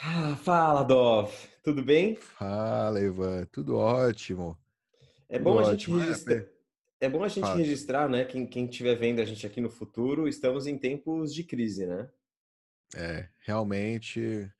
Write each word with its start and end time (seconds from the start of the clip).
Ah, 0.00 0.36
fala, 0.36 0.84
Dov. 0.84 1.32
Tudo 1.62 1.82
bem? 1.82 2.14
Fala, 2.16 3.00
Ivan. 3.00 3.44
Tudo 3.46 3.76
ótimo. 3.76 4.56
É 5.28 5.38
Tudo 5.38 5.44
bom 5.50 5.58
a 5.58 5.64
gente 5.64 5.90
ótimo. 5.90 5.98
É, 6.00 6.06
registrar, 6.06 6.44
é 7.00 7.08
bom 7.08 7.24
a 7.24 7.28
gente 7.28 7.40
fala. 7.40 7.56
registrar, 7.56 8.08
né? 8.08 8.24
Quem, 8.24 8.46
quem 8.46 8.64
estiver 8.66 8.94
vendo 8.94 9.20
a 9.20 9.24
gente 9.24 9.46
aqui 9.46 9.60
no 9.60 9.68
futuro, 9.70 10.28
estamos 10.28 10.66
em 10.66 10.78
tempos 10.78 11.34
de 11.34 11.42
crise, 11.42 11.86
né? 11.86 12.08
É, 12.94 13.28
realmente, 13.40 14.50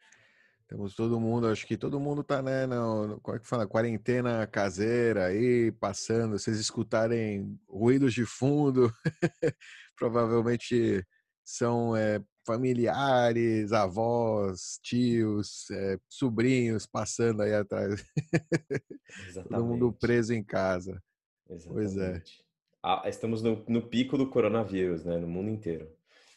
temos 0.68 0.94
todo 0.94 1.18
mundo, 1.20 1.46
acho 1.46 1.66
que 1.66 1.78
todo 1.78 1.98
mundo 1.98 2.22
tá, 2.22 2.42
né, 2.42 2.66
no, 2.66 3.06
no- 3.06 3.20
como 3.20 3.36
é 3.36 3.40
que 3.40 3.46
fala, 3.48 3.66
quarentena 3.66 4.46
caseira 4.46 5.26
aí, 5.26 5.72
passando, 5.72 6.38
vocês 6.38 6.58
escutarem 6.58 7.58
ruídos 7.66 8.12
de 8.12 8.26
fundo, 8.26 8.92
provavelmente 9.96 11.06
são 11.42 11.96
é, 11.96 12.20
familiares, 12.48 13.72
avós, 13.72 14.80
tios, 14.82 15.70
é, 15.70 15.98
sobrinhos 16.08 16.86
passando 16.86 17.42
aí 17.42 17.52
atrás, 17.52 18.02
todo 19.34 19.66
mundo 19.66 19.88
Exatamente, 19.88 19.98
preso 20.00 20.32
em 20.32 20.42
casa. 20.42 21.02
Pois 21.46 21.66
é. 21.66 21.82
exatamente. 21.82 22.42
Ah, 22.82 23.02
estamos 23.06 23.42
no, 23.42 23.62
no 23.68 23.82
pico 23.82 24.16
do 24.16 24.30
coronavírus, 24.30 25.04
né? 25.04 25.18
No 25.18 25.28
mundo 25.28 25.50
inteiro. 25.50 25.86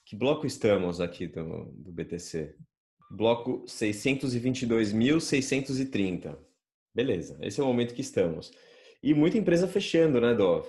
Que 0.04 0.18
bloco 0.18 0.46
estamos 0.46 1.00
aqui 1.00 1.28
do, 1.28 1.72
do 1.72 1.94
BTC? 1.94 2.58
Bloco 3.10 3.64
622.630. 3.66 6.38
Beleza, 6.94 7.38
esse 7.42 7.62
é 7.62 7.64
o 7.64 7.68
momento 7.68 7.94
que 7.94 8.02
estamos. 8.02 8.52
E 9.02 9.14
muita 9.14 9.38
empresa 9.38 9.66
fechando, 9.68 10.20
né, 10.20 10.34
Dov? 10.34 10.68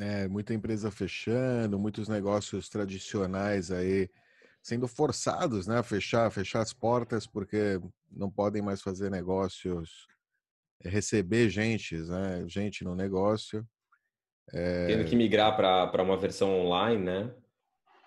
É, 0.00 0.28
muita 0.28 0.54
empresa 0.54 0.90
fechando, 0.90 1.78
muitos 1.78 2.08
negócios 2.08 2.68
tradicionais 2.68 3.70
aí 3.70 4.08
sendo 4.62 4.86
forçados, 4.88 5.66
né, 5.66 5.78
a 5.78 5.82
fechar, 5.82 6.30
fechar 6.30 6.60
as 6.62 6.72
portas 6.72 7.26
porque 7.26 7.80
não 8.10 8.30
podem 8.30 8.62
mais 8.62 8.82
fazer 8.82 9.10
negócios, 9.10 10.06
eh, 10.84 10.88
receber 10.90 11.50
gente, 11.50 11.96
né, 11.96 12.44
gente 12.48 12.84
no 12.84 12.94
negócio. 12.96 13.68
Tendo 14.84 15.04
que 15.06 15.16
É, 15.16 15.16
migrar 15.16 15.56
para 15.56 15.86
para 15.86 16.02
uma 16.02 16.16
versão 16.18 16.50
online, 16.60 17.02
né? 17.02 17.34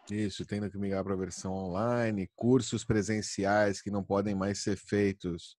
isso, 0.10 0.46
tendo 0.46 0.70
que 0.70 0.78
migrar 0.78 1.04
para 1.04 1.14
a 1.14 1.18
versão 1.18 1.54
online, 1.54 2.30
cursos 2.36 2.84
presenciais 2.84 3.82
que 3.82 3.90
não 3.92 4.04
podem 4.04 4.36
mais 4.36 4.60
ser 4.62 4.76
feitos 4.78 5.58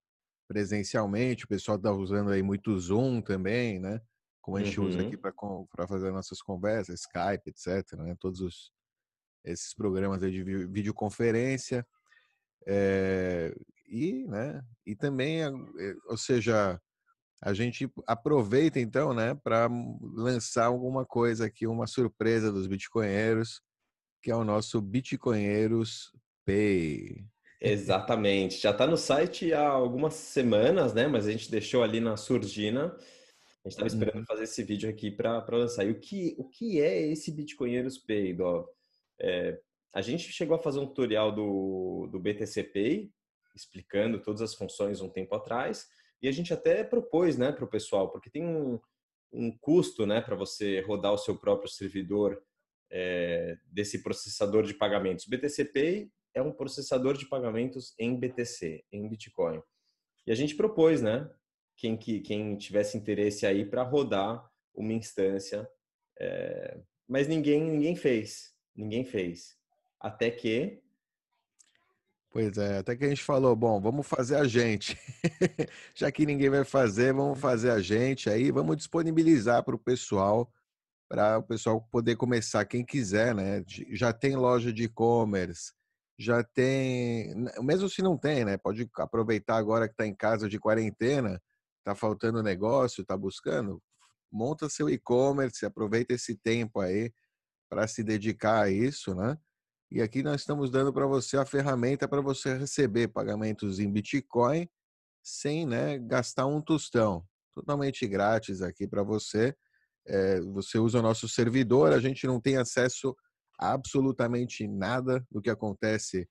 presencialmente. 0.49 1.45
O 1.45 1.49
pessoal 1.49 1.79
está 1.79 1.93
usando 1.93 2.31
aí 2.31 2.43
muito 2.43 2.79
Zoom 2.79 3.23
também, 3.23 3.79
né? 3.81 4.01
Como 4.45 4.59
a 4.59 4.63
gente 4.63 4.79
usa 4.79 5.01
aqui 5.01 5.17
Uhum. 5.17 5.67
para 5.75 5.89
fazer 5.89 6.11
nossas 6.13 6.43
conversas, 6.43 7.01
Skype, 7.01 7.49
etc. 7.49 7.97
Né? 7.97 8.15
Todos 8.21 8.41
os, 8.43 8.71
esses 9.43 9.73
programas 9.73 10.21
de 10.21 10.43
vi- 10.45 10.67
videoconferência. 10.67 11.87
É, 12.67 13.55
e, 13.89 14.27
né? 14.29 14.63
E 14.85 14.95
também, 14.95 15.41
eh, 15.41 15.95
ou 16.09 16.19
seja, 16.19 16.79
a 17.43 17.55
gente 17.55 17.91
aproveita 18.07 18.79
então, 18.79 19.15
né, 19.15 19.35
para 19.35 19.67
lançar 20.15 20.67
alguma 20.67 21.07
coisa 21.07 21.47
aqui, 21.47 21.67
uma 21.67 21.87
surpresa 21.87 22.53
dos 22.53 22.67
bitcoinheiros, 22.67 23.63
que 24.23 24.31
é 24.31 24.37
o 24.37 24.45
nosso 24.45 24.79
Bitcoinheiros 24.81 26.13
Pay. 26.45 27.27
Exatamente. 27.63 28.59
Já 28.61 28.73
está 28.73 28.87
no 28.87 28.99
site 28.99 29.55
há 29.55 29.67
algumas 29.69 30.13
semanas, 30.15 30.93
né? 30.93 31.07
Mas 31.09 31.27
a 31.27 31.33
gente 31.33 31.51
deixou 31.51 31.83
ali 31.83 31.99
na 31.99 32.17
surdina. 32.19 32.95
A 33.65 33.69
gente 33.69 33.83
estava 33.83 33.87
esperando 33.87 34.19
Uhum. 34.19 34.27
fazer 34.27 34.45
esse 34.45 34.63
vídeo 34.63 34.91
aqui 34.91 35.11
para 35.11 35.45
lançar. 35.51 35.87
E 35.87 35.91
o 35.91 35.99
que, 35.99 36.35
o 36.39 36.45
que 36.49 36.81
é 36.81 37.01
esse 37.09 37.33
Bitcoinheiros 37.33 37.97
Pay, 37.97 38.35
Dó? 38.35 38.69
É, 39.19 39.59
a 39.93 40.03
gente 40.03 40.31
chegou 40.33 40.57
a 40.57 40.63
fazer 40.63 40.81
um 40.81 40.87
tutorial 40.87 41.33
do, 41.33 42.09
do 42.13 42.21
BTC 42.21 42.65
Pay, 42.65 43.11
explicando 43.55 44.21
todas 44.21 44.43
as 44.43 44.55
funções 44.55 45.01
um 45.01 45.09
tempo 45.09 45.35
atrás. 45.35 45.89
E 46.21 46.29
a 46.29 46.33
gente 46.33 46.53
até 46.53 46.85
propôs, 46.85 47.39
né, 47.39 47.53
para 47.53 47.65
o 47.65 47.69
pessoal, 47.69 48.11
porque 48.11 48.29
tem 48.29 48.45
um, 48.45 48.79
um 49.33 49.57
custo, 49.57 50.05
né, 50.05 50.21
para 50.21 50.37
você 50.37 50.81
rodar 50.81 51.13
o 51.13 51.19
seu 51.19 51.39
próprio 51.39 51.71
servidor 51.71 52.43
é, 52.91 53.57
desse 53.67 54.03
processador 54.03 54.65
de 54.65 54.75
pagamentos. 54.75 55.27
O 55.27 55.31
BTC 55.31 55.65
Pay 55.67 56.11
é 56.35 56.43
um 56.43 56.53
processador 56.53 57.17
de 57.17 57.27
pagamentos 57.27 57.95
em 57.99 58.15
BTC, 58.19 58.85
em 58.93 59.09
Bitcoin. 59.09 59.63
E 60.27 60.33
a 60.33 60.35
gente 60.35 60.55
propôs, 60.55 61.01
né? 61.01 61.31
Quem, 61.77 61.97
que, 61.97 62.21
quem 62.21 62.57
tivesse 62.57 62.97
interesse 62.97 63.47
aí 63.47 63.65
para 63.65 63.83
rodar 63.83 64.49
uma 64.75 64.93
instância, 64.93 65.69
é, 66.19 66.79
mas 67.09 67.29
ninguém, 67.29 67.63
ninguém 67.63 67.97
fez, 67.97 68.55
ninguém 68.75 69.05
fez. 69.05 69.57
Até 70.01 70.31
que, 70.31 70.83
Pois 72.35 72.59
é, 72.59 72.79
até 72.79 72.97
que 72.97 73.05
a 73.05 73.09
gente 73.09 73.23
falou, 73.23 73.55
bom, 73.55 73.81
vamos 73.81 74.05
fazer 74.09 74.35
a 74.35 74.45
gente. 74.45 74.99
Já 75.95 76.11
que 76.11 76.27
ninguém 76.27 76.51
vai 76.51 76.65
fazer, 76.65 77.13
vamos 77.15 77.39
fazer 77.39 77.71
a 77.71 77.79
gente 77.79 78.29
aí, 78.29 78.51
vamos 78.51 78.77
disponibilizar 78.77 79.63
para 79.63 79.77
o 79.77 79.79
pessoal, 79.79 80.53
para 81.09 81.39
o 81.39 81.45
pessoal 81.45 81.81
poder 81.93 82.17
começar, 82.17 82.65
quem 82.65 82.85
quiser, 82.85 83.37
né? 83.37 83.63
Já 83.93 84.13
tem 84.13 84.35
loja 84.35 84.73
de 84.73 84.83
e-commerce, 84.83 85.73
já 86.19 86.43
tem, 86.43 87.33
mesmo 87.63 87.89
se 87.89 88.03
não 88.03 88.19
tem, 88.19 88.45
né? 88.45 88.57
Pode 88.57 88.91
aproveitar 88.97 89.57
agora 89.57 89.87
que 89.87 89.95
está 89.95 90.05
em 90.05 90.15
casa 90.15 90.49
de 90.49 90.59
quarentena, 90.59 91.41
está 91.85 91.95
faltando 91.95 92.43
negócio, 92.43 93.03
está 93.03 93.17
buscando, 93.17 93.81
monta 94.33 94.71
seu 94.71 94.89
e-commerce, 94.89 95.67
aproveita 95.67 96.15
esse 96.15 96.35
tempo 96.35 96.81
aí 96.81 97.13
para 97.69 97.87
se 97.87 98.03
dedicar 98.03 98.63
a 98.63 98.71
isso, 98.71 99.15
né? 99.15 99.39
E 99.91 100.01
aqui 100.01 100.23
nós 100.23 100.41
estamos 100.41 100.71
dando 100.71 100.93
para 100.93 101.07
você 101.07 101.37
a 101.37 101.45
ferramenta 101.45 102.09
para 102.09 102.21
você 102.21 102.57
receber 102.57 103.09
pagamentos 103.09 103.79
em 103.79 103.91
Bitcoin 103.91 104.69
sem 105.23 105.67
né, 105.67 105.99
gastar 105.99 106.47
um 106.47 106.61
tostão. 106.61 107.25
Totalmente 107.55 108.07
grátis 108.07 108.61
aqui 108.61 108.89
para 108.89 109.03
você. 109.03 109.55
É, 110.07 110.41
você 110.41 110.79
usa 110.79 110.99
o 110.99 111.03
nosso 111.03 111.29
servidor, 111.29 111.93
a 111.93 112.01
gente 112.01 112.27
não 112.27 112.41
tem 112.41 112.57
acesso 112.57 113.15
a 113.59 113.73
absolutamente 113.73 114.67
nada 114.67 115.25
do 115.31 115.41
que 115.41 115.49
acontece 115.49 116.29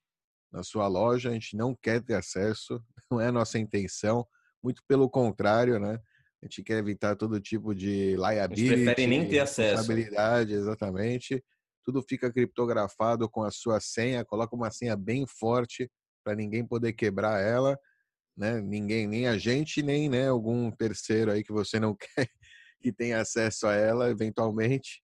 na 0.52 0.62
sua 0.62 0.88
loja, 0.88 1.30
a 1.30 1.34
gente 1.34 1.56
não 1.56 1.76
quer 1.76 2.02
ter 2.04 2.16
acesso, 2.16 2.84
não 3.10 3.22
é 3.22 3.32
nossa 3.32 3.58
intenção, 3.58 4.28
muito 4.64 4.82
pelo 4.88 5.10
contrário, 5.10 5.80
né? 5.80 6.00
A 6.42 6.46
gente 6.46 6.64
quer 6.64 6.78
evitar 6.78 7.16
todo 7.16 7.40
tipo 7.40 7.74
de 7.74 8.16
eles 8.16 8.18
preferem 8.18 8.36
liability, 8.38 9.08
nem 9.08 9.28
ter 9.28 9.40
acesso. 9.40 9.72
responsabilidade, 9.72 10.54
exatamente. 10.54 11.44
Tudo 11.84 12.02
fica 12.02 12.32
criptografado 12.32 13.30
com 13.30 13.44
a 13.44 13.52
sua 13.52 13.80
senha, 13.80 14.26
coloca 14.26 14.56
uma 14.56 14.72
senha 14.72 14.96
bem 14.96 15.26
forte 15.28 15.90
para 16.24 16.36
ninguém 16.36 16.66
poder 16.66 16.94
quebrar 16.94 17.42
ela, 17.42 17.78
né? 18.38 18.62
Ninguém, 18.62 19.08
nem 19.08 19.28
a 19.28 19.38
gente, 19.38 19.82
nem 19.82 20.10
né, 20.10 20.28
algum 20.30 20.72
terceiro 20.72 21.32
aí 21.32 21.44
que 21.44 21.52
você 21.52 21.80
não 21.80 21.96
quer 22.18 22.30
que 22.82 22.92
tenha 22.92 23.22
acesso 23.22 23.68
a 23.68 23.74
ela 23.74 24.10
eventualmente. 24.10 25.02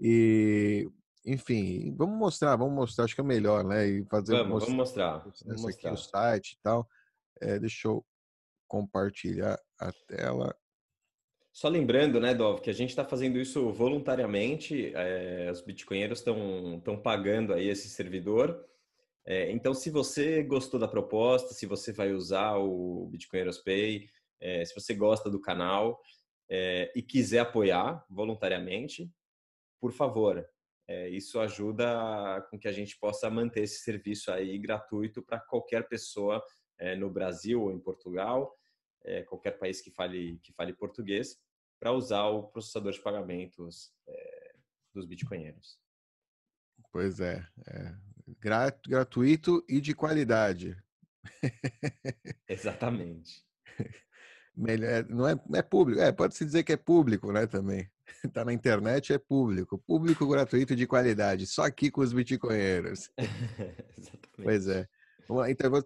E, 0.00 0.88
enfim, 1.24 1.94
vamos 1.96 2.16
mostrar, 2.18 2.56
vamos 2.56 2.74
mostrar, 2.74 3.04
acho 3.04 3.14
que 3.14 3.20
é 3.20 3.24
melhor, 3.24 3.64
né? 3.64 3.86
E 3.86 4.04
fazer 4.06 4.36
Vamos, 4.36 4.64
vamos 4.64 4.74
mostrar 4.74 5.24
mostrar, 5.24 5.52
o 5.52 5.54
vamos 5.56 5.74
aqui, 5.74 5.86
o 5.86 5.90
mostrar. 5.90 6.20
site 6.22 6.52
e 6.52 6.58
tal. 6.62 6.88
É, 7.40 7.58
deixa 7.58 7.88
eu 7.88 8.04
compartilhar 8.68 9.58
a 9.80 9.90
tela. 10.06 10.54
Só 11.58 11.68
lembrando, 11.68 12.20
né, 12.20 12.34
Dov, 12.34 12.60
que 12.60 12.70
a 12.70 12.72
gente 12.74 12.90
está 12.90 13.04
fazendo 13.04 13.36
isso 13.36 13.72
voluntariamente, 13.72 14.92
é, 14.94 15.50
os 15.50 15.60
bitcoinheiros 15.60 16.20
estão 16.20 17.00
pagando 17.02 17.52
aí 17.52 17.68
esse 17.68 17.88
servidor. 17.88 18.64
É, 19.26 19.50
então, 19.50 19.74
se 19.74 19.90
você 19.90 20.42
gostou 20.44 20.78
da 20.78 20.86
proposta, 20.86 21.52
se 21.52 21.66
você 21.66 21.92
vai 21.92 22.12
usar 22.12 22.56
o 22.58 23.08
Bitcoinheiros 23.10 23.58
Pay, 23.58 24.08
é, 24.40 24.64
se 24.64 24.72
você 24.72 24.94
gosta 24.94 25.28
do 25.28 25.40
canal 25.40 26.00
e 26.94 27.02
quiser 27.02 27.40
apoiar 27.40 28.02
voluntariamente, 28.08 29.12
por 29.78 29.92
favor, 29.92 30.48
isso 31.10 31.38
ajuda 31.40 32.40
com 32.50 32.58
que 32.58 32.66
a 32.66 32.72
gente 32.72 32.98
possa 32.98 33.28
manter 33.28 33.64
esse 33.64 33.82
serviço 33.82 34.32
aí 34.32 34.58
gratuito 34.58 35.22
para 35.22 35.38
qualquer 35.38 35.86
pessoa 35.88 36.42
no 36.96 37.10
Brasil 37.10 37.60
ou 37.60 37.70
em 37.70 37.78
Portugal, 37.78 38.57
é, 39.04 39.22
qualquer 39.22 39.52
país 39.58 39.80
que 39.80 39.90
fale 39.90 40.38
que 40.42 40.52
fale 40.52 40.72
português, 40.74 41.38
para 41.80 41.92
usar 41.92 42.26
o 42.26 42.48
processador 42.48 42.92
de 42.92 43.00
pagamentos 43.00 43.92
é, 44.06 44.54
dos 44.94 45.06
bitcoinheiros. 45.06 45.78
Pois 46.92 47.20
é, 47.20 47.46
é 47.66 47.94
gra- 48.40 48.76
gratuito 48.86 49.64
e 49.68 49.80
de 49.80 49.94
qualidade. 49.94 50.76
Exatamente. 52.48 53.44
Melhor, 54.56 54.90
é, 54.90 55.02
não 55.04 55.28
é, 55.28 55.40
é 55.54 55.62
público, 55.62 56.00
é, 56.00 56.10
pode-se 56.10 56.44
dizer 56.44 56.64
que 56.64 56.72
é 56.72 56.76
público, 56.76 57.32
né, 57.32 57.46
também. 57.46 57.88
Tá 58.32 58.44
na 58.44 58.52
internet, 58.52 59.12
é 59.12 59.18
público. 59.18 59.78
Público 59.78 60.26
gratuito 60.26 60.72
e 60.72 60.76
de 60.76 60.86
qualidade, 60.86 61.46
só 61.46 61.62
aqui 61.62 61.90
com 61.90 62.00
os 62.00 62.12
bitcoinheiros. 62.12 63.10
Pois 64.34 64.66
Exatamente. 64.66 64.70
é. 64.70 64.88
Então, 65.30 65.76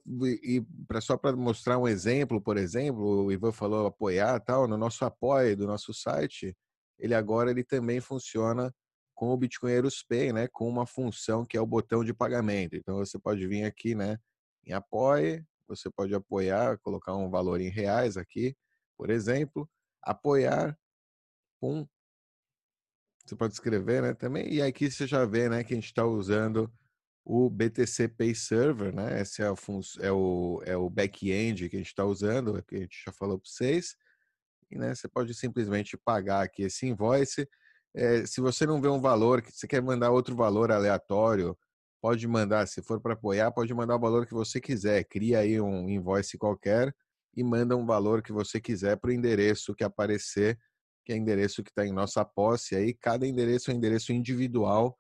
e 0.40 0.64
pra, 0.86 1.00
só 1.00 1.16
para 1.16 1.34
mostrar 1.34 1.76
um 1.76 1.88
exemplo, 1.88 2.40
por 2.40 2.56
exemplo, 2.56 3.24
o 3.24 3.32
Ivan 3.32 3.50
falou 3.50 3.86
apoiar 3.86 4.38
tal, 4.38 4.68
no 4.68 4.76
nosso 4.76 5.04
apoio 5.04 5.56
do 5.56 5.66
nosso 5.66 5.92
site, 5.92 6.56
ele 6.96 7.12
agora 7.12 7.50
ele 7.50 7.64
também 7.64 8.00
funciona 8.00 8.72
com 9.14 9.30
o 9.30 9.36
Bitcoinheiros 9.36 10.04
Pay, 10.08 10.32
né, 10.32 10.48
com 10.48 10.68
uma 10.68 10.86
função 10.86 11.44
que 11.44 11.56
é 11.56 11.60
o 11.60 11.66
botão 11.66 12.04
de 12.04 12.14
pagamento. 12.14 12.76
Então 12.76 12.96
você 12.98 13.18
pode 13.18 13.44
vir 13.48 13.64
aqui, 13.64 13.96
né, 13.96 14.16
em 14.64 14.72
apoie, 14.72 15.44
você 15.66 15.90
pode 15.90 16.14
apoiar, 16.14 16.78
colocar 16.78 17.14
um 17.16 17.28
valor 17.28 17.60
em 17.60 17.68
reais 17.68 18.16
aqui, 18.16 18.56
por 18.96 19.10
exemplo, 19.10 19.68
apoiar 20.02 20.78
com 21.60 21.86
você 23.24 23.36
pode 23.36 23.54
escrever, 23.54 24.02
né, 24.02 24.14
também. 24.14 24.52
E 24.52 24.62
aqui 24.62 24.90
você 24.90 25.06
já 25.06 25.24
vê, 25.24 25.48
né, 25.48 25.64
que 25.64 25.72
a 25.72 25.76
gente 25.76 25.86
está 25.86 26.04
usando 26.04 26.72
o 27.24 27.48
BTC 27.48 28.08
Pay 28.08 28.34
Server, 28.34 28.94
né? 28.94 29.20
Esse 29.20 29.42
é, 29.42 29.50
o, 29.50 29.56
é 30.00 30.12
o, 30.12 30.62
é 30.64 30.76
o 30.76 30.90
back-end 30.90 31.68
que 31.68 31.76
a 31.76 31.78
gente 31.78 31.88
está 31.88 32.04
usando, 32.04 32.62
que 32.64 32.76
a 32.76 32.80
gente 32.80 33.02
já 33.04 33.12
falou 33.12 33.38
para 33.38 33.48
vocês. 33.48 33.96
E, 34.70 34.76
né, 34.76 34.94
você 34.94 35.08
pode 35.08 35.34
simplesmente 35.34 35.96
pagar 35.96 36.42
aqui 36.42 36.62
esse 36.62 36.86
invoice. 36.86 37.48
É, 37.94 38.26
se 38.26 38.40
você 38.40 38.66
não 38.66 38.80
vê 38.80 38.88
um 38.88 39.00
valor, 39.00 39.42
que 39.42 39.52
você 39.52 39.66
quer 39.66 39.82
mandar 39.82 40.10
outro 40.10 40.34
valor 40.34 40.72
aleatório, 40.72 41.56
pode 42.00 42.26
mandar, 42.26 42.66
se 42.66 42.82
for 42.82 43.00
para 43.00 43.12
apoiar, 43.12 43.52
pode 43.52 43.72
mandar 43.74 43.96
o 43.96 44.00
valor 44.00 44.26
que 44.26 44.34
você 44.34 44.60
quiser. 44.60 45.04
Cria 45.04 45.40
aí 45.40 45.60
um 45.60 45.88
invoice 45.88 46.38
qualquer 46.38 46.94
e 47.36 47.44
manda 47.44 47.76
um 47.76 47.86
valor 47.86 48.22
que 48.22 48.32
você 48.32 48.60
quiser 48.60 48.96
para 48.96 49.10
o 49.10 49.12
endereço 49.12 49.74
que 49.74 49.84
aparecer 49.84 50.58
que 51.04 51.12
é 51.12 51.16
endereço 51.16 51.62
que 51.62 51.70
está 51.70 51.84
em 51.86 51.92
nossa 51.92 52.24
posse. 52.24 52.74
Aí 52.76 52.94
cada 52.94 53.26
endereço 53.26 53.70
é 53.70 53.74
um 53.74 53.76
endereço 53.76 54.12
individual 54.12 54.98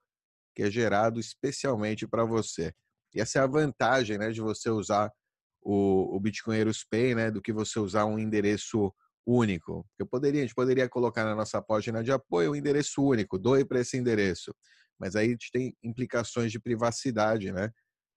que 0.54 0.62
é 0.62 0.70
gerado 0.70 1.18
especialmente 1.18 2.06
para 2.06 2.24
você. 2.24 2.72
E 3.14 3.20
essa 3.20 3.38
é 3.38 3.42
a 3.42 3.46
vantagem, 3.46 4.18
né, 4.18 4.30
de 4.30 4.40
você 4.40 4.70
usar 4.70 5.12
o, 5.60 6.16
o 6.16 6.20
Bitcoinheiros 6.20 6.84
Pay, 6.84 7.14
né, 7.14 7.30
do 7.30 7.40
que 7.40 7.52
você 7.52 7.78
usar 7.78 8.04
um 8.04 8.18
endereço 8.18 8.92
único. 9.26 9.86
Eu 9.98 10.06
poderia, 10.06 10.40
a 10.40 10.44
gente 10.44 10.54
poderia 10.54 10.88
colocar 10.88 11.24
na 11.24 11.34
nossa 11.34 11.62
página 11.62 12.02
de 12.02 12.10
apoio 12.10 12.52
um 12.52 12.56
endereço 12.56 13.02
único, 13.02 13.38
doe 13.38 13.64
para 13.64 13.80
esse 13.80 13.96
endereço. 13.96 14.54
Mas 14.98 15.14
aí 15.14 15.28
a 15.28 15.30
gente 15.30 15.50
tem 15.52 15.76
implicações 15.82 16.50
de 16.50 16.58
privacidade, 16.58 17.52
né, 17.52 17.70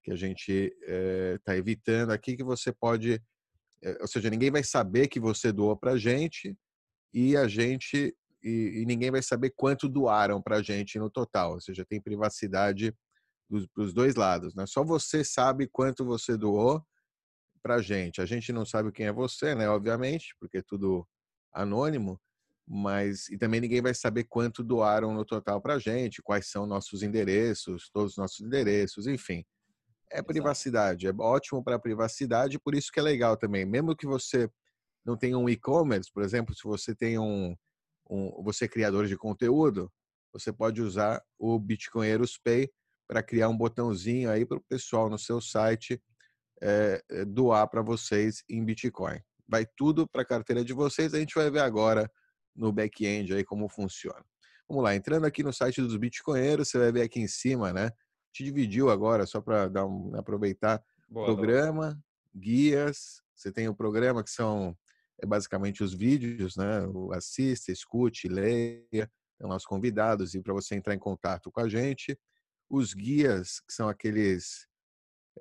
que 0.04 0.12
a 0.12 0.16
gente 0.16 0.52
está 1.38 1.54
eh, 1.54 1.56
é, 1.56 1.58
evitando 1.58 2.12
aqui, 2.12 2.36
que 2.36 2.44
você 2.44 2.72
pode, 2.72 3.22
é, 3.84 3.98
ou 4.02 4.08
seja, 4.08 4.30
ninguém 4.30 4.52
vai 4.52 4.64
saber 4.64 5.08
que 5.08 5.20
você 5.20 5.52
doou 5.52 5.76
para 5.76 5.94
a 5.94 5.98
gente, 5.98 6.56
e 7.14 7.36
a 7.38 7.48
gente 7.48 8.16
e, 8.46 8.82
e 8.82 8.86
ninguém 8.86 9.10
vai 9.10 9.24
saber 9.24 9.52
quanto 9.56 9.90
doaram 9.90 10.40
para 10.40 10.58
a 10.58 10.62
gente 10.62 11.00
no 11.00 11.10
total, 11.10 11.54
ou 11.54 11.62
seja, 11.62 11.84
tem 11.84 12.00
privacidade 12.00 12.96
dos, 13.50 13.68
dos 13.76 13.92
dois 13.92 14.16
lados, 14.16 14.54
né? 14.54 14.66
Só 14.68 14.84
você 14.84 15.24
sabe 15.24 15.68
quanto 15.68 16.06
você 16.06 16.38
doou 16.38 16.86
para 17.64 17.76
a 17.76 17.82
gente. 17.82 18.22
A 18.22 18.26
gente 18.26 18.54
não 18.54 18.64
sabe 18.64 18.92
quem 18.92 19.08
é 19.08 19.12
você, 19.12 19.56
né? 19.56 19.68
Obviamente, 19.68 20.36
porque 20.40 20.60
é 20.60 20.62
tudo 20.62 21.08
anônimo, 21.52 22.22
mas 22.68 23.28
e 23.30 23.38
também 23.38 23.60
ninguém 23.60 23.82
vai 23.82 23.96
saber 23.96 24.26
quanto 24.26 24.64
doaram 24.64 25.12
no 25.12 25.26
total 25.26 25.60
para 25.60 25.76
a 25.76 25.80
gente, 25.80 26.22
quais 26.22 26.48
são 26.48 26.68
nossos 26.68 27.02
endereços, 27.02 27.90
todos 27.92 28.12
os 28.12 28.18
nossos 28.18 28.42
endereços, 28.42 29.08
enfim. 29.08 29.44
É 30.12 30.22
privacidade, 30.22 31.08
é 31.08 31.14
ótimo 31.18 31.64
para 31.64 31.78
a 31.78 31.80
privacidade, 31.80 32.60
por 32.60 32.76
isso 32.76 32.92
que 32.92 33.00
é 33.00 33.04
legal 33.04 33.36
também. 33.36 33.66
Mesmo 33.66 33.96
que 33.96 34.06
você 34.06 34.48
não 35.04 35.18
tem 35.18 35.36
um 35.36 35.50
e-commerce, 35.50 36.12
por 36.14 36.24
exemplo, 36.24 36.54
se 36.56 36.64
você 36.64 36.96
tem 36.96 37.18
um, 37.18 37.56
um, 38.10 38.44
você 38.44 38.66
é 38.66 38.68
criador 38.68 39.08
de 39.08 39.18
conteúdo, 39.18 39.92
você 40.32 40.52
pode 40.52 40.82
usar 40.82 41.24
o 41.40 41.58
Bitcoinheiros 41.60 42.38
Pay 42.38 42.70
para 43.08 43.24
criar 43.24 43.50
um 43.50 43.58
botãozinho 43.58 44.30
aí 44.30 44.46
para 44.46 44.58
o 44.58 44.64
pessoal 44.68 45.10
no 45.10 45.18
seu 45.18 45.40
site 45.40 46.02
é, 46.62 47.02
doar 47.26 47.68
para 47.70 47.82
vocês 47.82 48.44
em 48.50 48.64
Bitcoin. 48.64 49.20
Vai 49.48 49.66
tudo 49.78 50.08
para 50.08 50.24
a 50.24 50.26
carteira 50.26 50.64
de 50.64 50.74
vocês. 50.74 51.14
A 51.14 51.20
gente 51.20 51.36
vai 51.36 51.50
ver 51.50 51.60
agora 51.60 52.12
no 52.56 52.72
back-end 52.72 53.34
aí 53.34 53.44
como 53.44 53.70
funciona. 53.70 54.24
Vamos 54.68 54.84
lá, 54.84 54.96
entrando 54.96 55.26
aqui 55.26 55.44
no 55.44 55.54
site 55.54 55.80
dos 55.82 55.96
Bitcoinheiros, 55.96 56.70
você 56.70 56.80
vai 56.80 56.92
ver 56.92 57.02
aqui 57.04 57.20
em 57.20 57.28
cima, 57.28 57.72
né? 57.72 57.92
Te 58.34 58.44
dividiu 58.44 58.90
agora 58.90 59.26
só 59.26 59.40
para 59.40 59.68
dar 59.68 59.86
um, 59.86 60.16
aproveitar 60.16 60.84
Boa, 61.08 61.26
programa, 61.28 62.00
guias. 62.36 63.22
Você 63.36 63.52
tem 63.52 63.68
o 63.68 63.76
programa 63.76 64.24
que 64.24 64.32
são 64.32 64.76
é 65.22 65.26
basicamente 65.26 65.84
os 65.84 65.94
vídeos, 65.94 66.56
né? 66.56 66.82
Assista, 67.14 67.72
escute, 67.72 68.28
leia, 68.28 69.10
tem 69.38 69.48
nossos 69.48 69.66
convidados 69.66 70.34
e 70.34 70.42
para 70.42 70.54
você 70.54 70.76
entrar 70.76 70.94
em 70.94 71.00
contato 71.00 71.52
com 71.52 71.60
a 71.60 71.70
gente. 71.70 72.18
Os 72.70 72.94
guias, 72.94 73.60
que 73.62 73.74
são 73.74 73.88
aqueles. 73.88 74.68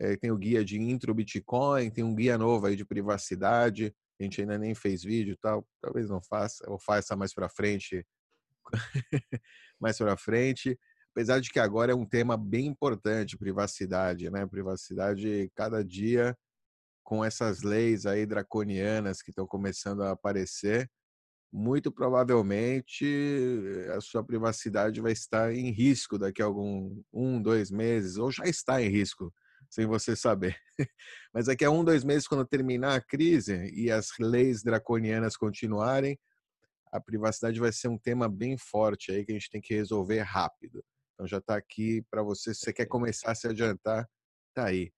É, 0.01 0.17
tem 0.17 0.31
o 0.31 0.37
guia 0.37 0.65
de 0.65 0.81
intro 0.81 1.15
Bitcoin, 1.15 1.91
tem 1.91 2.03
um 2.03 2.15
guia 2.15 2.37
novo 2.37 2.67
aí 2.67 2.77
de 2.77 2.85
privacidade. 2.85 3.95
A 4.19 4.23
gente 4.23 4.41
ainda 4.41 4.59
nem 4.59 4.75
fez 4.75 5.03
vídeo 5.03 5.37
tal, 5.41 5.67
talvez 5.81 6.09
não 6.09 6.21
faça, 6.21 6.69
ou 6.69 6.79
faça 6.79 7.17
mais 7.17 7.33
para 7.33 7.49
frente. 7.49 8.05
mais 9.81 9.99
para 9.99 10.17
frente. 10.17 10.79
Apesar 11.13 11.41
de 11.41 11.51
que 11.51 11.61
agora 11.61 11.93
é 11.93 11.95
um 11.95 12.07
tema 12.07 12.37
bem 12.37 12.67
importante, 12.67 13.39
privacidade, 13.39 14.31
né? 14.31 14.47
Privacidade 14.47 15.51
cada 15.55 15.85
dia 15.85 16.37
com 17.05 17.25
essas 17.25 17.63
leis 17.63 18.07
aí 18.07 18.25
draconianas 18.27 19.23
que 19.23 19.31
estão 19.31 19.47
começando 19.47 20.03
a 20.03 20.13
aparecer, 20.13 20.91
muito 21.53 21.93
provavelmente 21.93 23.07
a 23.95 24.01
sua 24.01 24.25
privacidade 24.25 25.01
vai 25.01 25.13
estar 25.13 25.55
em 25.55 25.71
risco 25.71 26.19
daqui 26.19 26.43
a 26.43 26.47
algum 26.47 27.01
um, 27.13 27.41
dois 27.41 27.71
meses, 27.71 28.17
ou 28.17 28.33
já 28.33 28.45
está 28.45 28.83
em 28.83 28.89
risco, 28.89 29.33
sem 29.71 29.87
você 29.87 30.17
saber. 30.17 30.57
Mas 31.33 31.47
daqui 31.47 31.65
a 31.65 31.71
um, 31.71 31.85
dois 31.85 32.03
meses, 32.03 32.27
quando 32.27 32.45
terminar 32.45 32.97
a 32.97 33.01
crise 33.01 33.71
e 33.73 33.91
as 33.91 34.09
leis 34.19 34.65
draconianas 34.65 35.37
continuarem, 35.37 36.19
a 36.91 37.01
privacidade 37.01 37.61
vai 37.61 37.73
ser 37.73 37.89
um 37.89 37.99
tema 37.99 38.29
bem 38.29 38.57
forte 38.57 39.13
aí 39.13 39.25
que 39.25 39.33
a 39.33 39.35
gente 39.35 39.51
tem 39.51 39.61
que 39.61 39.75
resolver 39.75 40.21
rápido. 40.21 40.83
Então 41.15 41.27
já 41.27 41.39
está 41.39 41.57
aqui 41.57 42.03
para 42.11 42.23
você, 42.23 42.55
se 42.55 42.61
você 42.61 42.73
quer 42.73 42.87
começar 42.87 43.31
a 43.31 43.35
se 43.35 43.47
adiantar, 43.47 44.09
tá 44.55 44.67
aí 44.67 44.91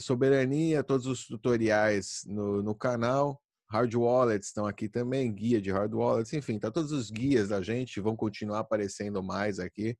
soberania, 0.00 0.82
todos 0.82 1.06
os 1.06 1.26
tutoriais 1.26 2.22
no, 2.26 2.62
no 2.62 2.74
canal. 2.74 3.40
Hard 3.68 3.94
wallets 3.94 4.48
estão 4.48 4.66
aqui 4.66 4.88
também, 4.88 5.32
guia 5.32 5.60
de 5.60 5.72
hard 5.72 5.92
wallets, 5.92 6.32
enfim, 6.32 6.58
tá 6.58 6.70
todos 6.70 6.92
os 6.92 7.10
guias 7.10 7.48
da 7.48 7.60
gente 7.60 8.00
vão 8.00 8.14
continuar 8.14 8.60
aparecendo 8.60 9.20
mais 9.22 9.58
aqui, 9.58 9.98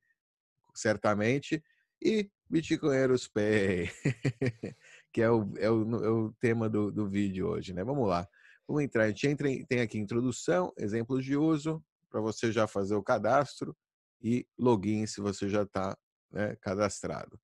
certamente. 0.73 1.63
E 2.01 2.31
Bitcoinheiros 2.49 3.27
Pay, 3.27 3.91
que 5.13 5.21
é 5.21 5.31
o, 5.31 5.53
é 5.57 5.69
o, 5.69 6.05
é 6.05 6.09
o 6.09 6.33
tema 6.41 6.69
do, 6.69 6.93
do 6.93 7.09
vídeo 7.09 7.49
hoje, 7.49 7.73
né? 7.73 7.83
Vamos 7.83 8.09
lá. 8.09 8.29
Vamos 8.69 8.85
entrar. 8.85 9.05
A 9.05 9.09
gente 9.09 9.27
entra, 9.27 9.49
tem 9.69 9.81
aqui 9.81 9.99
introdução, 9.99 10.73
exemplos 10.79 11.25
de 11.25 11.37
uso, 11.37 11.83
para 12.09 12.21
você 12.21 12.53
já 12.53 12.69
fazer 12.69 12.95
o 12.95 13.03
cadastro 13.03 13.77
e 14.23 14.47
login 14.57 15.07
se 15.07 15.21
você 15.21 15.49
já 15.49 15.63
está 15.63 15.97
né, 16.31 16.55
cadastrado. 16.61 17.41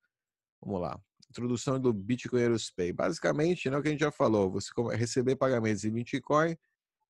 Vamos 0.61 0.81
lá 0.81 1.01
introdução 1.32 1.81
do 1.81 1.93
Bitcoinheiros 1.93 2.71
Pay. 2.71 2.92
Basicamente, 2.92 3.68
né, 3.68 3.76
o 3.76 3.83
que 3.83 3.88
a 3.88 3.90
gente 3.90 4.00
já 4.00 4.12
falou, 4.12 4.50
você 4.50 4.71
receber 4.95 5.37
pagamentos 5.37 5.85
em 5.85 5.90
Bitcoin 5.90 6.57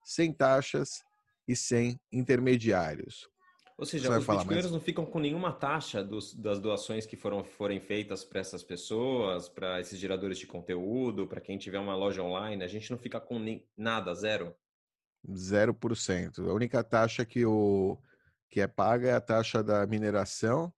sem 0.04 0.32
taxas 0.32 1.02
e 1.47 1.54
sem 1.54 2.00
intermediários. 2.11 3.28
Ou 3.76 3.87
seja, 3.87 4.11
os 4.11 4.18
bitcoinheiros 4.18 4.70
mais... 4.70 4.70
não 4.70 4.80
ficam 4.80 5.04
com 5.04 5.18
nenhuma 5.18 5.52
taxa 5.52 6.04
dos, 6.04 6.35
das 6.35 6.61
doações 6.61 7.04
que 7.04 7.16
foram 7.16 7.42
forem 7.42 7.80
feitas 7.80 8.25
para 8.25 8.40
essas 8.40 8.62
pessoas, 8.62 9.49
para 9.49 9.80
esses 9.80 9.99
geradores 9.99 10.38
de 10.38 10.47
conteúdo, 10.47 11.26
para 11.26 11.40
quem 11.40 11.58
tiver 11.58 11.80
uma 11.80 11.97
loja 11.97 12.23
online, 12.23 12.62
a 12.62 12.68
gente 12.68 12.90
não 12.90 12.99
fica 12.99 13.20
com 13.20 13.38
nem, 13.38 13.66
nada, 13.76 14.14
zero? 14.14 14.54
Zero 15.35 15.75
por 15.75 15.97
cento. 15.97 16.49
A 16.49 16.54
única 16.54 16.85
taxa 16.85 17.25
que, 17.25 17.44
o, 17.44 17.99
que 18.49 18.61
é 18.61 18.68
paga 18.68 19.08
é 19.08 19.14
a 19.14 19.20
taxa 19.20 19.64
da 19.64 19.85
mineração 19.87 20.73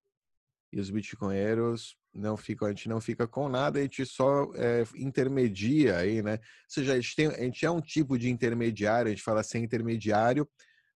e 0.73 0.81
os 0.81 0.89
bitcoinheiros 0.89 1.99
não 2.15 2.37
fica, 2.37 2.67
a 2.67 2.69
gente 2.69 2.89
não 2.89 3.01
fica 3.01 3.27
com 3.27 3.49
nada, 3.49 3.79
a 3.79 3.83
gente 3.83 4.07
só 4.07 4.51
é, 4.55 4.85
intermedia 4.95 5.97
aí, 5.97 6.23
né? 6.23 6.35
Ou 6.35 6.39
seja, 6.69 6.93
a 6.93 6.97
gente, 6.97 7.17
tem, 7.17 7.27
a 7.27 7.41
gente 7.43 7.67
é 7.67 7.71
um 7.71 7.81
tipo 7.81 8.17
de 8.17 8.31
intermediário, 8.31 9.09
a 9.09 9.11
gente 9.11 9.23
fala 9.23 9.43
sem 9.43 9.65
intermediário, 9.65 10.49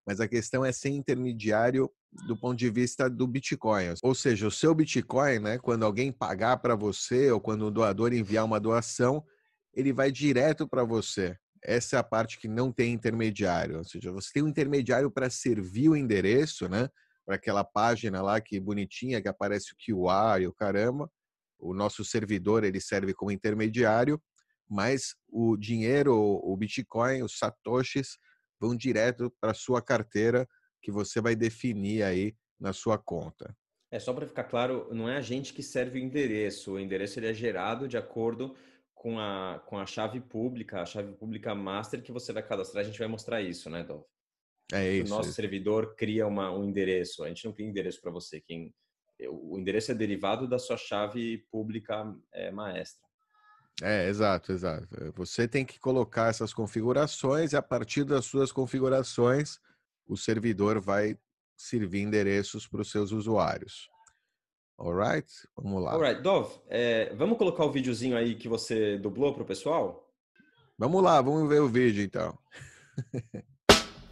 mas 0.05 0.19
a 0.19 0.27
questão 0.27 0.63
é 0.63 0.71
sem 0.71 0.95
intermediário 0.95 1.91
do 2.25 2.35
ponto 2.35 2.57
de 2.57 2.69
vista 2.69 3.09
do 3.09 3.27
Bitcoin. 3.27 3.93
Ou 4.01 4.15
seja, 4.15 4.47
o 4.47 4.51
seu 4.51 4.73
Bitcoin, 4.73 5.39
né, 5.39 5.57
quando 5.59 5.85
alguém 5.85 6.11
pagar 6.11 6.57
para 6.57 6.75
você 6.75 7.31
ou 7.31 7.39
quando 7.39 7.65
o 7.65 7.71
doador 7.71 8.13
enviar 8.13 8.45
uma 8.45 8.59
doação, 8.59 9.23
ele 9.73 9.93
vai 9.93 10.11
direto 10.11 10.67
para 10.67 10.83
você. 10.83 11.37
Essa 11.61 11.97
é 11.97 11.99
a 11.99 12.03
parte 12.03 12.39
que 12.39 12.47
não 12.47 12.71
tem 12.71 12.93
intermediário. 12.93 13.77
Ou 13.77 13.83
seja, 13.83 14.11
você 14.11 14.31
tem 14.33 14.43
um 14.43 14.47
intermediário 14.47 15.11
para 15.11 15.29
servir 15.29 15.89
o 15.89 15.95
endereço, 15.95 16.67
né? 16.67 16.89
Para 17.29 17.35
aquela 17.35 17.63
página 17.63 18.23
lá 18.23 18.41
que 18.41 18.59
bonitinha, 18.59 19.21
que 19.21 19.27
aparece 19.27 19.71
o 19.71 19.75
QR 19.75 20.41
e 20.41 20.47
o 20.47 20.53
caramba. 20.53 21.07
O 21.59 21.75
nosso 21.75 22.03
servidor 22.03 22.63
ele 22.63 22.81
serve 22.81 23.13
como 23.13 23.29
intermediário, 23.29 24.19
mas 24.67 25.13
o 25.27 25.55
dinheiro, 25.55 26.15
o 26.15 26.57
Bitcoin, 26.57 27.21
os 27.21 27.37
satoshis 27.37 28.17
vão 28.59 28.75
direto 28.75 29.31
para 29.39 29.53
sua 29.53 29.79
carteira 29.79 30.49
que 30.81 30.91
você 30.91 31.21
vai 31.21 31.35
definir 31.35 32.01
aí 32.01 32.35
na 32.59 32.73
sua 32.73 32.97
conta. 32.97 33.55
É 33.91 33.99
só 33.99 34.11
para 34.11 34.25
ficar 34.25 34.45
claro, 34.45 34.91
não 34.91 35.07
é 35.07 35.17
a 35.17 35.21
gente 35.21 35.53
que 35.53 35.61
serve 35.61 35.99
o 35.99 36.03
endereço. 36.03 36.73
O 36.73 36.79
endereço 36.79 37.19
ele 37.19 37.27
é 37.27 37.33
gerado 37.33 37.87
de 37.87 37.95
acordo 37.95 38.55
com 38.95 39.19
a, 39.19 39.61
com 39.67 39.77
a 39.77 39.85
chave 39.85 40.19
pública, 40.19 40.81
a 40.81 40.85
chave 40.85 41.13
pública 41.13 41.53
master 41.53 42.01
que 42.01 42.11
você 42.11 42.33
vai 42.33 42.41
cadastrar. 42.41 42.83
A 42.83 42.87
gente 42.87 42.97
vai 42.97 43.07
mostrar 43.07 43.39
isso, 43.39 43.69
né, 43.69 43.83
Dov? 43.83 44.03
É 44.71 44.91
isso. 44.93 45.13
O 45.13 45.17
nosso 45.17 45.29
isso. 45.29 45.35
servidor 45.35 45.95
cria 45.95 46.27
uma, 46.27 46.51
um 46.51 46.63
endereço. 46.63 47.23
A 47.23 47.27
gente 47.27 47.45
não 47.45 47.53
cria 47.53 47.67
endereço 47.67 48.01
para 48.01 48.11
você. 48.11 48.39
Quem, 48.39 48.73
o 49.27 49.57
endereço 49.57 49.91
é 49.91 49.95
derivado 49.95 50.47
da 50.47 50.59
sua 50.59 50.77
chave 50.77 51.45
pública 51.51 52.15
é, 52.33 52.51
maestra. 52.51 53.07
É, 53.81 54.07
exato, 54.09 54.51
exato. 54.51 54.87
Você 55.15 55.47
tem 55.47 55.65
que 55.65 55.79
colocar 55.79 56.29
essas 56.29 56.53
configurações 56.53 57.53
e 57.53 57.57
a 57.57 57.61
partir 57.61 58.03
das 58.03 58.25
suas 58.25 58.51
configurações, 58.51 59.59
o 60.05 60.17
servidor 60.17 60.79
vai 60.79 61.17
servir 61.55 62.01
endereços 62.01 62.67
para 62.67 62.81
os 62.81 62.91
seus 62.91 63.11
usuários. 63.11 63.89
Alright? 64.77 65.27
Vamos 65.55 65.83
lá. 65.83 65.93
Alright, 65.93 66.21
Dov, 66.21 66.51
é, 66.69 67.13
vamos 67.15 67.37
colocar 67.37 67.65
o 67.65 67.71
videozinho 67.71 68.15
aí 68.15 68.35
que 68.35 68.47
você 68.47 68.97
dublou 68.97 69.33
para 69.33 69.43
o 69.43 69.45
pessoal? 69.45 70.09
Vamos 70.77 71.03
lá, 71.03 71.21
vamos 71.21 71.47
ver 71.49 71.61
o 71.61 71.67
vídeo 71.67 72.01
então. 72.03 72.37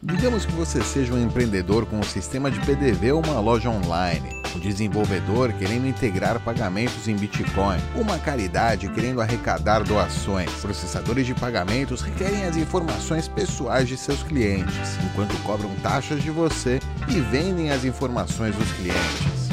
Digamos 0.09 0.45
que 0.45 0.53
você 0.53 0.81
seja 0.81 1.13
um 1.13 1.21
empreendedor 1.21 1.85
com 1.85 1.99
um 1.99 2.03
sistema 2.03 2.49
de 2.49 2.57
PDV 2.61 3.11
ou 3.11 3.21
uma 3.21 3.41
loja 3.41 3.69
online, 3.69 4.29
um 4.55 4.59
desenvolvedor 4.59 5.51
querendo 5.51 5.85
integrar 5.85 6.39
pagamentos 6.39 7.09
em 7.09 7.15
Bitcoin, 7.17 7.77
uma 7.93 8.17
caridade 8.17 8.87
querendo 8.87 9.19
arrecadar 9.19 9.83
doações. 9.83 10.49
Processadores 10.61 11.25
de 11.25 11.35
pagamentos 11.35 12.01
requerem 12.01 12.45
as 12.45 12.55
informações 12.55 13.27
pessoais 13.27 13.89
de 13.89 13.97
seus 13.97 14.23
clientes, 14.23 14.97
enquanto 15.03 15.35
cobram 15.43 15.75
taxas 15.83 16.23
de 16.23 16.31
você 16.31 16.79
e 17.09 17.19
vendem 17.19 17.69
as 17.71 17.83
informações 17.83 18.55
dos 18.55 18.71
clientes. 18.71 19.46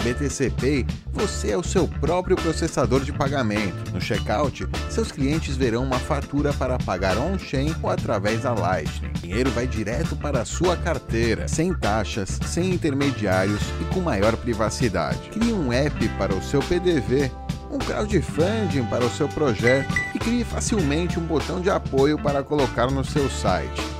BTC 0.00 0.50
Pay, 0.50 0.86
você 1.12 1.52
é 1.52 1.56
o 1.56 1.62
seu 1.62 1.86
próprio 1.86 2.36
processador 2.36 3.02
de 3.02 3.12
pagamento. 3.12 3.92
No 3.92 4.00
checkout, 4.00 4.66
seus 4.88 5.12
clientes 5.12 5.56
verão 5.56 5.84
uma 5.84 5.98
fatura 5.98 6.52
para 6.52 6.78
pagar 6.78 7.16
on-chain 7.16 7.74
ou 7.82 7.90
através 7.90 8.42
da 8.42 8.52
Lightning. 8.52 9.10
O 9.10 9.20
dinheiro 9.20 9.50
vai 9.50 9.66
direto 9.66 10.16
para 10.16 10.40
a 10.40 10.44
sua 10.44 10.76
carteira, 10.76 11.46
sem 11.46 11.74
taxas, 11.74 12.38
sem 12.46 12.70
intermediários 12.70 13.62
e 13.80 13.94
com 13.94 14.00
maior 14.00 14.36
privacidade. 14.36 15.30
Crie 15.30 15.52
um 15.52 15.72
app 15.72 16.08
para 16.18 16.34
o 16.34 16.42
seu 16.42 16.60
PDV 16.62 17.30
um 17.70 17.78
crowdfunding 17.78 18.84
para 18.86 19.04
o 19.04 19.10
seu 19.10 19.28
projeto 19.28 19.94
e 20.14 20.18
crie 20.18 20.44
facilmente 20.44 21.18
um 21.18 21.24
botão 21.24 21.60
de 21.60 21.70
apoio 21.70 22.18
para 22.18 22.42
colocar 22.42 22.90
no 22.90 23.04
seu 23.04 23.30
site. 23.30 23.99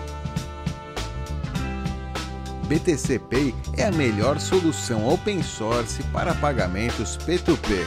BTC 2.71 3.19
Pay 3.19 3.53
é 3.77 3.87
a 3.87 3.91
melhor 3.91 4.39
solução 4.39 5.09
open 5.09 5.43
source 5.43 6.01
para 6.13 6.33
pagamentos 6.37 7.19
P2P. 7.19 7.85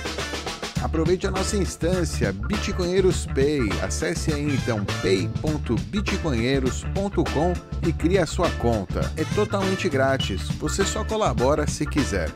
Aproveite 0.83 1.25
a 1.25 1.31
nossa 1.31 1.55
instância 1.55 2.33
Bitcoinheiros 2.33 3.25
Pay. 3.27 3.61
Acesse 3.81 4.33
aí 4.33 4.53
então 4.53 4.83
pay.bitcoinheiros.com 5.01 7.53
e 7.87 7.93
crie 7.93 8.17
a 8.17 8.25
sua 8.25 8.49
conta. 8.57 9.09
É 9.15 9.23
totalmente 9.33 9.87
grátis. 9.87 10.49
Você 10.59 10.83
só 10.83 11.05
colabora 11.05 11.65
se 11.65 11.85
quiser. 11.85 12.29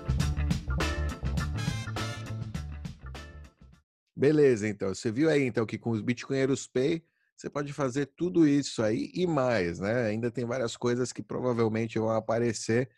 Beleza, 4.16 4.70
então. 4.70 4.96
Você 4.96 5.12
viu 5.12 5.30
aí 5.30 5.44
então 5.44 5.66
que 5.66 5.78
com 5.78 5.90
os 5.90 6.00
Bitcoinheiros 6.00 6.66
Pay 6.66 7.04
você 7.38 7.52
pode 7.52 7.72
fazer 7.72 8.08
tudo 8.18 8.48
isso 8.48 8.82
aí 8.82 9.12
e 9.14 9.28
mais, 9.28 9.80
né? 9.80 10.08
Ainda 10.08 10.32
tem 10.32 10.44
várias 10.44 10.76
coisas 10.76 11.14
que 11.14 11.22
provavelmente 11.22 12.00
vão 12.00 12.10
aparecer. 12.10 12.90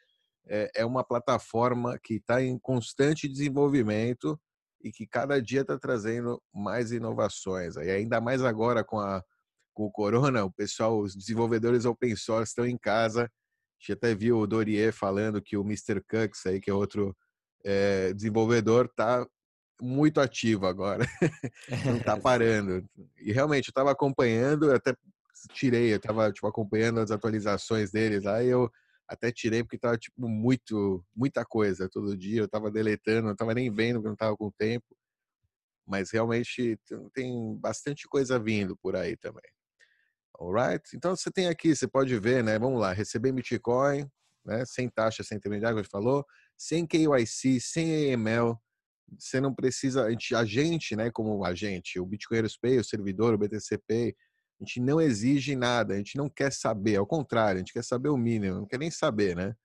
É, 0.48 0.72
é 0.77 0.86
uma 0.86 1.03
plataforma 1.03 2.00
que 2.01 2.15
está 2.15 2.41
em 2.41 2.58
constante 2.58 3.27
desenvolvimento 3.27 4.39
e 4.81 4.91
que 4.91 5.05
cada 5.05 5.41
dia 5.41 5.62
está 5.62 5.77
trazendo 5.77 6.41
mais 6.53 6.93
inovações. 6.93 7.75
E 7.75 7.91
ainda 7.91 8.22
mais 8.22 8.41
agora 8.41 8.81
com, 8.81 8.98
a, 8.98 9.22
com 9.74 9.84
o 9.84 9.91
Corona, 9.91 10.46
o 10.46 10.51
pessoal, 10.51 10.98
os 10.98 11.13
desenvolvedores 11.13 11.84
open 11.84 12.15
source 12.15 12.51
estão 12.51 12.65
em 12.65 12.77
casa. 12.77 13.24
A 13.24 13.29
gente 13.77 13.91
até 13.91 14.15
viu 14.15 14.39
o 14.39 14.48
Dorier 14.48 14.93
falando 14.93 15.41
que 15.41 15.58
o 15.58 15.63
Mr. 15.63 16.01
Cux, 16.10 16.46
aí, 16.46 16.62
que 16.62 16.69
é 16.69 16.74
outro 16.74 17.13
é, 17.65 18.13
desenvolvedor, 18.13 18.86
está 18.86 19.27
muito 19.82 20.20
ativo 20.20 20.66
agora. 20.66 21.06
não 21.86 22.00
tá 22.00 22.18
parando. 22.20 22.86
E 23.18 23.32
realmente, 23.32 23.68
eu 23.68 23.72
estava 23.72 23.92
acompanhando, 23.92 24.72
até 24.72 24.96
tirei, 25.54 25.94
eu 25.94 25.98
estava 25.98 26.32
tipo, 26.32 26.48
acompanhando 26.48 27.00
as 27.00 27.12
atualizações 27.12 27.92
deles 27.92 28.24
lá 28.24 28.44
e 28.44 28.50
eu 28.50 28.70
até 29.08 29.32
tirei 29.32 29.64
porque 29.64 29.78
estava 29.78 29.98
tipo 29.98 30.28
muito, 30.28 31.04
muita 31.16 31.44
coisa 31.46 31.90
todo 31.90 32.18
dia, 32.18 32.42
eu 32.42 32.46
estava 32.46 32.70
deletando, 32.70 33.24
não 33.24 33.34
estava 33.34 33.54
nem 33.54 33.72
vendo 33.74 33.96
porque 33.96 34.08
não 34.08 34.14
estava 34.14 34.38
com 34.38 34.52
tempo. 34.52 34.86
Mas 35.88 36.12
realmente 36.12 36.80
tem 37.14 37.58
bastante 37.58 38.08
coisa 38.08 38.38
vindo 38.38 38.78
por 38.78 38.96
aí 38.96 39.18
também. 39.18 39.50
Alright? 40.40 40.96
Então 40.96 41.16
você 41.16 41.32
tem 41.32 41.48
aqui, 41.48 41.76
você 41.76 41.88
pode 41.88 42.18
ver, 42.20 42.44
né? 42.44 42.60
Vamos 42.60 42.80
lá, 42.80 42.94
receber 42.94 43.32
Bitcoin, 43.32 44.08
né? 44.46 44.64
Sem 44.66 44.88
taxa, 44.88 45.24
sem 45.24 45.38
intermediário, 45.38 45.80
a 45.80 45.82
gente 45.82 45.92
falou, 45.92 46.24
sem 46.56 46.86
KYC, 46.86 47.60
sem 47.60 48.14
AML, 48.14 48.56
você 49.18 49.39
não 49.39 49.54
precisa, 49.54 50.06
a 50.06 50.12
gente, 50.12 50.36
a 50.36 50.46
gente, 50.46 50.96
né, 50.96 51.10
como 51.12 51.44
agente, 51.46 52.00
o 52.00 52.06
Bitcoiners 52.06 52.58
Pay, 52.58 52.80
o 52.80 52.84
servidor, 52.84 53.34
o 53.34 53.38
BTC 53.38 53.78
Pay, 53.88 54.16
a 54.60 54.63
gente 54.63 54.82
não 54.82 55.00
exige 55.00 55.56
nada, 55.56 55.94
a 55.94 55.98
gente 55.98 56.18
não 56.18 56.30
quer 56.30 56.51
saber, 56.51 56.98
ao 56.98 57.08
contrário, 57.08 57.56
a 57.56 57.60
gente 57.60 57.74
quer 57.74 57.84
saber 57.84 58.10
o 58.10 58.18
mínimo, 58.18 58.60
não 58.60 58.68
quer 58.68 58.78
nem 58.78 58.92
saber, 58.92 59.36
né? 59.36 59.56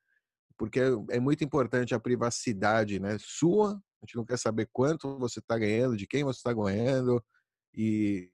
Porque 0.56 0.80
é, 0.80 0.88
é 1.10 1.20
muito 1.20 1.42
importante 1.42 1.94
a 1.94 2.00
privacidade, 2.00 3.00
né, 3.00 3.16
sua, 3.20 3.72
a 3.72 4.06
gente 4.06 4.16
não 4.16 4.24
quer 4.24 4.38
saber 4.38 4.68
quanto 4.72 5.18
você 5.18 5.40
está 5.40 5.58
ganhando, 5.58 5.96
de 5.96 6.06
quem 6.06 6.24
você 6.24 6.38
está 6.38 6.52
ganhando 6.52 7.22
e 7.74 8.30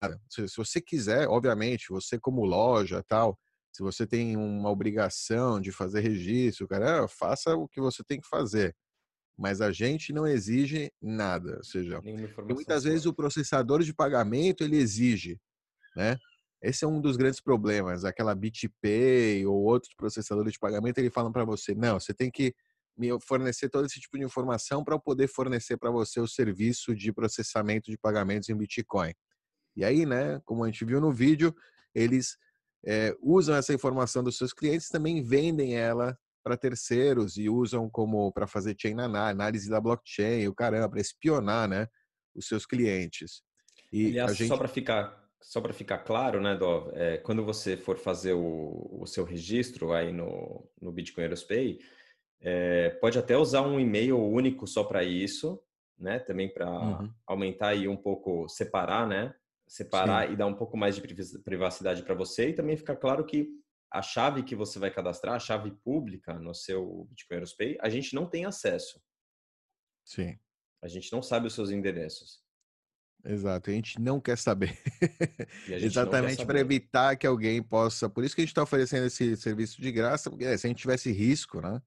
cara, 0.00 0.20
se, 0.30 0.48
se 0.48 0.56
você 0.56 0.80
quiser, 0.80 1.28
obviamente, 1.28 1.88
você 1.90 2.18
como 2.18 2.44
loja, 2.44 3.02
tal, 3.06 3.38
se 3.72 3.82
você 3.82 4.06
tem 4.06 4.36
uma 4.36 4.70
obrigação 4.70 5.60
de 5.60 5.72
fazer 5.72 6.00
registro, 6.00 6.68
cara, 6.68 7.06
faça 7.08 7.54
o 7.56 7.68
que 7.68 7.80
você 7.80 8.02
tem 8.04 8.20
que 8.20 8.28
fazer 8.28 8.74
mas 9.38 9.60
a 9.60 9.70
gente 9.70 10.12
não 10.12 10.26
exige 10.26 10.92
nada, 11.00 11.58
ou 11.58 11.64
seja, 11.64 12.02
muitas 12.48 12.82
vezes 12.82 13.06
o 13.06 13.14
processador 13.14 13.84
de 13.84 13.94
pagamento 13.94 14.64
ele 14.64 14.76
exige, 14.76 15.40
né? 15.94 16.18
Esse 16.60 16.84
é 16.84 16.88
um 16.88 17.00
dos 17.00 17.16
grandes 17.16 17.40
problemas, 17.40 18.04
aquela 18.04 18.34
BitPay 18.34 19.46
ou 19.46 19.62
outros 19.62 19.94
processadores 19.94 20.54
de 20.54 20.58
pagamento, 20.58 20.98
ele 20.98 21.08
falam 21.08 21.30
para 21.30 21.44
você, 21.44 21.72
não, 21.72 22.00
você 22.00 22.12
tem 22.12 22.32
que 22.32 22.52
me 22.96 23.08
fornecer 23.20 23.68
todo 23.68 23.86
esse 23.86 24.00
tipo 24.00 24.18
de 24.18 24.24
informação 24.24 24.82
para 24.82 24.96
eu 24.96 25.00
poder 25.00 25.28
fornecer 25.28 25.76
para 25.76 25.88
você 25.88 26.18
o 26.18 26.26
serviço 26.26 26.96
de 26.96 27.12
processamento 27.12 27.92
de 27.92 27.96
pagamentos 27.96 28.48
em 28.48 28.56
Bitcoin. 28.56 29.14
E 29.76 29.84
aí, 29.84 30.04
né, 30.04 30.40
como 30.44 30.64
a 30.64 30.66
gente 30.66 30.84
viu 30.84 31.00
no 31.00 31.12
vídeo, 31.12 31.54
eles 31.94 32.36
é, 32.84 33.14
usam 33.20 33.54
essa 33.54 33.72
informação 33.72 34.24
dos 34.24 34.36
seus 34.36 34.52
clientes, 34.52 34.88
também 34.88 35.22
vendem 35.22 35.76
ela 35.76 36.18
para 36.48 36.56
terceiros 36.56 37.36
e 37.36 37.50
usam 37.50 37.90
como 37.90 38.32
para 38.32 38.46
fazer 38.46 38.74
chain 38.80 38.94
análise 38.98 39.68
da 39.68 39.78
blockchain, 39.78 40.48
o 40.48 40.54
caramba, 40.54 40.88
para 40.88 41.00
espionar, 41.00 41.68
né, 41.68 41.86
os 42.34 42.48
seus 42.48 42.64
clientes. 42.64 43.42
E 43.92 44.06
Aliás, 44.06 44.34
gente... 44.34 44.48
só 44.48 44.56
para 44.56 44.68
ficar 44.68 45.28
só 45.40 45.60
para 45.60 45.72
ficar 45.72 45.98
claro, 45.98 46.40
né, 46.40 46.56
Dov, 46.56 46.90
é, 46.94 47.18
quando 47.18 47.44
você 47.44 47.76
for 47.76 47.96
fazer 47.96 48.32
o, 48.32 48.98
o, 49.00 49.06
seu 49.06 49.24
registro 49.24 49.92
aí 49.92 50.12
no, 50.12 50.68
no 50.80 50.90
Bitcoin 50.90 51.22
Aerospay, 51.22 51.78
é, 52.40 52.90
pode 53.00 53.18
até 53.20 53.36
usar 53.36 53.62
um 53.62 53.78
e-mail 53.78 54.18
único 54.18 54.66
só 54.66 54.82
para 54.82 55.04
isso, 55.04 55.62
né, 55.96 56.18
também 56.18 56.52
para 56.52 56.68
uhum. 56.68 57.10
aumentar 57.24 57.68
aí 57.68 57.86
um 57.86 57.96
pouco, 57.96 58.48
separar, 58.48 59.06
né, 59.06 59.32
separar 59.66 60.26
Sim. 60.26 60.32
e 60.32 60.36
dar 60.36 60.46
um 60.46 60.54
pouco 60.54 60.76
mais 60.76 60.96
de 60.96 61.02
privacidade 61.44 62.02
para 62.02 62.16
você 62.16 62.48
e 62.48 62.54
também 62.54 62.76
ficar 62.76 62.96
claro 62.96 63.24
que 63.24 63.48
a 63.90 64.02
chave 64.02 64.42
que 64.42 64.54
você 64.54 64.78
vai 64.78 64.90
cadastrar, 64.90 65.34
a 65.34 65.40
chave 65.40 65.70
pública 65.82 66.34
no 66.38 66.54
seu 66.54 67.06
Bitcoin 67.10 67.36
Aerospay, 67.36 67.78
a 67.80 67.88
gente 67.88 68.14
não 68.14 68.28
tem 68.28 68.44
acesso. 68.44 69.00
Sim. 70.04 70.38
A 70.82 70.88
gente 70.88 71.12
não 71.12 71.22
sabe 71.22 71.46
os 71.46 71.54
seus 71.54 71.70
endereços. 71.70 72.42
Exato, 73.24 73.70
a 73.70 73.72
gente 73.72 74.00
não 74.00 74.20
quer 74.20 74.38
saber. 74.38 74.78
Exatamente 75.68 76.46
para 76.46 76.60
evitar 76.60 77.16
que 77.16 77.26
alguém 77.26 77.62
possa. 77.62 78.08
Por 78.08 78.24
isso 78.24 78.34
que 78.34 78.40
a 78.40 78.44
gente 78.44 78.52
está 78.52 78.62
oferecendo 78.62 79.06
esse 79.06 79.36
serviço 79.36 79.80
de 79.82 79.90
graça, 79.90 80.30
porque 80.30 80.44
é, 80.44 80.56
se 80.56 80.66
a 80.66 80.68
gente 80.68 80.80
tivesse 80.80 81.10
risco, 81.10 81.60
né? 81.60 81.82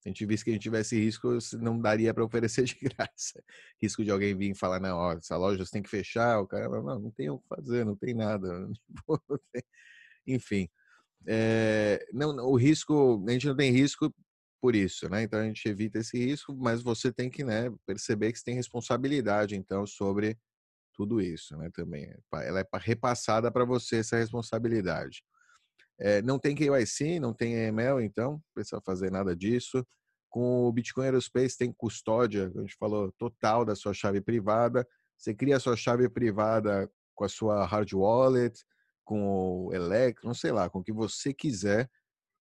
Se 0.00 0.08
a 0.08 0.10
gente 0.10 0.24
visse 0.24 0.42
que 0.42 0.50
a 0.50 0.54
gente 0.54 0.62
tivesse 0.62 0.98
risco, 0.98 1.36
não 1.60 1.78
daria 1.78 2.14
para 2.14 2.24
oferecer 2.24 2.64
de 2.64 2.74
graça. 2.96 3.42
Risco 3.80 4.02
de 4.02 4.10
alguém 4.10 4.34
vir 4.34 4.52
e 4.52 4.58
falar, 4.58 4.80
não, 4.80 4.96
ó, 4.96 5.12
essa 5.12 5.36
loja 5.36 5.64
você 5.64 5.72
tem 5.72 5.82
que 5.82 5.90
fechar, 5.90 6.40
o 6.40 6.46
cara, 6.46 6.66
não, 6.68 6.98
não 6.98 7.10
tem 7.10 7.28
o 7.28 7.38
que 7.38 7.48
fazer, 7.48 7.84
não 7.84 7.94
tem 7.94 8.14
nada. 8.14 8.48
Enfim, 10.26 10.68
é, 11.26 12.06
não, 12.12 12.30
o 12.46 12.56
risco, 12.56 13.22
a 13.26 13.30
gente 13.32 13.46
não 13.46 13.56
tem 13.56 13.70
risco 13.70 14.12
por 14.60 14.74
isso, 14.74 15.08
né? 15.08 15.22
Então 15.22 15.40
a 15.40 15.44
gente 15.44 15.66
evita 15.68 15.98
esse 15.98 16.18
risco, 16.18 16.54
mas 16.56 16.82
você 16.82 17.12
tem 17.12 17.30
que 17.30 17.42
né, 17.42 17.72
perceber 17.86 18.32
que 18.32 18.38
você 18.38 18.44
tem 18.44 18.54
responsabilidade, 18.54 19.56
então, 19.56 19.86
sobre 19.86 20.38
tudo 20.94 21.20
isso, 21.20 21.56
né? 21.56 21.70
Também. 21.72 22.12
Ela 22.32 22.60
é 22.60 22.66
repassada 22.74 23.50
para 23.50 23.64
você 23.64 23.96
essa 23.96 24.16
responsabilidade. 24.16 25.22
É, 25.98 26.22
não 26.22 26.38
tem 26.38 26.54
KYC, 26.54 27.20
não 27.20 27.34
tem 27.34 27.54
EML, 27.54 28.00
então, 28.00 28.32
não 28.32 28.42
precisa 28.54 28.80
fazer 28.84 29.10
nada 29.10 29.36
disso. 29.36 29.86
Com 30.30 30.64
o 30.64 30.72
Bitcoin 30.72 31.06
Aerospace 31.06 31.58
tem 31.58 31.72
custódia, 31.72 32.50
a 32.54 32.60
gente 32.60 32.76
falou, 32.78 33.12
total 33.18 33.64
da 33.64 33.74
sua 33.74 33.92
chave 33.92 34.20
privada. 34.20 34.86
Você 35.16 35.34
cria 35.34 35.56
a 35.56 35.60
sua 35.60 35.76
chave 35.76 36.08
privada 36.08 36.90
com 37.14 37.24
a 37.24 37.28
sua 37.28 37.66
hard 37.66 37.92
wallet, 37.92 38.64
com 39.10 39.66
o 39.66 39.74
Electron, 39.74 40.32
sei 40.32 40.52
lá, 40.52 40.70
com 40.70 40.78
o 40.78 40.84
que 40.84 40.92
você 40.92 41.34
quiser, 41.34 41.90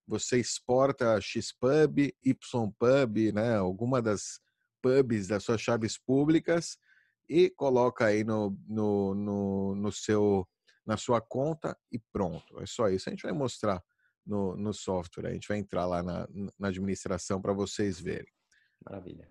você 0.07 0.39
exporta 0.39 1.19
XPub, 1.19 2.13
YPub, 2.23 3.31
né, 3.33 3.55
alguma 3.55 4.03
das 4.03 4.39
pubs 4.79 5.27
das 5.27 5.43
suas 5.43 5.59
chaves 5.59 5.97
públicas 5.97 6.77
e 7.27 7.49
coloca 7.49 8.05
aí 8.05 8.23
no, 8.23 8.55
no, 8.67 9.15
no, 9.15 9.75
no 9.77 9.91
seu 9.91 10.47
na 10.85 10.95
sua 10.95 11.19
conta 11.19 11.75
e 11.91 11.97
pronto. 12.11 12.59
É 12.59 12.67
só 12.67 12.87
isso. 12.87 13.09
A 13.09 13.11
gente 13.11 13.23
vai 13.23 13.31
mostrar 13.31 13.83
no, 14.23 14.55
no 14.55 14.71
software. 14.71 15.27
A 15.27 15.33
gente 15.33 15.47
vai 15.47 15.57
entrar 15.57 15.87
lá 15.87 16.03
na, 16.03 16.27
na 16.57 16.67
administração 16.67 17.41
para 17.41 17.53
vocês 17.53 17.99
verem. 17.99 18.31
Maravilha. 18.85 19.27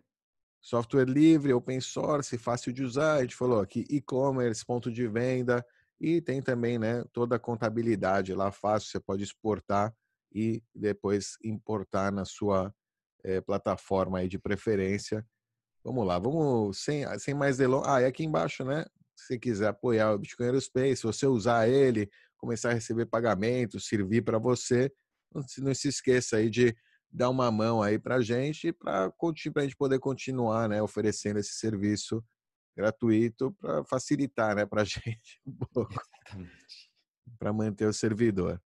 Software 0.61 1.09
livre, 1.09 1.53
open 1.53 1.81
source, 1.81 2.37
fácil 2.37 2.73
de 2.73 2.83
usar. 2.83 3.15
A 3.15 3.21
gente 3.23 3.37
falou 3.37 3.61
aqui 3.61 3.85
e-commerce, 3.89 4.65
ponto 4.65 4.91
de 4.91 5.07
venda 5.07 5.65
e 6.01 6.21
tem 6.21 6.41
também, 6.41 6.79
né, 6.79 7.05
toda 7.13 7.37
a 7.37 7.41
contabilidade 7.41 8.35
lá 8.35 8.53
fácil. 8.53 8.91
Você 8.91 9.01
pode 9.01 9.23
exportar 9.23 9.95
e 10.33 10.63
depois 10.75 11.37
importar 11.43 12.13
na 12.13 12.25
sua 12.25 12.73
é, 13.25 13.41
plataforma 13.41 14.19
aí 14.19 14.29
de 14.29 14.39
preferência. 14.39 15.27
Vamos 15.85 16.07
lá, 16.07 16.19
vamos 16.19 16.79
sem, 16.83 17.05
sem 17.19 17.35
mais 17.35 17.57
delongas. 17.57 17.89
Ah, 17.89 18.03
e 18.03 18.05
aqui 18.05 18.25
embaixo, 18.25 18.65
né? 18.65 18.85
Se 19.17 19.39
quiser 19.39 19.69
apoiar 19.69 20.13
o 20.13 20.19
Bitcoin 20.19 20.47
Aerospace, 20.47 21.03
você 21.03 21.27
usar 21.27 21.69
ele, 21.69 22.09
começar 22.37 22.71
a 22.71 22.75
receber 22.75 23.07
pagamentos, 23.07 23.89
servir 23.89 24.23
para 24.23 24.39
você, 24.39 24.93
não 25.35 25.75
se, 25.75 25.89
esqueça 25.89 26.37
aí 26.37 26.49
de 26.49 26.75
dar 27.11 27.31
uma 27.31 27.51
mão 27.51 27.83
aí 27.83 27.99
para 27.99 28.17
a 28.17 28.21
gente, 28.21 28.73
para 28.73 29.07
a 29.07 29.63
gente 29.63 29.77
poder 29.77 29.99
continuar 29.99 30.69
né, 30.69 30.81
oferecendo 30.81 31.39
esse 31.39 31.55
serviço 31.55 32.23
gratuito 32.79 33.53
para 33.61 33.85
facilitar 33.85 34.55
né, 34.55 34.65
para 34.65 34.83
a 34.83 34.85
gente 34.87 35.41
um 35.45 35.53
pouco, 35.53 36.01
para 37.37 37.53
manter 37.53 37.87
o 37.87 37.93
servidor. 37.93 38.63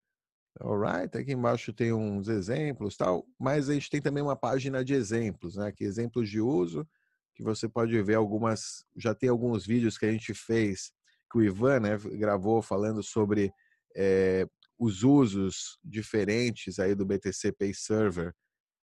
Alright, 0.60 1.16
aqui 1.16 1.32
embaixo 1.32 1.72
tem 1.72 1.94
uns 1.94 2.28
exemplos 2.28 2.94
tal, 2.94 3.26
mas 3.40 3.70
a 3.70 3.72
gente 3.72 3.88
tem 3.88 4.02
também 4.02 4.22
uma 4.22 4.36
página 4.36 4.84
de 4.84 4.92
exemplos, 4.92 5.56
né? 5.56 5.72
Que 5.72 5.82
exemplos 5.82 6.28
de 6.28 6.42
uso, 6.42 6.86
que 7.34 7.42
você 7.42 7.66
pode 7.66 8.00
ver 8.02 8.16
algumas, 8.16 8.84
já 8.94 9.14
tem 9.14 9.30
alguns 9.30 9.66
vídeos 9.66 9.96
que 9.96 10.04
a 10.04 10.12
gente 10.12 10.34
fez, 10.34 10.92
que 11.30 11.38
o 11.38 11.42
Ivan 11.42 11.80
né, 11.80 11.96
gravou 12.18 12.60
falando 12.60 13.02
sobre 13.02 13.50
é, 13.96 14.46
os 14.78 15.02
usos 15.02 15.78
diferentes 15.82 16.78
aí 16.78 16.94
do 16.94 17.06
BTC 17.06 17.52
Pay 17.52 17.72
Server 17.72 18.34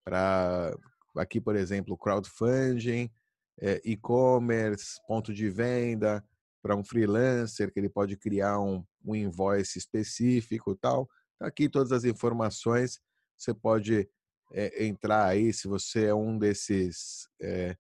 para 0.05 0.73
aqui, 1.17 1.41
por 1.41 1.57
exemplo, 1.57 1.97
crowdfunding, 1.97 3.11
é, 3.59 3.81
e-commerce, 3.83 4.99
ponto 5.07 5.33
de 5.33 5.49
venda 5.49 6.23
para 6.61 6.75
um 6.75 6.83
freelancer 6.83 7.71
que 7.71 7.79
ele 7.79 7.89
pode 7.89 8.17
criar 8.17 8.59
um, 8.59 8.83
um 9.05 9.15
invoice 9.15 9.77
específico 9.77 10.75
tal. 10.75 11.07
Tá 11.39 11.47
aqui 11.47 11.69
todas 11.69 11.91
as 11.91 12.03
informações. 12.03 12.99
Você 13.37 13.53
pode 13.53 14.09
é, 14.53 14.85
entrar 14.85 15.25
aí 15.25 15.53
se 15.53 15.67
você 15.67 16.05
é 16.05 16.13
um 16.13 16.37
desses 16.37 17.27
é, 17.41 17.75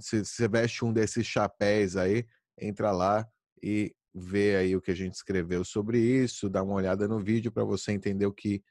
se 0.00 0.18
você 0.24 0.48
veste 0.48 0.84
um 0.84 0.92
desses 0.92 1.26
chapéus 1.26 1.96
aí, 1.96 2.26
entra 2.58 2.92
lá 2.92 3.26
e 3.62 3.94
vê 4.14 4.56
aí 4.56 4.76
o 4.76 4.80
que 4.80 4.90
a 4.90 4.94
gente 4.94 5.14
escreveu 5.14 5.64
sobre 5.64 5.98
isso, 5.98 6.48
dá 6.48 6.62
uma 6.62 6.74
olhada 6.74 7.08
no 7.08 7.18
vídeo 7.18 7.50
para 7.50 7.64
você 7.64 7.92
entender 7.92 8.26
o 8.26 8.32
que, 8.32 8.62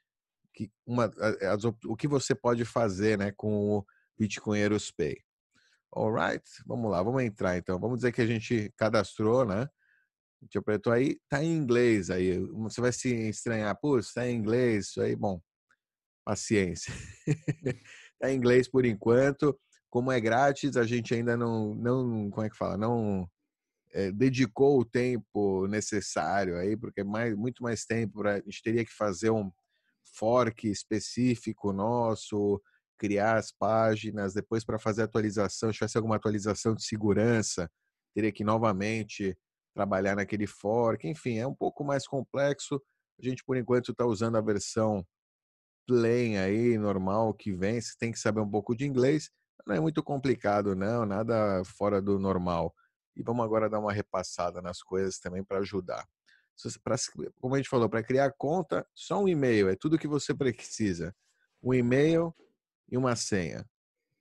que 0.54 0.70
uma, 0.86 1.10
as, 1.42 1.64
o 1.64 1.96
que 1.96 2.06
você 2.06 2.34
pode 2.34 2.64
fazer 2.64 3.18
né, 3.18 3.32
com 3.32 3.78
o 3.78 3.86
Bitcoinheiros 4.18 4.90
Pay. 4.90 5.16
Alright? 5.94 6.44
Vamos 6.66 6.90
lá, 6.90 7.02
vamos 7.02 7.22
entrar 7.22 7.56
então. 7.56 7.78
Vamos 7.78 7.98
dizer 7.98 8.12
que 8.12 8.22
a 8.22 8.26
gente 8.26 8.72
cadastrou, 8.76 9.44
né? 9.44 9.68
Interpretou 10.42 10.92
aí, 10.92 11.18
tá 11.28 11.42
em 11.42 11.52
inglês 11.54 12.10
aí. 12.10 12.38
Você 12.38 12.80
vai 12.80 12.92
se 12.92 13.08
estranhar, 13.28 13.78
pô, 13.80 13.98
está 13.98 14.26
em 14.26 14.36
inglês, 14.36 14.86
isso 14.88 15.00
aí, 15.00 15.14
bom, 15.14 15.40
paciência. 16.24 16.92
tá 18.18 18.30
em 18.30 18.36
inglês 18.36 18.68
por 18.68 18.84
enquanto 18.84 19.58
como 19.92 20.10
é 20.10 20.18
grátis, 20.18 20.78
a 20.78 20.84
gente 20.84 21.12
ainda 21.12 21.36
não, 21.36 21.74
não 21.74 22.30
como 22.30 22.46
é 22.46 22.48
que 22.48 22.56
fala, 22.56 22.78
não 22.78 23.28
é, 23.92 24.10
dedicou 24.10 24.80
o 24.80 24.86
tempo 24.86 25.66
necessário 25.66 26.56
aí, 26.56 26.78
porque 26.78 27.02
é 27.02 27.04
mais, 27.04 27.36
muito 27.36 27.62
mais 27.62 27.84
tempo, 27.84 28.20
pra, 28.20 28.36
a 28.36 28.40
gente 28.40 28.62
teria 28.62 28.86
que 28.86 28.90
fazer 28.90 29.28
um 29.28 29.52
fork 30.16 30.66
específico 30.66 31.74
nosso, 31.74 32.58
criar 33.02 33.36
as 33.36 33.50
páginas, 33.50 34.32
depois 34.32 34.64
para 34.64 34.78
fazer 34.78 35.02
atualização, 35.02 35.70
se 35.70 35.74
tivesse 35.74 35.98
alguma 35.98 36.14
atualização 36.14 36.72
de 36.72 36.84
segurança, 36.84 37.68
teria 38.14 38.30
que 38.30 38.44
novamente 38.44 39.36
trabalhar 39.74 40.14
naquele 40.14 40.46
fork, 40.46 41.08
enfim, 41.08 41.38
é 41.38 41.46
um 41.46 41.54
pouco 41.54 41.82
mais 41.82 42.06
complexo. 42.06 42.80
A 43.18 43.24
gente, 43.28 43.42
por 43.44 43.56
enquanto, 43.56 43.90
está 43.90 44.06
usando 44.06 44.36
a 44.36 44.40
versão 44.40 45.04
plain 45.84 46.36
aí, 46.36 46.78
normal, 46.78 47.34
que 47.34 47.52
vem, 47.52 47.80
você 47.80 47.92
tem 47.98 48.12
que 48.12 48.20
saber 48.20 48.40
um 48.40 48.48
pouco 48.48 48.72
de 48.72 48.86
inglês, 48.86 49.30
não 49.66 49.74
é 49.74 49.80
muito 49.80 50.00
complicado, 50.00 50.76
não, 50.76 51.04
nada 51.04 51.64
fora 51.64 52.00
do 52.00 52.20
normal. 52.20 52.72
E 53.16 53.22
vamos 53.24 53.44
agora 53.44 53.68
dar 53.68 53.80
uma 53.80 53.92
repassada 53.92 54.62
nas 54.62 54.80
coisas 54.80 55.18
também 55.18 55.42
para 55.42 55.58
ajudar. 55.58 56.06
Pra, 56.84 56.94
como 57.40 57.56
a 57.56 57.58
gente 57.58 57.68
falou, 57.68 57.88
para 57.88 58.04
criar 58.04 58.32
conta, 58.38 58.86
só 58.94 59.20
um 59.20 59.28
e-mail, 59.28 59.68
é 59.68 59.74
tudo 59.74 59.98
que 59.98 60.06
você 60.06 60.32
precisa. 60.32 61.12
Um 61.60 61.74
e-mail 61.74 62.32
e 62.92 62.96
uma 62.96 63.16
senha. 63.16 63.66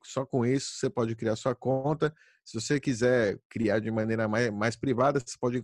Só 0.02 0.26
com 0.26 0.46
isso 0.46 0.76
você 0.76 0.90
pode 0.90 1.16
criar 1.16 1.36
sua 1.36 1.54
conta. 1.54 2.16
Se 2.44 2.60
você 2.60 2.80
quiser 2.80 3.40
criar 3.50 3.80
de 3.80 3.92
maneira 3.92 4.28
mais, 4.28 4.50
mais 4.50 4.76
privada, 4.76 5.20
você 5.20 5.38
pode 5.38 5.64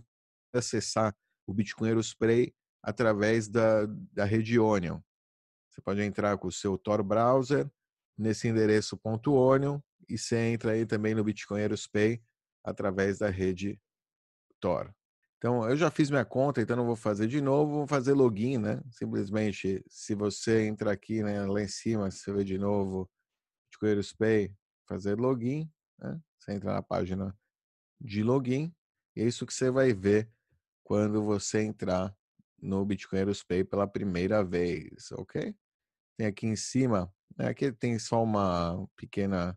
acessar 0.52 1.16
o 1.46 1.52
Bitcoin 1.52 1.98
Spray 2.00 2.54
através 2.82 3.48
da, 3.48 3.86
da 4.12 4.24
rede 4.24 4.60
Onion. 4.60 5.00
Você 5.70 5.80
pode 5.80 6.02
entrar 6.02 6.36
com 6.38 6.48
o 6.48 6.52
seu 6.52 6.76
Tor 6.76 7.02
browser 7.02 7.68
nesse 8.16 8.46
endereço 8.46 9.00
.onion 9.02 9.80
e 10.08 10.18
você 10.18 10.36
entra 10.36 10.72
aí 10.72 10.84
também 10.84 11.14
no 11.14 11.24
Bitcoinheiros 11.24 11.86
Pay 11.86 12.22
através 12.62 13.18
da 13.18 13.30
rede 13.30 13.80
Tor. 14.60 14.94
Então, 15.38 15.68
eu 15.68 15.76
já 15.76 15.90
fiz 15.90 16.10
minha 16.10 16.24
conta, 16.24 16.60
então 16.60 16.76
não 16.76 16.84
vou 16.84 16.96
fazer 16.96 17.28
de 17.28 17.40
novo, 17.40 17.72
vou 17.72 17.86
fazer 17.86 18.12
login, 18.12 18.58
né? 18.58 18.82
Simplesmente, 18.90 19.84
se 19.88 20.14
você 20.14 20.66
entra 20.66 20.92
aqui, 20.92 21.22
né, 21.22 21.40
lá 21.46 21.62
em 21.62 21.68
cima, 21.68 22.10
você 22.10 22.32
vê 22.32 22.44
de 22.44 22.58
novo 22.58 23.08
Bitcoinheiros 23.70 24.12
Pay, 24.12 24.52
fazer 24.86 25.16
login, 25.18 25.70
né? 25.98 26.20
Você 26.38 26.52
entra 26.52 26.72
na 26.72 26.82
página 26.82 27.36
de 28.00 28.22
login, 28.22 28.74
e 29.16 29.22
é 29.22 29.24
isso 29.24 29.46
que 29.46 29.54
você 29.54 29.70
vai 29.70 29.92
ver 29.92 30.28
quando 30.82 31.22
você 31.22 31.62
entrar 31.62 32.14
no 32.60 32.84
Bitcoinheiros 32.84 33.42
Pay 33.44 33.64
pela 33.64 33.86
primeira 33.86 34.44
vez, 34.44 35.12
ok? 35.12 35.54
Tem 36.16 36.26
aqui 36.26 36.46
em 36.46 36.56
cima 36.56 37.12
né, 37.38 37.48
aqui 37.48 37.70
tem 37.72 37.98
só 37.98 38.22
uma 38.22 38.86
pequena 38.96 39.56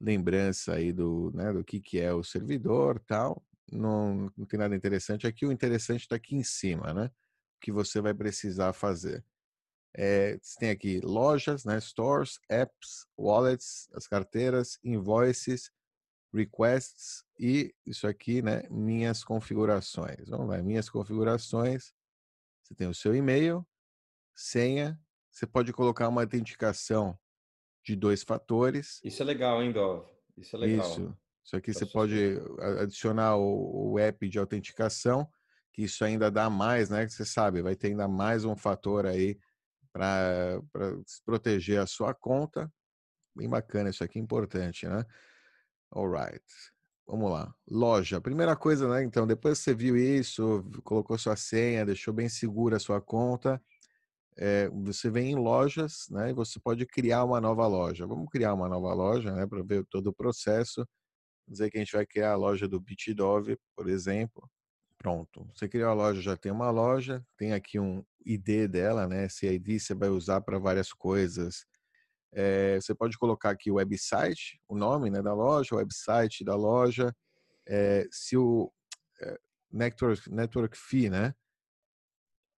lembrança 0.00 0.74
aí 0.74 0.92
do, 0.92 1.30
né, 1.32 1.52
do 1.52 1.64
que, 1.64 1.80
que 1.80 2.00
é 2.00 2.12
o 2.12 2.24
servidor 2.24 3.00
tal. 3.06 3.42
Não, 3.70 4.30
não 4.36 4.46
tem 4.46 4.58
nada 4.58 4.74
interessante 4.74 5.26
aqui. 5.26 5.46
O 5.46 5.52
interessante 5.52 6.02
está 6.02 6.16
aqui 6.16 6.36
em 6.36 6.44
cima, 6.44 6.92
né? 6.92 7.06
O 7.06 7.60
que 7.60 7.72
você 7.72 8.00
vai 8.00 8.14
precisar 8.14 8.72
fazer. 8.72 9.24
É, 9.96 10.38
você 10.42 10.58
tem 10.58 10.70
aqui 10.70 11.00
lojas, 11.00 11.64
né, 11.64 11.80
stores, 11.80 12.40
apps, 12.48 13.06
wallets, 13.16 13.88
as 13.94 14.08
carteiras, 14.08 14.76
invoices, 14.82 15.70
requests 16.32 17.24
e 17.38 17.72
isso 17.86 18.08
aqui, 18.08 18.42
né, 18.42 18.64
minhas 18.68 19.22
configurações. 19.22 20.28
Vamos 20.28 20.48
lá, 20.48 20.60
minhas 20.60 20.90
configurações. 20.90 21.94
Você 22.62 22.74
tem 22.74 22.88
o 22.88 22.94
seu 22.94 23.14
e-mail, 23.14 23.64
senha 24.34 25.00
você 25.34 25.48
pode 25.48 25.72
colocar 25.72 26.08
uma 26.08 26.22
autenticação 26.22 27.18
de 27.84 27.96
dois 27.96 28.22
fatores. 28.22 29.00
Isso 29.02 29.20
é 29.20 29.26
legal, 29.26 29.60
hein, 29.60 29.72
Dov? 29.72 30.06
Isso 30.36 30.54
é 30.54 30.58
legal. 30.60 30.86
Isso. 30.86 31.18
Isso 31.44 31.56
aqui 31.56 31.74
você 31.74 31.84
pode 31.84 32.40
adicionar 32.80 33.36
o, 33.36 33.92
o 33.92 33.98
app 33.98 34.28
de 34.28 34.38
autenticação, 34.38 35.28
que 35.72 35.82
isso 35.82 36.04
ainda 36.04 36.30
dá 36.30 36.48
mais, 36.48 36.88
né? 36.88 37.04
Que 37.04 37.12
você 37.12 37.24
sabe, 37.24 37.60
vai 37.60 37.76
ter 37.76 37.88
ainda 37.88 38.08
mais 38.08 38.44
um 38.44 38.56
fator 38.56 39.06
aí 39.06 39.38
para 39.92 40.60
proteger 41.24 41.80
a 41.80 41.86
sua 41.86 42.14
conta. 42.14 42.72
Bem 43.36 43.48
bacana, 43.48 43.90
isso 43.90 44.02
aqui 44.02 44.18
é 44.18 44.22
importante, 44.22 44.88
né? 44.88 45.04
Alright. 45.90 46.44
Vamos 47.06 47.30
lá. 47.30 47.54
Loja. 47.68 48.20
Primeira 48.20 48.56
coisa, 48.56 48.88
né? 48.88 49.02
Então, 49.04 49.26
depois 49.26 49.58
que 49.58 49.64
você 49.64 49.74
viu 49.74 49.96
isso, 49.96 50.64
colocou 50.82 51.18
sua 51.18 51.36
senha, 51.36 51.84
deixou 51.84 52.14
bem 52.14 52.28
segura 52.28 52.76
a 52.76 52.80
sua 52.80 53.00
conta, 53.00 53.60
é, 54.36 54.68
você 54.70 55.10
vem 55.10 55.32
em 55.32 55.36
lojas, 55.36 56.06
né? 56.10 56.30
E 56.30 56.32
você 56.32 56.58
pode 56.58 56.86
criar 56.86 57.24
uma 57.24 57.40
nova 57.40 57.66
loja. 57.66 58.06
Vamos 58.06 58.28
criar 58.30 58.54
uma 58.54 58.68
nova 58.68 58.92
loja, 58.94 59.32
né? 59.32 59.46
Para 59.46 59.62
ver 59.62 59.84
todo 59.86 60.08
o 60.08 60.14
processo. 60.14 60.86
Dizer 61.46 61.70
que 61.70 61.76
a 61.76 61.80
gente 61.80 61.92
vai 61.92 62.06
criar 62.06 62.32
a 62.32 62.36
loja 62.36 62.66
do 62.66 62.80
Bitdove, 62.80 63.58
por 63.76 63.88
exemplo. 63.88 64.50
Pronto. 64.96 65.46
Você 65.54 65.68
criou 65.68 65.90
a 65.90 65.94
loja, 65.94 66.22
já 66.22 66.36
tem 66.36 66.50
uma 66.50 66.70
loja, 66.70 67.22
tem 67.36 67.52
aqui 67.52 67.78
um 67.78 68.02
ID 68.24 68.66
dela, 68.68 69.06
né? 69.06 69.26
Esse 69.26 69.46
ID 69.46 69.78
você 69.78 69.94
vai 69.94 70.08
usar 70.08 70.40
para 70.40 70.58
várias 70.58 70.92
coisas. 70.92 71.66
É, 72.32 72.76
você 72.80 72.94
pode 72.94 73.18
colocar 73.18 73.50
aqui 73.50 73.70
o 73.70 73.74
website, 73.74 74.60
o 74.66 74.76
nome 74.76 75.10
né, 75.10 75.22
da 75.22 75.34
loja, 75.34 75.74
o 75.74 75.78
website 75.78 76.42
da 76.42 76.56
loja. 76.56 77.14
É, 77.66 78.06
se 78.10 78.36
o 78.36 78.72
é, 79.20 79.38
network, 79.70 80.30
network 80.30 80.76
fee, 80.76 81.10
né? 81.10 81.34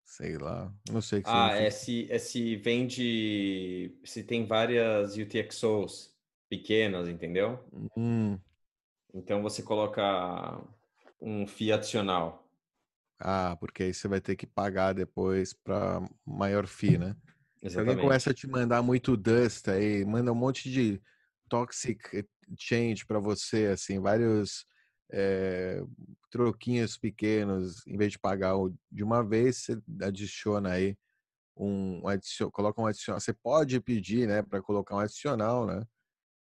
Sei 0.04 0.38
lá, 0.38 0.72
não 0.88 1.02
sei 1.02 1.18
o 1.18 1.22
que 1.24 1.28
Ah, 1.28 1.50
é 1.52 1.68
se, 1.68 2.06
é 2.10 2.18
se 2.18 2.54
vende, 2.56 3.98
se 4.04 4.22
tem 4.22 4.46
várias 4.46 5.16
UTXOs 5.16 6.14
pequenas, 6.48 7.08
entendeu? 7.08 7.58
Hum, 7.96 8.38
Então 9.16 9.42
você 9.42 9.62
coloca 9.62 10.62
um 11.20 11.44
FII 11.46 11.72
adicional. 11.72 12.46
ah, 13.18 13.56
porque 13.58 13.84
aí 13.84 13.94
você 13.94 14.08
vai 14.08 14.20
ter 14.20 14.36
que 14.36 14.46
pagar 14.46 14.92
depois 14.92 15.52
para 15.52 16.00
maior 16.24 16.66
fee, 16.66 16.98
né? 16.98 17.16
Se 17.66 17.78
alguém 17.80 17.96
começa 17.96 18.30
Exatamente. 18.30 18.30
a 18.30 18.34
te 18.34 18.46
mandar 18.46 18.82
muito 18.82 19.16
dust 19.16 19.68
aí, 19.68 20.04
manda 20.04 20.32
um 20.32 20.34
monte 20.34 20.70
de 20.70 21.02
toxic 21.48 22.26
change 22.58 23.04
para 23.06 23.18
você, 23.18 23.66
assim, 23.68 24.00
vários 24.00 24.66
é, 25.12 25.80
troquinhos 26.30 26.96
pequenos, 26.98 27.86
em 27.86 27.96
vez 27.96 28.12
de 28.12 28.18
pagar 28.18 28.54
de 28.90 29.02
uma 29.02 29.22
vez, 29.24 29.58
você 29.58 29.78
adiciona 30.02 30.72
aí 30.72 30.96
um, 31.56 32.06
adicion, 32.08 32.50
coloca 32.50 32.80
um 32.82 32.86
adicional. 32.86 33.20
Você 33.20 33.32
pode 33.34 33.80
pedir, 33.80 34.28
né, 34.28 34.42
para 34.42 34.62
colocar 34.62 34.96
um 34.96 35.00
adicional, 35.00 35.66
né, 35.66 35.82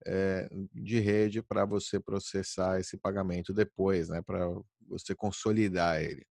é, 0.06 0.48
de 0.74 1.00
rede 1.00 1.42
para 1.42 1.64
você 1.64 2.00
processar 2.00 2.80
esse 2.80 2.96
pagamento 2.96 3.52
depois, 3.52 4.08
né, 4.08 4.22
para 4.22 4.48
você 4.86 5.14
consolidar 5.14 6.02
ele. 6.02 6.26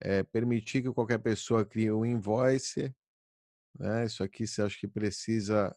É, 0.00 0.22
permitir 0.22 0.82
que 0.82 0.92
qualquer 0.92 1.18
pessoa 1.18 1.64
crie 1.64 1.90
um 1.90 2.06
invoice, 2.06 2.94
né? 3.78 4.06
Isso 4.06 4.22
aqui 4.22 4.46
você 4.46 4.62
acha 4.62 4.76
que 4.78 4.88
precisa 4.88 5.74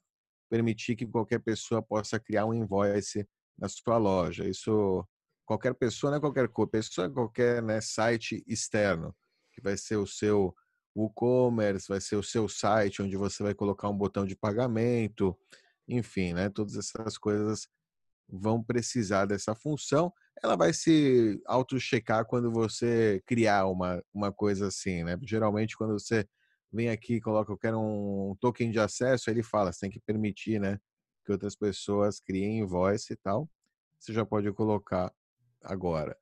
permitir 0.49 0.95
que 0.95 1.05
qualquer 1.05 1.39
pessoa 1.39 1.81
possa 1.81 2.19
criar 2.19 2.45
um 2.45 2.53
invoice 2.53 3.27
na 3.57 3.69
sua 3.69 3.97
loja. 3.97 4.47
Isso 4.47 5.07
qualquer 5.45 5.73
pessoa, 5.73 6.11
não 6.11 6.17
é 6.17 6.21
qualquer 6.21 6.49
pessoa, 6.71 7.07
é 7.07 7.09
qualquer 7.09 7.61
né, 7.61 7.81
site 7.81 8.43
externo, 8.47 9.15
que 9.51 9.61
vai 9.61 9.77
ser 9.77 9.97
o 9.97 10.07
seu 10.07 10.55
e-commerce, 10.95 11.87
vai 11.87 12.01
ser 12.01 12.15
o 12.15 12.23
seu 12.23 12.47
site 12.49 13.01
onde 13.01 13.15
você 13.15 13.43
vai 13.43 13.53
colocar 13.53 13.89
um 13.89 13.97
botão 13.97 14.25
de 14.25 14.35
pagamento, 14.35 15.37
enfim, 15.87 16.33
né? 16.33 16.49
Todas 16.49 16.75
essas 16.75 17.17
coisas 17.17 17.67
vão 18.27 18.63
precisar 18.63 19.25
dessa 19.25 19.53
função. 19.55 20.11
Ela 20.41 20.55
vai 20.55 20.73
se 20.73 21.41
auto-checar 21.45 22.25
quando 22.25 22.51
você 22.51 23.21
criar 23.25 23.67
uma, 23.67 24.01
uma 24.13 24.31
coisa 24.31 24.67
assim, 24.67 25.03
né? 25.03 25.17
Geralmente, 25.23 25.75
quando 25.77 25.93
você 25.93 26.25
vem 26.71 26.89
aqui 26.89 27.15
e 27.15 27.21
coloca, 27.21 27.51
eu 27.51 27.57
quero 27.57 27.79
um 27.79 28.35
token 28.39 28.71
de 28.71 28.79
acesso, 28.79 29.29
ele 29.29 29.43
fala, 29.43 29.71
você 29.71 29.81
tem 29.81 29.89
que 29.91 29.99
permitir, 29.99 30.59
né? 30.59 30.79
Que 31.25 31.31
outras 31.31 31.55
pessoas 31.55 32.19
criem 32.19 32.59
invoice 32.59 33.13
e 33.13 33.17
tal. 33.17 33.49
Você 33.99 34.13
já 34.13 34.25
pode 34.25 34.51
colocar 34.53 35.13
agora. 35.61 36.17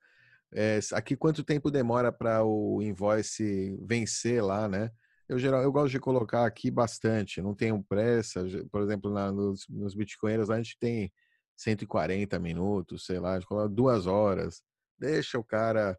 É, 0.52 0.80
aqui, 0.92 1.16
quanto 1.16 1.44
tempo 1.44 1.70
demora 1.70 2.10
para 2.10 2.44
o 2.44 2.82
invoice 2.82 3.78
vencer 3.86 4.42
lá, 4.44 4.68
né? 4.68 4.90
Eu, 5.30 5.38
geral, 5.38 5.62
eu 5.62 5.70
gosto 5.70 5.92
de 5.92 6.00
colocar 6.00 6.44
aqui 6.44 6.72
bastante, 6.72 7.40
não 7.40 7.54
tenho 7.54 7.80
pressa. 7.84 8.44
Por 8.68 8.82
exemplo, 8.82 9.12
na, 9.12 9.30
nos, 9.30 9.64
nos 9.68 9.94
bitcoinheiros, 9.94 10.50
a 10.50 10.56
gente 10.56 10.76
tem 10.76 11.12
140 11.56 12.36
minutos, 12.40 13.06
sei 13.06 13.20
lá, 13.20 13.38
duas 13.70 14.08
horas. 14.08 14.60
Deixa 14.98 15.38
o 15.38 15.44
cara 15.44 15.96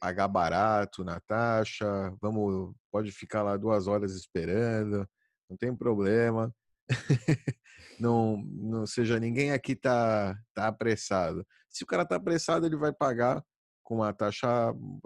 pagar 0.00 0.26
barato 0.26 1.04
na 1.04 1.20
taxa, 1.20 2.12
vamos, 2.20 2.74
pode 2.90 3.12
ficar 3.12 3.44
lá 3.44 3.56
duas 3.56 3.86
horas 3.86 4.16
esperando, 4.16 5.08
não 5.48 5.56
tem 5.56 5.72
problema. 5.76 6.52
não, 8.00 8.38
não 8.38 8.84
seja 8.84 9.20
ninguém 9.20 9.52
aqui 9.52 9.76
tá 9.76 10.36
tá 10.52 10.66
apressado. 10.66 11.46
Se 11.70 11.84
o 11.84 11.86
cara 11.86 12.04
tá 12.04 12.16
apressado, 12.16 12.66
ele 12.66 12.76
vai 12.76 12.92
pagar 12.92 13.44
com 13.92 13.96
uma 13.96 14.12
taxa 14.14 14.48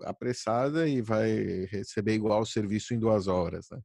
apressada 0.04 0.88
e 0.88 1.02
vai 1.02 1.64
receber 1.66 2.14
igual 2.14 2.42
o 2.42 2.46
serviço 2.46 2.94
em 2.94 2.98
duas 3.00 3.26
horas. 3.26 3.66
Né? 3.70 3.80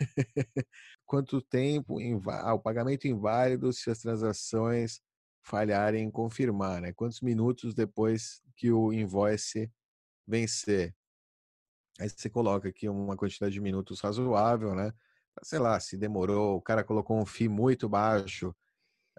Quanto 1.06 1.40
tempo? 1.40 1.96
Ah, 2.28 2.52
o 2.52 2.60
pagamento 2.60 3.08
inválido 3.08 3.72
se 3.72 3.90
as 3.90 4.00
transações 4.00 5.00
falharem 5.42 6.04
em 6.04 6.10
confirmar, 6.10 6.82
né? 6.82 6.92
Quantos 6.92 7.22
minutos 7.22 7.74
depois 7.74 8.42
que 8.54 8.70
o 8.70 8.92
invoice 8.92 9.72
vencer? 10.26 10.94
Aí 11.98 12.08
você 12.08 12.28
coloca 12.28 12.68
aqui 12.68 12.88
uma 12.88 13.16
quantidade 13.16 13.54
de 13.54 13.60
minutos 13.60 14.00
razoável, 14.00 14.74
né? 14.74 14.92
Sei 15.42 15.58
lá, 15.58 15.80
se 15.80 15.96
demorou, 15.96 16.56
o 16.56 16.62
cara 16.62 16.84
colocou 16.84 17.18
um 17.18 17.26
FII 17.26 17.48
muito 17.48 17.88
baixo, 17.88 18.54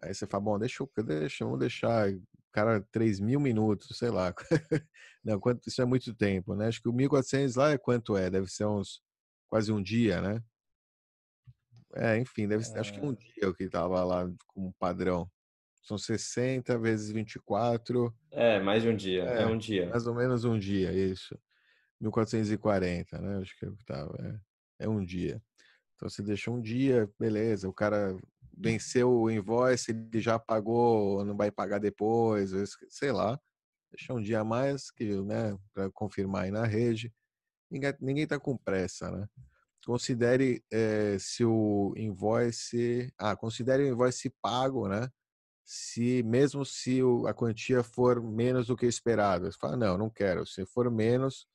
aí 0.01 0.13
você 0.13 0.27
fala, 0.27 0.43
bom, 0.43 0.59
deixa, 0.59 0.85
deixa 1.03 1.45
vamos 1.45 1.59
deixar 1.59 2.09
cara 2.55 2.81
3 2.89 3.19
mil 3.19 3.37
minutos, 3.37 3.97
sei 3.97 4.09
lá. 4.09 4.33
Não, 5.21 5.37
quanto, 5.37 5.67
isso 5.67 5.81
é 5.81 5.85
muito 5.85 6.15
tempo, 6.15 6.55
né? 6.55 6.67
Acho 6.67 6.81
que 6.81 6.87
o 6.87 6.93
1.400 6.93 7.57
lá 7.57 7.71
é 7.71 7.77
quanto 7.77 8.15
é? 8.15 8.29
Deve 8.29 8.47
ser 8.47 8.65
uns 8.65 9.01
quase 9.49 9.73
um 9.73 9.83
dia, 9.83 10.21
né? 10.21 10.41
É, 11.95 12.17
enfim, 12.17 12.47
deve, 12.47 12.63
é... 12.63 12.79
acho 12.79 12.93
que 12.93 13.01
um 13.01 13.13
dia 13.13 13.49
o 13.49 13.53
que 13.53 13.65
estava 13.65 14.01
lá 14.05 14.31
como 14.47 14.73
padrão. 14.79 15.29
São 15.83 15.97
60 15.97 16.79
vezes 16.79 17.11
24. 17.11 18.15
É, 18.31 18.59
mais 18.61 18.83
de 18.83 18.89
um 18.89 18.95
dia. 18.95 19.23
É, 19.23 19.41
é 19.41 19.45
um 19.45 19.57
dia. 19.57 19.89
Mais 19.89 20.07
ou 20.07 20.15
menos 20.15 20.45
um 20.45 20.57
dia, 20.57 20.93
isso. 20.93 21.37
1440, 21.99 23.19
né? 23.19 23.37
Acho 23.39 23.53
que 23.59 23.69
tava. 23.85 24.41
É, 24.79 24.85
é 24.85 24.89
um 24.89 25.03
dia. 25.03 25.41
Então 25.95 26.09
você 26.09 26.23
deixa 26.23 26.49
um 26.49 26.61
dia, 26.61 27.09
beleza. 27.19 27.67
O 27.67 27.73
cara 27.73 28.17
venceu 28.57 29.11
o 29.11 29.31
invoice, 29.31 29.91
ele 29.91 30.21
já 30.21 30.39
pagou, 30.39 31.23
não 31.25 31.35
vai 31.35 31.51
pagar 31.51 31.79
depois, 31.79 32.51
sei 32.89 33.11
lá. 33.11 33.39
Deixa 33.91 34.13
um 34.13 34.21
dia 34.21 34.41
a 34.41 34.43
mais 34.43 34.91
que, 34.91 35.21
né, 35.21 35.57
para 35.73 35.89
confirmar 35.91 36.43
aí 36.43 36.51
na 36.51 36.65
rede. 36.65 37.13
Ninguém 37.69 38.23
está 38.23 38.39
com 38.39 38.57
pressa, 38.57 39.09
né? 39.11 39.27
Considere 39.85 40.63
é, 40.71 41.17
se 41.19 41.45
o 41.45 41.93
invoice, 41.95 43.13
ah, 43.17 43.35
considere 43.35 43.83
o 43.83 43.87
invoice 43.87 44.33
pago, 44.41 44.87
né? 44.87 45.09
se 45.65 46.21
mesmo 46.23 46.63
se 46.63 47.01
a 47.27 47.33
quantia 47.33 47.81
for 47.83 48.21
menos 48.21 48.67
do 48.67 48.77
que 48.77 48.85
esperado. 48.85 49.51
Você 49.51 49.57
fala, 49.57 49.75
não, 49.75 49.97
não 49.97 50.09
quero. 50.09 50.45
Se 50.45 50.63
for 50.65 50.89
menos. 50.91 51.47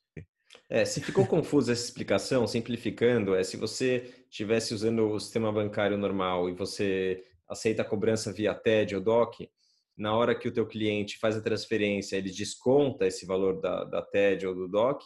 É, 0.69 0.85
se 0.85 1.01
ficou 1.01 1.27
confusa 1.27 1.73
essa 1.73 1.85
explicação, 1.85 2.47
simplificando, 2.47 3.35
é 3.35 3.43
se 3.43 3.57
você 3.57 4.25
estivesse 4.31 4.73
usando 4.73 5.09
o 5.09 5.19
sistema 5.19 5.53
bancário 5.53 5.97
normal 5.97 6.49
e 6.49 6.55
você 6.55 7.25
aceita 7.49 7.83
a 7.83 7.85
cobrança 7.85 8.33
via 8.33 8.55
TED 8.55 8.95
ou 8.95 9.03
DOC, 9.03 9.51
na 9.97 10.15
hora 10.15 10.39
que 10.39 10.49
o 10.49 10.53
teu 10.53 10.67
cliente 10.67 11.19
faz 11.19 11.37
a 11.37 11.43
transferência, 11.43 12.17
ele 12.17 12.31
desconta 12.31 13.07
esse 13.07 13.27
valor 13.27 13.61
da, 13.61 13.85
da 13.85 14.03
TED 14.03 14.47
ou 14.47 14.55
do 14.55 14.69
DOC, 14.69 15.05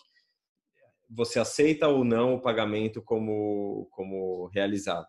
você 1.10 1.38
aceita 1.38 1.88
ou 1.88 2.04
não 2.04 2.34
o 2.34 2.40
pagamento 2.40 3.02
como, 3.02 3.88
como 3.90 4.46
realizado. 4.48 5.08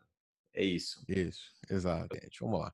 É 0.54 0.64
isso. 0.64 1.04
Isso, 1.10 1.52
exatamente. 1.70 2.40
Vamos 2.40 2.62
lá 2.62 2.74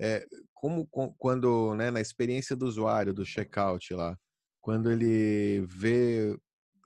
é, 0.00 0.26
como 0.54 0.88
quando, 1.18 1.74
né, 1.74 1.90
na 1.90 2.00
experiência 2.00 2.56
do 2.56 2.66
usuário, 2.66 3.12
do 3.12 3.24
checkout 3.24 3.92
lá, 3.92 4.18
quando 4.58 4.90
ele 4.90 5.60
vê, 5.66 6.34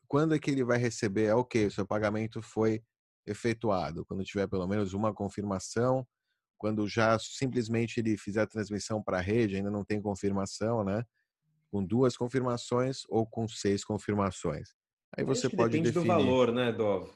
quando 0.09 0.35
é 0.35 0.39
que 0.39 0.51
ele 0.51 0.65
vai 0.65 0.79
receber, 0.79 1.25
é 1.25 1.35
ok, 1.35 1.67
o 1.67 1.71
seu 1.71 1.87
pagamento 1.87 2.43
foi 2.43 2.83
efetuado, 3.27 4.05
quando 4.05 4.25
tiver 4.25 4.47
pelo 4.47 4.67
menos 4.67 4.93
uma 4.93 5.13
confirmação, 5.15 6.07
quando 6.59 6.87
já 6.87 7.19
simplesmente 7.19 8.01
ele 8.01 8.17
fizer 8.17 8.43
a 8.43 8.47
transmissão 8.47 9.03
para 9.03 9.19
a 9.19 9.21
rede, 9.21 9.57
ainda 9.57 9.71
não 9.71 9.85
tem 9.85 10.01
confirmação, 10.01 10.85
né? 10.85 11.05
Com 11.71 11.85
duas 11.85 12.17
confirmações 12.17 13.03
ou 13.09 13.27
com 13.27 13.49
seis 13.49 13.85
confirmações. 13.85 14.71
Aí 15.17 15.25
você 15.25 15.49
pode 15.49 15.73
depende 15.73 15.93
definir. 15.93 16.07
do 16.07 16.07
valor, 16.07 16.53
né, 16.53 16.73
Dov? 16.73 17.11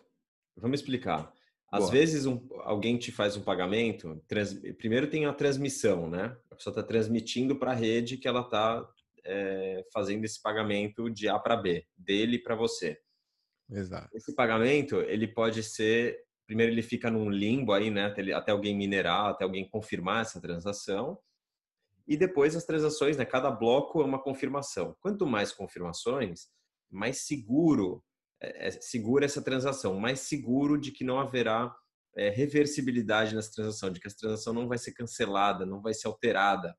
Vamos 0.57 0.81
explicar. 0.81 1.33
Às 1.71 1.81
Boa. 1.81 1.93
vezes 1.93 2.27
um, 2.27 2.47
alguém 2.61 2.97
te 2.97 3.13
faz 3.13 3.37
um 3.37 3.43
pagamento, 3.43 4.23
trans, 4.27 4.55
primeiro 4.79 5.09
tem 5.09 5.27
a 5.27 5.33
transmissão, 5.33 6.09
né? 6.09 6.37
A 6.51 6.55
pessoa 6.55 6.73
está 6.73 6.83
transmitindo 6.83 7.57
para 7.57 7.73
a 7.73 7.75
rede 7.75 8.17
que 8.17 8.27
ela 8.27 8.41
está 8.41 8.89
é, 9.29 9.85
fazendo 9.93 10.25
esse 10.25 10.41
pagamento 10.41 11.11
de 11.11 11.29
A 11.29 11.39
para 11.39 11.57
B, 11.57 11.87
dele 11.97 12.39
para 12.39 12.57
você. 12.57 12.99
Exato. 13.71 14.09
Esse 14.15 14.35
pagamento 14.35 14.97
ele 15.03 15.29
pode 15.29 15.63
ser, 15.63 16.19
primeiro 16.47 16.73
ele 16.73 16.83
fica 16.83 17.11
num 17.11 17.31
limbo 17.31 17.73
aí, 17.73 17.91
né? 17.91 18.07
Até, 18.07 18.33
até 18.33 18.53
alguém 18.53 18.77
minerar, 18.77 19.27
até 19.27 19.45
alguém 19.45 19.69
confirmar 19.69 20.23
essa 20.23 20.41
transação. 20.41 21.19
E 22.07 22.17
depois 22.17 22.57
as 22.57 22.65
transações, 22.65 23.17
né? 23.19 23.25
Cada 23.27 23.51
bloco 23.51 24.01
é 24.01 24.05
uma 24.05 24.23
confirmação. 24.23 24.97
Quanto 25.01 25.27
mais 25.27 25.53
confirmações, 25.53 26.49
mais 26.91 27.27
seguro 27.27 28.03
é, 28.41 28.71
segura 28.71 29.25
essa 29.25 29.43
transação, 29.43 29.99
mais 29.99 30.21
seguro 30.21 30.79
de 30.79 30.93
que 30.93 31.05
não 31.05 31.19
haverá 31.19 31.75
é, 32.17 32.31
reversibilidade 32.31 33.35
nessa 33.35 33.53
transação, 33.53 33.91
de 33.91 34.01
que 34.01 34.07
essa 34.07 34.17
transação 34.17 34.53
não 34.53 34.69
vai 34.69 34.79
ser 34.79 34.93
cancelada, 34.93 35.67
não 35.67 35.81
vai 35.81 35.93
ser 35.95 36.07
alterada. 36.07 36.77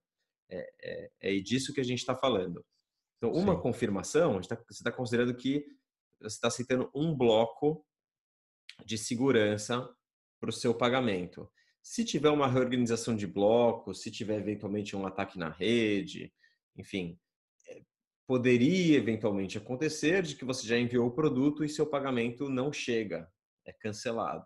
É, 0.50 0.70
é, 0.82 1.12
é 1.22 1.40
disso 1.40 1.74
que 1.74 1.80
a 1.80 1.84
gente 1.84 2.00
está 2.00 2.16
falando. 2.16 2.66
Então, 3.18 3.32
uma 3.32 3.56
Sim. 3.56 3.62
confirmação, 3.62 4.42
tá, 4.42 4.56
você 4.56 4.80
está 4.80 4.92
considerando 4.92 5.36
que 5.36 5.66
você 6.20 6.36
está 6.36 6.48
aceitando 6.48 6.90
um 6.94 7.16
bloco 7.16 7.86
de 8.86 8.98
segurança 8.98 9.88
para 10.40 10.50
o 10.50 10.54
seu 10.54 10.74
pagamento. 10.74 11.50
Se 11.82 12.04
tiver 12.04 12.30
uma 12.30 12.48
reorganização 12.48 13.16
de 13.16 13.28
blocos, 13.28 14.02
se 14.02 14.12
tiver 14.12 14.38
eventualmente 14.38 14.96
um 14.96 15.06
ataque 15.06 15.38
na 15.38 15.50
rede, 15.50 16.34
enfim, 16.76 17.20
poderia 18.28 18.98
eventualmente 18.98 19.58
acontecer 19.58 20.22
de 20.22 20.36
que 20.36 20.46
você 20.46 20.68
já 20.68 20.78
enviou 20.78 21.08
o 21.08 21.12
produto 21.12 21.64
e 21.64 21.70
seu 21.70 21.88
pagamento 21.88 22.48
não 22.48 22.72
chega, 22.72 23.28
é 23.66 23.74
cancelado, 23.74 24.46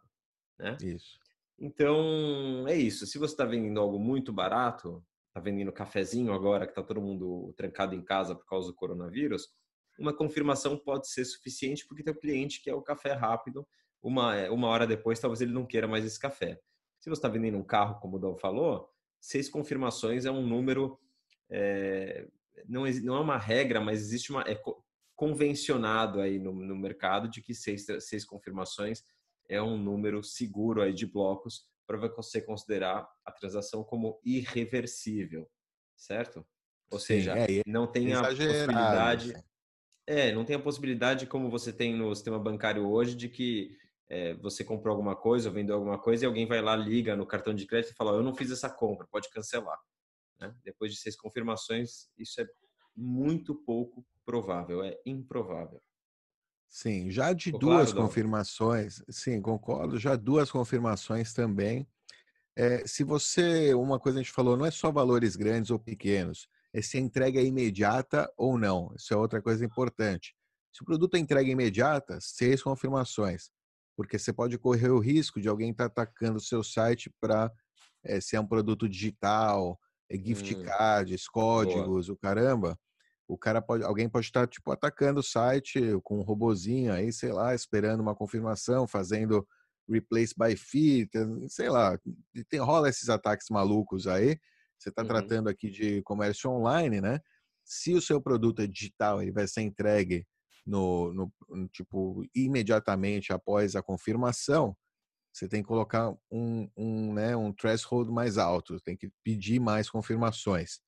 né? 0.58 0.78
Isso. 0.82 1.20
Então, 1.60 2.66
é 2.68 2.76
isso. 2.76 3.06
Se 3.06 3.18
você 3.18 3.34
está 3.34 3.46
vendendo 3.46 3.80
algo 3.80 4.00
muito 4.00 4.32
barato, 4.32 5.06
está 5.34 5.40
vendendo 5.40 5.74
cafezinho 5.74 6.32
agora 6.32 6.68
que 6.68 6.72
está 6.72 6.84
todo 6.84 7.02
mundo 7.02 7.52
trancado 7.58 7.96
em 7.96 8.04
casa 8.04 8.36
por 8.36 8.46
causa 8.46 8.68
do 8.68 8.76
coronavírus, 8.76 9.50
uma 9.98 10.16
confirmação 10.16 10.78
pode 10.78 11.10
ser 11.10 11.26
suficiente 11.26 11.88
porque 11.88 12.04
tem 12.04 12.14
o 12.14 12.20
cliente 12.20 12.62
que 12.62 12.70
é 12.70 12.76
o 12.76 12.84
café 12.84 13.14
rápido, 13.14 13.68
uma, 14.02 14.48
uma 14.52 14.68
hora 14.68 14.86
depois 14.86 15.20
talvez 15.20 15.42
ele 15.42 15.52
não 15.52 15.66
queira 15.66 15.88
mais 15.88 16.06
esse 16.06 16.20
café. 16.20 16.60
Se 17.00 17.10
você 17.10 17.18
está 17.18 17.28
vendendo 17.28 17.58
um 17.58 17.64
carro, 17.64 18.00
como 18.00 18.18
o 18.18 18.20
Dom 18.20 18.38
falou, 18.38 18.88
seis 19.20 19.50
confirmações 19.50 20.26
é 20.26 20.32
um 20.32 20.46
número 20.46 21.00
é, 21.50 22.28
não, 22.68 22.84
não 23.04 23.16
é 23.16 23.20
uma 23.20 23.38
regra, 23.38 23.82
mas 23.82 24.02
existe 24.02 24.32
uma 24.32 24.44
é 24.44 24.62
convencionado 25.16 26.22
aí 26.22 26.38
no, 26.38 26.54
no 26.54 26.76
mercado 26.76 27.28
de 27.28 27.42
que 27.42 27.56
seis, 27.56 27.86
seis 28.02 28.24
confirmações 28.24 29.04
é 29.50 29.62
um 29.62 29.78
número 29.78 30.24
seguro 30.24 30.82
aí 30.82 30.94
de 30.94 31.08
blocos 31.08 31.68
para 32.00 32.16
você 32.16 32.42
considerar 32.42 33.08
a 33.26 33.32
transação 33.32 33.84
como 33.84 34.20
irreversível, 34.24 35.50
certo? 35.96 36.46
Ou 36.92 37.00
Sim, 37.00 37.06
seja, 37.06 37.38
é, 37.38 37.62
não 37.66 37.88
tem 37.88 38.14
a 38.14 38.22
possibilidade. 38.22 39.34
Assim. 39.34 39.44
É, 40.06 40.32
não 40.32 40.46
tem 40.46 40.56
a 40.56 40.62
possibilidade 40.62 41.26
como 41.26 41.50
você 41.50 41.72
tem 41.72 41.96
no 41.96 42.14
sistema 42.14 42.38
bancário 42.38 42.88
hoje 42.88 43.16
de 43.16 43.30
que 43.30 43.76
é, 44.10 44.34
você 44.36 44.64
comprou 44.64 44.92
alguma 44.92 45.16
coisa 45.16 45.50
ou 45.50 45.56
vendeu 45.56 45.76
alguma 45.76 45.98
coisa 45.98 46.24
e 46.24 46.28
alguém 46.28 46.46
vai 46.46 46.62
lá, 46.62 46.76
liga 46.76 47.16
no 47.16 47.26
cartão 47.26 47.54
de 47.54 47.66
crédito 47.66 47.92
e 47.92 47.96
fala: 47.96 48.12
Eu 48.12 48.24
não 48.24 48.36
fiz 48.36 48.52
essa 48.52 48.70
compra, 48.70 49.08
pode 49.10 49.30
cancelar. 49.30 49.80
Né? 50.40 50.54
Depois 50.64 50.92
de 50.92 51.00
seis 51.00 51.16
confirmações, 51.16 52.10
isso 52.18 52.42
é 52.42 52.48
muito 52.96 53.56
pouco 53.56 54.06
provável, 54.26 54.84
é 54.84 55.00
improvável. 55.06 55.82
Sim, 56.74 57.12
já 57.12 57.34
de 57.34 57.46
Ficou 57.46 57.60
duas 57.60 57.94
claro, 57.94 58.08
confirmações, 58.08 58.98
não? 58.98 59.06
sim, 59.14 59.40
concordo, 59.40 60.00
já 60.00 60.16
duas 60.16 60.50
confirmações 60.50 61.32
também. 61.32 61.88
É, 62.56 62.88
se 62.88 63.04
você, 63.04 63.76
uma 63.76 64.00
coisa 64.00 64.18
a 64.18 64.24
gente 64.24 64.34
falou, 64.34 64.58
não 64.58 64.66
é 64.66 64.72
só 64.72 64.92
valores 64.92 65.36
grandes 65.36 65.70
ou 65.70 65.78
pequenos, 65.78 66.48
é 66.74 66.82
se 66.82 66.98
a 66.98 67.00
entrega 67.00 67.40
é 67.40 67.46
imediata 67.46 68.28
ou 68.36 68.58
não. 68.58 68.92
Isso 68.98 69.14
é 69.14 69.18
outra 69.18 69.40
coisa 69.40 69.64
importante. 69.64 70.36
Se 70.72 70.82
o 70.82 70.86
produto 70.86 71.14
é 71.14 71.20
entrega 71.20 71.48
imediata, 71.48 72.18
seis 72.20 72.64
confirmações, 72.64 73.52
porque 73.96 74.18
você 74.18 74.34
pode 74.34 74.58
correr 74.58 74.90
o 74.90 75.00
risco 75.00 75.40
de 75.40 75.48
alguém 75.48 75.70
estar 75.70 75.90
tá 75.90 76.02
atacando 76.02 76.38
o 76.38 76.42
seu 76.42 76.64
site 76.64 77.08
para 77.22 77.52
é, 78.04 78.20
se 78.20 78.36
é 78.36 78.40
um 78.40 78.48
produto 78.48 78.90
digital, 78.90 79.80
é 80.10 80.18
gift 80.18 80.56
hum. 80.56 80.64
cards, 80.64 81.28
códigos, 81.28 82.08
Boa. 82.08 82.16
o 82.16 82.20
caramba. 82.20 82.76
O 83.28 83.38
cara 83.38 83.62
pode, 83.62 83.84
alguém 83.84 84.10
pode 84.10 84.26
estar 84.26 84.48
tipo 84.48 84.72
atacando 84.72 85.20
o 85.20 85.24
site 85.24 85.80
com 86.04 86.20
um 86.20 86.24
robozinho 86.24 86.92
aí, 86.92 87.12
sei 87.12 87.32
lá, 87.32 87.56
esperando 87.56 88.02
uma 88.02 88.16
confirmação, 88.16 88.88
fazendo 88.88 89.48
replace 89.90 90.34
by 90.38 90.56
fee, 90.56 91.10
sei 91.50 91.70
lá, 91.70 91.98
tem 92.50 92.60
rola 92.60 92.90
esses 92.90 93.10
ataques 93.10 93.48
malucos 93.50 94.08
aí. 94.08 94.38
Você 94.78 94.90
está 94.90 95.02
uhum. 95.02 95.08
tratando 95.08 95.50
aqui 95.50 95.70
de 95.70 96.02
comércio 96.04 96.50
online, 96.50 97.00
né? 97.00 97.20
Se 97.64 97.94
o 97.94 98.02
seu 98.02 98.22
produto 98.22 98.62
é 98.62 98.68
digital, 98.68 99.22
ele 99.22 99.32
vai 99.32 99.48
ser 99.48 99.62
entregue 99.62 100.26
no, 100.66 101.14
no, 101.14 101.34
no 101.50 101.68
tipo 101.70 102.24
imediatamente 102.36 103.32
após 103.32 103.76
a 103.76 103.82
confirmação 103.82 104.76
você 105.34 105.48
tem 105.48 105.64
que 105.64 105.68
colocar 105.68 106.16
um, 106.32 106.70
um, 106.78 107.14
né, 107.14 107.36
um 107.36 107.52
threshold 107.52 108.12
mais 108.12 108.38
alto, 108.38 108.80
tem 108.80 108.96
que 108.96 109.12
pedir 109.24 109.60
mais 109.60 109.90
confirmações. 109.90 110.80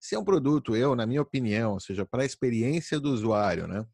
Se 0.00 0.14
é 0.14 0.18
um 0.18 0.24
produto, 0.24 0.76
eu, 0.76 0.94
na 0.94 1.06
minha 1.06 1.22
opinião, 1.22 1.72
ou 1.72 1.80
seja, 1.80 2.06
para 2.06 2.22
a 2.22 2.26
experiência 2.26 3.00
do 3.00 3.10
usuário, 3.10 3.66
né? 3.66 3.84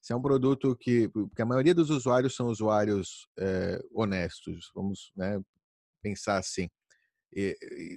Se 0.00 0.12
é 0.12 0.16
um 0.16 0.22
produto 0.22 0.76
que, 0.76 1.08
porque 1.08 1.42
a 1.42 1.46
maioria 1.46 1.74
dos 1.74 1.90
usuários 1.90 2.34
são 2.34 2.48
usuários 2.48 3.28
é, 3.38 3.80
honestos, 3.92 4.70
vamos 4.74 5.12
né, 5.16 5.40
pensar 6.02 6.38
assim. 6.38 6.68
E, 7.32 7.56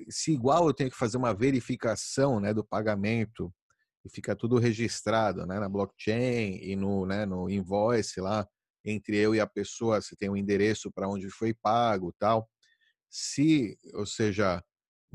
se 0.09 0.31
igual 0.31 0.67
eu 0.67 0.73
tenho 0.73 0.91
que 0.91 0.97
fazer 0.97 1.17
uma 1.17 1.33
verificação 1.33 2.39
né, 2.39 2.53
do 2.53 2.63
pagamento 2.63 3.51
e 4.05 4.09
fica 4.09 4.35
tudo 4.35 4.59
registrado 4.59 5.47
né, 5.47 5.59
na 5.59 5.67
blockchain 5.67 6.59
e 6.61 6.75
no, 6.75 7.07
né, 7.07 7.25
no 7.25 7.49
invoice 7.49 8.21
lá, 8.21 8.47
entre 8.85 9.17
eu 9.17 9.33
e 9.33 9.39
a 9.39 9.47
pessoa, 9.47 9.99
se 9.99 10.15
tem 10.15 10.29
um 10.29 10.37
endereço 10.37 10.91
para 10.91 11.09
onde 11.09 11.27
foi 11.31 11.55
pago, 11.55 12.13
tal. 12.19 12.47
Se, 13.09 13.77
ou 13.95 14.05
seja, 14.05 14.63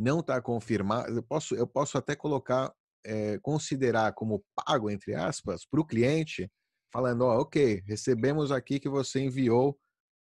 não 0.01 0.21
está 0.21 0.41
confirmado, 0.41 1.15
eu 1.15 1.23
posso, 1.23 1.55
eu 1.55 1.67
posso 1.67 1.99
até 1.99 2.17
colocar, 2.17 2.73
é, 3.05 3.39
considerar 3.41 4.15
como 4.15 4.43
pago, 4.55 4.89
entre 4.89 5.15
aspas, 5.15 5.67
para 5.67 5.79
o 5.79 5.85
cliente, 5.85 6.51
falando, 6.91 7.27
ó, 7.27 7.41
ok, 7.41 7.83
recebemos 7.87 8.51
aqui 8.51 8.81
que 8.81 8.89
você 8.89 9.21
enviou 9.21 9.79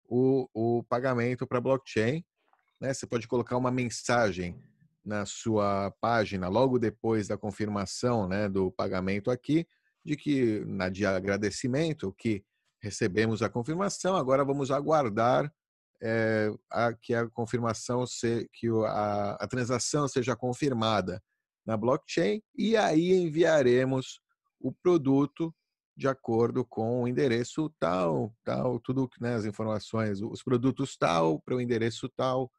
o, 0.10 0.46
o 0.54 0.84
pagamento 0.84 1.48
para 1.48 1.62
blockchain. 1.62 2.22
Né? 2.82 2.94
Você 2.94 3.08
pode 3.08 3.30
colocar 3.30 3.56
uma 3.56 3.72
mensagem 3.72 4.62
na 5.06 5.26
sua 5.26 5.90
página 6.02 6.50
logo 6.50 6.78
depois 6.78 7.30
da 7.30 7.38
confirmação 7.38 8.28
né, 8.28 8.50
do 8.50 8.72
pagamento 8.74 9.32
aqui, 9.32 9.66
de 10.04 10.18
que 10.18 10.66
na 10.66 10.90
de 10.90 11.06
agradecimento 11.06 12.14
que 12.18 12.44
recebemos 12.82 13.42
a 13.42 13.50
confirmação, 13.50 14.18
agora 14.18 14.44
vamos 14.44 14.70
aguardar 14.70 15.50
é, 16.02 16.52
a, 16.70 16.94
que 16.94 17.14
a 17.14 17.30
confirmação, 17.30 18.06
se, 18.08 18.50
que 18.54 18.68
a, 18.86 19.32
a 19.40 19.48
transação 19.48 20.08
seja 20.08 20.36
confirmada 20.36 21.22
na 21.66 21.78
blockchain 21.78 22.42
e 22.56 22.76
aí 22.76 23.14
enviaremos 23.14 24.20
o 24.60 24.72
produto 24.72 25.54
de 25.96 26.08
acordo 26.08 26.66
com 26.66 27.04
o 27.04 27.08
endereço 27.08 27.70
tal, 27.80 28.34
tal, 28.44 28.80
tudo, 28.80 29.10
né, 29.20 29.36
as 29.36 29.46
informações, 29.46 30.22
os 30.22 30.42
produtos 30.42 30.98
tal 30.98 31.40
para 31.40 31.56
o 31.56 31.62
endereço 31.62 32.10
tal, 32.10 32.52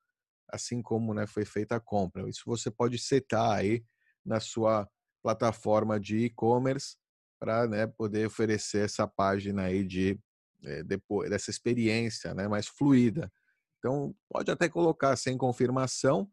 assim 0.48 0.81
como 0.83 1.12
né, 1.12 1.26
foi 1.26 1.44
feita 1.44 1.76
a 1.76 1.81
compra. 1.81 2.28
Isso 2.28 2.42
você 2.46 2.70
pode 2.70 2.98
setar 2.98 3.57
aí 3.57 3.85
na 4.24 4.38
sua 4.38 4.88
plataforma 5.22 5.98
de 5.98 6.18
e-commerce 6.18 6.96
para 7.40 7.66
né, 7.66 7.87
poder 7.87 8.26
oferecer 8.26 8.85
essa 8.85 9.09
página 9.09 9.64
aí 9.64 9.83
de 9.83 10.18
é, 10.64 10.83
depois 10.83 11.31
dessa 11.31 11.51
experiência 11.51 12.35
né, 12.35 12.48
mais 12.48 12.66
fluida. 12.66 13.31
Então, 13.79 14.14
pode 14.29 14.51
até 14.51 14.68
colocar 14.68 15.16
sem 15.16 15.37
confirmação, 15.37 16.31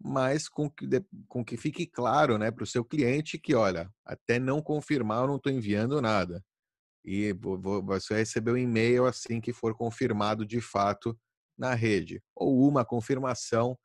mas 0.00 0.48
com 0.48 0.70
que, 0.70 0.86
com 1.28 1.44
que 1.44 1.56
fique 1.56 1.86
claro 1.86 2.38
né, 2.38 2.50
para 2.50 2.64
o 2.64 2.66
seu 2.66 2.84
cliente 2.84 3.38
que, 3.38 3.54
olha, 3.54 3.90
até 4.04 4.38
não 4.38 4.62
confirmar, 4.62 5.22
eu 5.22 5.28
não 5.28 5.36
estou 5.36 5.52
enviando 5.52 6.00
nada. 6.00 6.42
E 7.04 7.32
você 7.32 8.14
vai 8.14 8.18
receber 8.22 8.52
um 8.52 8.56
e-mail 8.56 9.06
assim 9.06 9.40
que 9.40 9.52
for 9.52 9.76
confirmado 9.76 10.44
de 10.44 10.60
fato 10.60 11.16
na 11.56 11.74
rede. 11.74 12.20
Ou 12.34 12.68
uma 12.68 12.84
confirmação, 12.84 13.78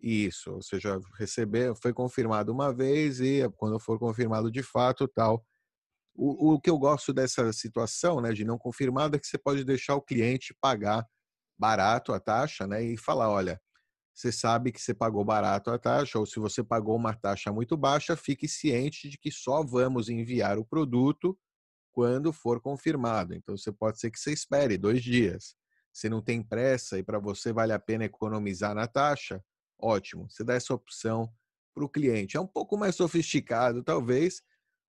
isso. 0.00 0.52
Ou 0.52 0.62
seja, 0.62 1.00
receber, 1.18 1.74
foi 1.80 1.92
confirmado 1.92 2.52
uma 2.52 2.72
vez 2.72 3.20
e 3.20 3.48
quando 3.56 3.78
for 3.80 3.98
confirmado 3.98 4.50
de 4.50 4.62
fato, 4.62 5.08
tal, 5.08 5.44
o, 6.16 6.54
o 6.54 6.60
que 6.60 6.70
eu 6.70 6.78
gosto 6.78 7.12
dessa 7.12 7.52
situação, 7.52 8.20
né, 8.20 8.32
de 8.32 8.44
não 8.44 8.58
confirmado, 8.58 9.16
é 9.16 9.18
que 9.18 9.26
você 9.26 9.38
pode 9.38 9.64
deixar 9.64 9.94
o 9.94 10.02
cliente 10.02 10.54
pagar 10.60 11.06
barato 11.58 12.12
a 12.12 12.20
taxa, 12.20 12.66
né, 12.66 12.82
e 12.82 12.96
falar, 12.96 13.30
olha, 13.30 13.60
você 14.14 14.32
sabe 14.32 14.72
que 14.72 14.80
você 14.80 14.94
pagou 14.94 15.24
barato 15.24 15.70
a 15.70 15.78
taxa, 15.78 16.18
ou 16.18 16.24
se 16.24 16.40
você 16.40 16.64
pagou 16.64 16.96
uma 16.96 17.14
taxa 17.14 17.52
muito 17.52 17.76
baixa, 17.76 18.16
fique 18.16 18.48
ciente 18.48 19.10
de 19.10 19.18
que 19.18 19.30
só 19.30 19.62
vamos 19.62 20.08
enviar 20.08 20.58
o 20.58 20.64
produto 20.64 21.38
quando 21.92 22.32
for 22.32 22.60
confirmado. 22.60 23.34
Então, 23.34 23.56
você 23.56 23.70
pode 23.70 24.00
ser 24.00 24.10
que 24.10 24.18
você 24.18 24.32
espere 24.32 24.78
dois 24.78 25.02
dias. 25.02 25.54
Se 25.92 26.08
não 26.08 26.22
tem 26.22 26.42
pressa 26.42 26.98
e 26.98 27.02
para 27.02 27.18
você 27.18 27.52
vale 27.52 27.72
a 27.72 27.78
pena 27.78 28.04
economizar 28.04 28.74
na 28.74 28.86
taxa, 28.86 29.42
ótimo. 29.78 30.28
Você 30.30 30.44
dá 30.44 30.54
essa 30.54 30.74
opção 30.74 31.30
para 31.74 31.84
o 31.84 31.88
cliente. 31.88 32.36
É 32.36 32.40
um 32.40 32.46
pouco 32.46 32.76
mais 32.76 32.96
sofisticado, 32.96 33.82
talvez, 33.82 34.42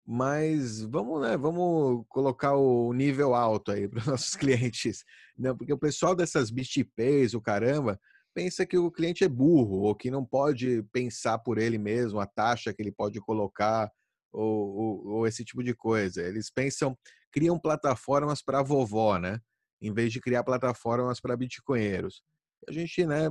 mas 0.07 0.81
vamos, 0.83 1.21
né, 1.21 1.35
vamos 1.35 2.05
colocar 2.07 2.55
o 2.55 2.93
nível 2.93 3.35
alto 3.35 3.73
aí 3.73 3.89
para 3.89 3.99
os 3.99 4.05
nossos 4.07 4.35
clientes, 4.35 5.03
não, 5.37 5.55
porque 5.55 5.73
o 5.73 5.77
pessoal 5.77 6.15
dessas 6.15 6.49
BitPays, 6.49 7.33
o 7.33 7.41
caramba, 7.41 7.99
pensa 8.33 8.65
que 8.65 8.77
o 8.77 8.89
cliente 8.89 9.25
é 9.25 9.27
burro 9.27 9.81
ou 9.81 9.93
que 9.93 10.09
não 10.09 10.23
pode 10.23 10.81
pensar 10.93 11.39
por 11.39 11.57
ele 11.57 11.77
mesmo 11.77 12.21
a 12.21 12.25
taxa 12.25 12.73
que 12.73 12.81
ele 12.81 12.91
pode 12.91 13.19
colocar 13.19 13.91
ou, 14.31 14.75
ou, 14.75 15.07
ou 15.07 15.27
esse 15.27 15.43
tipo 15.43 15.63
de 15.63 15.73
coisa. 15.73 16.21
Eles 16.21 16.49
pensam, 16.49 16.97
criam 17.31 17.59
plataformas 17.59 18.41
para 18.41 18.61
vovó, 18.61 19.17
né? 19.17 19.41
Em 19.81 19.91
vez 19.91 20.13
de 20.13 20.21
criar 20.21 20.43
plataformas 20.43 21.19
para 21.19 21.35
bitcoinheiros. 21.35 22.21
A 22.67 22.71
gente, 22.71 23.05
né, 23.05 23.27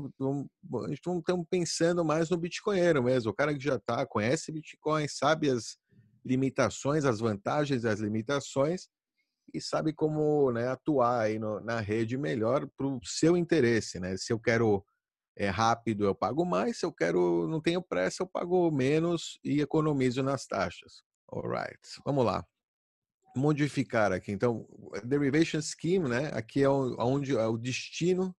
estamos 0.90 1.46
pensando 1.50 2.04
mais 2.04 2.30
no 2.30 2.36
bitcoinheiro 2.36 3.02
mesmo, 3.02 3.30
o 3.30 3.34
cara 3.34 3.52
que 3.54 3.62
já 3.62 3.78
tá, 3.78 4.06
conhece 4.06 4.52
Bitcoin, 4.52 5.06
sabe 5.08 5.50
as, 5.50 5.76
limitações, 6.26 7.04
as 7.04 7.20
vantagens 7.20 7.84
e 7.84 7.88
as 7.88 8.00
limitações 8.00 8.88
e 9.54 9.60
sabe 9.60 9.92
como 9.92 10.50
né, 10.50 10.68
atuar 10.68 11.22
aí 11.22 11.38
no, 11.38 11.60
na 11.60 11.80
rede 11.80 12.18
melhor 12.18 12.68
para 12.76 12.86
o 12.86 13.00
seu 13.04 13.36
interesse, 13.36 14.00
né? 14.00 14.16
Se 14.16 14.32
eu 14.32 14.40
quero 14.40 14.84
é 15.36 15.48
rápido, 15.48 16.04
eu 16.04 16.14
pago 16.14 16.44
mais. 16.44 16.78
Se 16.78 16.86
eu 16.86 16.92
quero, 16.92 17.46
não 17.46 17.60
tenho 17.60 17.82
pressa, 17.82 18.22
eu 18.22 18.26
pago 18.26 18.70
menos 18.70 19.38
e 19.44 19.60
economizo 19.60 20.22
nas 20.22 20.46
taxas. 20.46 21.02
Alright, 21.30 21.78
vamos 22.04 22.24
lá. 22.24 22.44
modificar 23.36 24.12
aqui. 24.12 24.32
Então, 24.32 24.66
derivation 25.04 25.60
scheme, 25.60 26.08
né? 26.08 26.30
Aqui 26.32 26.62
é 26.62 26.68
onde 26.68 27.36
é 27.36 27.46
o 27.46 27.58
destino 27.58 28.34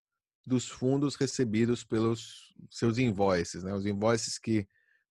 dos 0.45 0.67
fundos 0.67 1.15
recebidos 1.15 1.83
pelos 1.83 2.55
seus 2.71 2.97
invoices, 2.97 3.63
né? 3.63 3.73
Os 3.73 3.85
invoices 3.85 4.39
que 4.39 4.67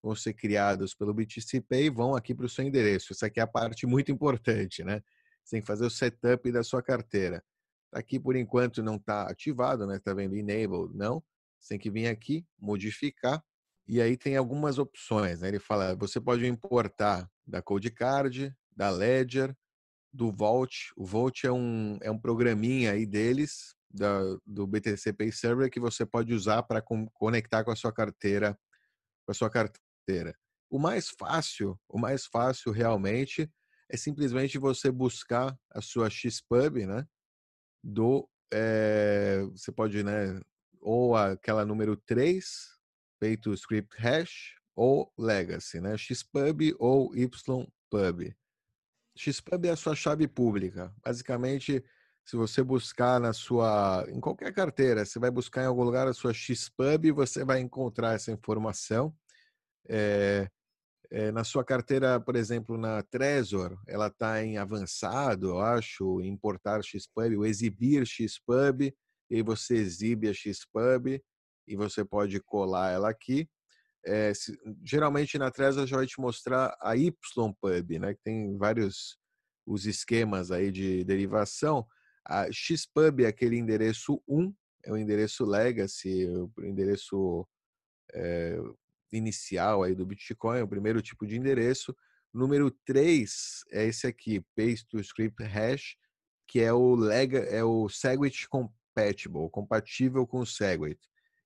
vão 0.07 0.15
ser 0.15 0.35
criados 0.35 0.95
pelo 0.95 1.13
BTC 1.13 1.61
Pay 1.63 1.91
vão 1.91 2.15
aqui 2.15 2.33
para 2.33 2.47
o 2.47 2.49
seu 2.49 2.65
endereço. 2.65 3.13
Essa 3.13 3.27
aqui 3.27 3.41
é 3.41 3.43
a 3.43 3.47
parte 3.47 3.87
muito 3.87 4.13
importante, 4.13 4.85
né? 4.85 5.03
Você 5.43 5.57
tem 5.57 5.61
que 5.61 5.67
fazer 5.67 5.85
o 5.85 5.91
setup 5.91 6.53
da 6.53 6.63
sua 6.63 6.81
carteira. 6.81 7.43
Aqui, 7.93 8.21
por 8.21 8.37
enquanto, 8.37 8.85
não 8.85 8.97
está 8.97 9.29
ativado, 9.29 9.85
né? 9.85 9.97
Está 9.97 10.15
vendo 10.15 10.37
Enable? 10.37 10.95
Não. 10.95 11.23
Você 11.59 11.71
tem 11.71 11.79
que 11.79 11.91
vir 11.91 12.07
aqui, 12.07 12.47
modificar. 12.57 13.43
E 13.89 14.01
aí 14.01 14.17
tem 14.17 14.37
algumas 14.37 14.79
opções, 14.79 15.41
né? 15.41 15.49
Ele 15.49 15.59
fala, 15.59 15.97
você 15.97 16.21
pode 16.21 16.47
importar 16.47 17.29
da 17.45 17.61
Code 17.61 17.91
Card, 17.91 18.55
da 18.77 18.91
Ledger, 18.91 19.57
do 20.13 20.31
Vault. 20.31 20.93
O 20.97 21.05
Vault 21.05 21.45
é 21.45 21.53
um, 21.53 21.99
é 22.01 22.11
um 22.11 22.19
programinha 22.19 22.93
aí 22.93 23.07
deles, 23.07 23.75
da, 23.91 24.21
do 24.47 24.67
BTC 24.69 25.13
Pay 25.13 25.33
Server, 25.33 25.71
que 25.71 25.81
você 25.81 26.07
pode 26.07 26.33
usar 26.33 26.63
para 26.63 26.81
conectar 27.15 27.65
com 27.65 27.73
a 27.73 27.77
sua 27.77 27.93
carteira, 27.93 28.57
com 29.25 29.33
a 29.33 29.35
sua 29.35 29.51
carteira. 29.51 29.86
O 30.71 30.79
mais 30.79 31.11
fácil, 31.11 31.79
o 31.89 31.99
mais 31.99 32.27
fácil 32.27 32.73
realmente 32.73 33.51
é 33.89 33.97
simplesmente 33.97 34.59
você 34.59 34.91
buscar 34.91 35.57
a 35.71 35.81
sua 35.81 36.11
XPub, 36.11 36.87
né? 36.87 37.07
Do, 37.83 38.29
é, 38.53 39.43
você 39.53 39.71
pode, 39.71 40.03
né? 40.03 40.41
Ou 40.81 41.17
aquela 41.17 41.65
número 41.65 41.97
3, 41.97 42.45
feito 43.19 43.53
script 43.55 43.97
hash, 43.99 44.57
ou 44.75 45.13
legacy, 45.17 45.81
né? 45.81 45.97
XPub 45.97 46.75
ou 46.79 47.15
YPub. 47.15 48.37
XPub 49.17 49.65
é 49.67 49.71
a 49.71 49.77
sua 49.77 49.95
chave 49.95 50.29
pública. 50.29 50.93
Basicamente, 51.03 51.83
se 52.25 52.37
você 52.37 52.63
buscar 52.63 53.21
na 53.21 53.33
sua, 53.33 54.05
em 54.09 54.21
qualquer 54.21 54.53
carteira, 54.53 55.05
você 55.05 55.19
vai 55.19 55.31
buscar 55.31 55.63
em 55.63 55.67
algum 55.67 55.85
lugar 55.85 56.07
a 56.07 56.13
sua 56.13 56.35
XPub, 56.35 57.13
você 57.13 57.45
vai 57.45 57.61
encontrar 57.61 58.15
essa 58.15 58.31
informação. 58.33 59.17
É, 59.89 60.49
é, 61.11 61.31
na 61.31 61.45
sua 61.45 61.65
carteira, 61.65 62.21
por 62.21 62.37
exemplo, 62.37 62.77
na 62.77 63.03
Trezor, 63.03 63.79
ela 63.87 64.09
está 64.09 64.43
em 64.45 64.59
avançado, 64.59 65.51
eu 65.51 65.61
acho, 65.61 66.21
importar 66.21 66.83
XPub, 66.83 67.37
ou 67.37 67.47
exibir 67.47 68.07
XPub, 68.07 68.93
e 69.31 69.43
você 69.43 69.77
exibe 69.77 70.29
a 70.29 70.35
XPub 70.35 71.23
e 71.67 71.77
você 71.77 72.05
pode 72.05 72.41
colar 72.41 72.93
ela 72.93 73.11
aqui. 73.11 73.49
É, 74.05 74.33
se, 74.35 74.57
geralmente 74.85 75.37
na 75.39 75.51
Trezor 75.51 75.87
já 75.87 75.97
vai 75.97 76.07
te 76.07 76.21
mostrar 76.21 76.77
a 76.81 76.95
YPub, 76.95 77.99
né, 77.99 78.15
que 78.15 78.23
tem 78.23 78.57
vários 78.57 79.19
os 79.67 79.85
esquemas 79.85 80.53
aí 80.53 80.71
de 80.71 81.03
derivação. 81.05 81.85
A 82.25 82.51
XPub 82.53 83.25
é 83.25 83.27
aquele 83.27 83.57
endereço 83.59 84.23
1, 84.29 84.55
é 84.85 84.93
o 84.93 84.97
endereço 84.97 85.45
legacy, 85.45 86.27
o 86.29 86.51
endereço 86.65 87.47
é, 88.15 88.59
inicial 89.13 89.83
aí 89.83 89.95
do 89.95 90.07
Bitcoin, 90.07 90.63
o 90.63 90.69
primeiro 90.69 91.01
tipo 91.01 91.27
de 91.27 91.37
endereço. 91.37 91.95
Número 92.33 92.71
3 92.85 93.65
é 93.73 93.87
esse 93.87 94.07
aqui, 94.07 94.45
paste 94.55 94.87
to 94.89 94.99
script 95.01 95.43
hash, 95.43 95.97
que 96.47 96.61
é 96.61 96.73
o 96.73 96.95
lega, 96.95 97.39
é 97.39 97.65
o 97.65 97.89
Segwit 97.89 98.49
compatible, 98.49 99.51
compatível 99.51 100.27
com 100.27 100.41
o 100.41 100.47
Segwit. 100.47 101.01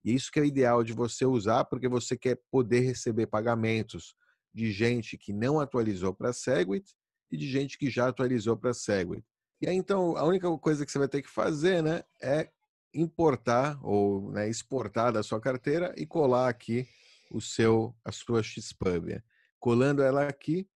E 0.04 0.14
isso 0.14 0.30
que 0.32 0.38
é 0.38 0.42
o 0.42 0.46
ideal 0.46 0.82
de 0.82 0.92
você 0.92 1.24
usar, 1.24 1.64
porque 1.64 1.88
você 1.88 2.16
quer 2.16 2.40
poder 2.50 2.80
receber 2.80 3.26
pagamentos 3.26 4.14
de 4.52 4.72
gente 4.72 5.16
que 5.16 5.32
não 5.32 5.60
atualizou 5.60 6.14
para 6.14 6.32
Segwit 6.32 6.94
e 7.30 7.36
de 7.36 7.48
gente 7.48 7.78
que 7.78 7.88
já 7.88 8.08
atualizou 8.08 8.56
para 8.56 8.74
Segwit. 8.74 9.24
E 9.60 9.68
aí, 9.68 9.76
então, 9.76 10.16
a 10.16 10.24
única 10.24 10.50
coisa 10.58 10.84
que 10.86 10.90
você 10.90 10.98
vai 10.98 11.08
ter 11.08 11.22
que 11.22 11.28
fazer 11.28 11.82
né, 11.82 12.02
é 12.20 12.50
importar 12.94 13.78
ou 13.84 14.32
né, 14.32 14.48
exportar 14.48 15.12
da 15.12 15.22
sua 15.22 15.40
carteira 15.40 15.94
e 15.96 16.06
colar 16.06 16.48
aqui 16.48 16.88
o 17.30 17.40
seu, 17.40 17.94
a 18.04 18.10
sua 18.10 18.42
XPub. 18.42 19.22
Colando 19.58 20.02
ela 20.02 20.26
aqui, 20.26 20.68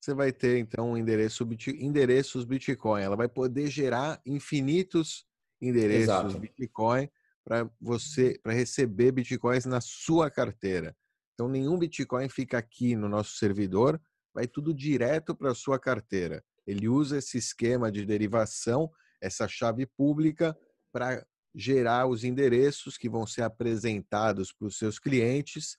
você 0.00 0.14
vai 0.14 0.32
ter 0.32 0.58
então 0.58 0.92
um 0.92 0.96
endereço, 0.96 1.46
endereços 1.78 2.44
Bitcoin. 2.44 3.02
Ela 3.02 3.16
vai 3.16 3.28
poder 3.28 3.68
gerar 3.68 4.20
infinitos 4.24 5.26
endereços 5.60 6.04
Exato. 6.04 6.38
Bitcoin 6.38 7.08
para 7.44 7.70
você 7.80 8.38
para 8.42 8.52
receber 8.52 9.10
bitcoins 9.10 9.64
na 9.64 9.80
sua 9.80 10.30
carteira. 10.30 10.94
Então 11.34 11.48
nenhum 11.48 11.78
bitcoin 11.78 12.28
fica 12.28 12.58
aqui 12.58 12.94
no 12.94 13.08
nosso 13.08 13.36
servidor, 13.36 14.00
vai 14.34 14.46
tudo 14.46 14.74
direto 14.74 15.34
para 15.34 15.50
a 15.50 15.54
sua 15.54 15.78
carteira. 15.78 16.44
Ele 16.66 16.88
usa 16.88 17.16
esse 17.16 17.38
esquema 17.38 17.90
de 17.90 18.04
derivação, 18.04 18.90
essa 19.20 19.48
chave 19.48 19.86
pública 19.86 20.56
para 20.92 21.26
gerar 21.54 22.06
os 22.06 22.22
endereços 22.22 22.98
que 22.98 23.08
vão 23.08 23.26
ser 23.26 23.42
apresentados 23.42 24.52
para 24.52 24.68
os 24.68 24.76
seus 24.76 24.98
clientes 24.98 25.78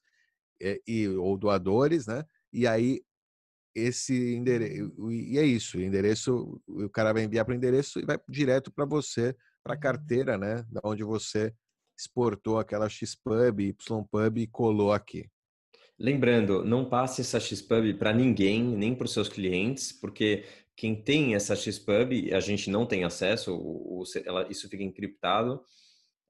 e 0.87 1.07
ou 1.07 1.37
doadores, 1.37 2.07
né? 2.07 2.23
E 2.51 2.67
aí 2.67 3.01
esse 3.75 4.35
endereço 4.35 5.11
e 5.11 5.37
é 5.37 5.45
isso, 5.45 5.77
o 5.77 5.81
endereço 5.81 6.61
o 6.67 6.89
cara 6.89 7.13
vai 7.13 7.23
enviar 7.23 7.45
para 7.45 7.53
o 7.53 7.55
endereço 7.55 7.99
e 7.99 8.05
vai 8.05 8.19
direto 8.27 8.71
para 8.71 8.85
você 8.85 9.35
para 9.63 9.73
a 9.73 9.75
uhum. 9.75 9.81
carteira, 9.81 10.37
né? 10.37 10.65
Da 10.69 10.81
onde 10.83 11.03
você 11.03 11.53
exportou 11.97 12.57
aquela 12.57 12.87
XPub, 12.87 13.61
YPub 13.61 14.37
e 14.37 14.47
colou 14.47 14.93
aqui. 14.93 15.29
Lembrando, 15.97 16.63
não 16.63 16.85
passe 16.85 17.19
essa 17.19 17.41
XPub 17.41 17.93
para 17.95 18.13
ninguém, 18.13 18.63
nem 18.63 18.95
para 18.95 19.03
os 19.03 19.11
seus 19.11 19.27
clientes, 19.27 19.91
porque 19.91 20.45
quem 20.77 20.95
tem 20.95 21.35
essa 21.35 21.57
XPub, 21.57 22.33
a 22.33 22.39
gente 22.39 22.69
não 22.69 22.85
tem 22.85 23.03
acesso, 23.03 24.01
ela, 24.25 24.47
isso 24.49 24.69
fica 24.69 24.81
encriptado, 24.81 25.61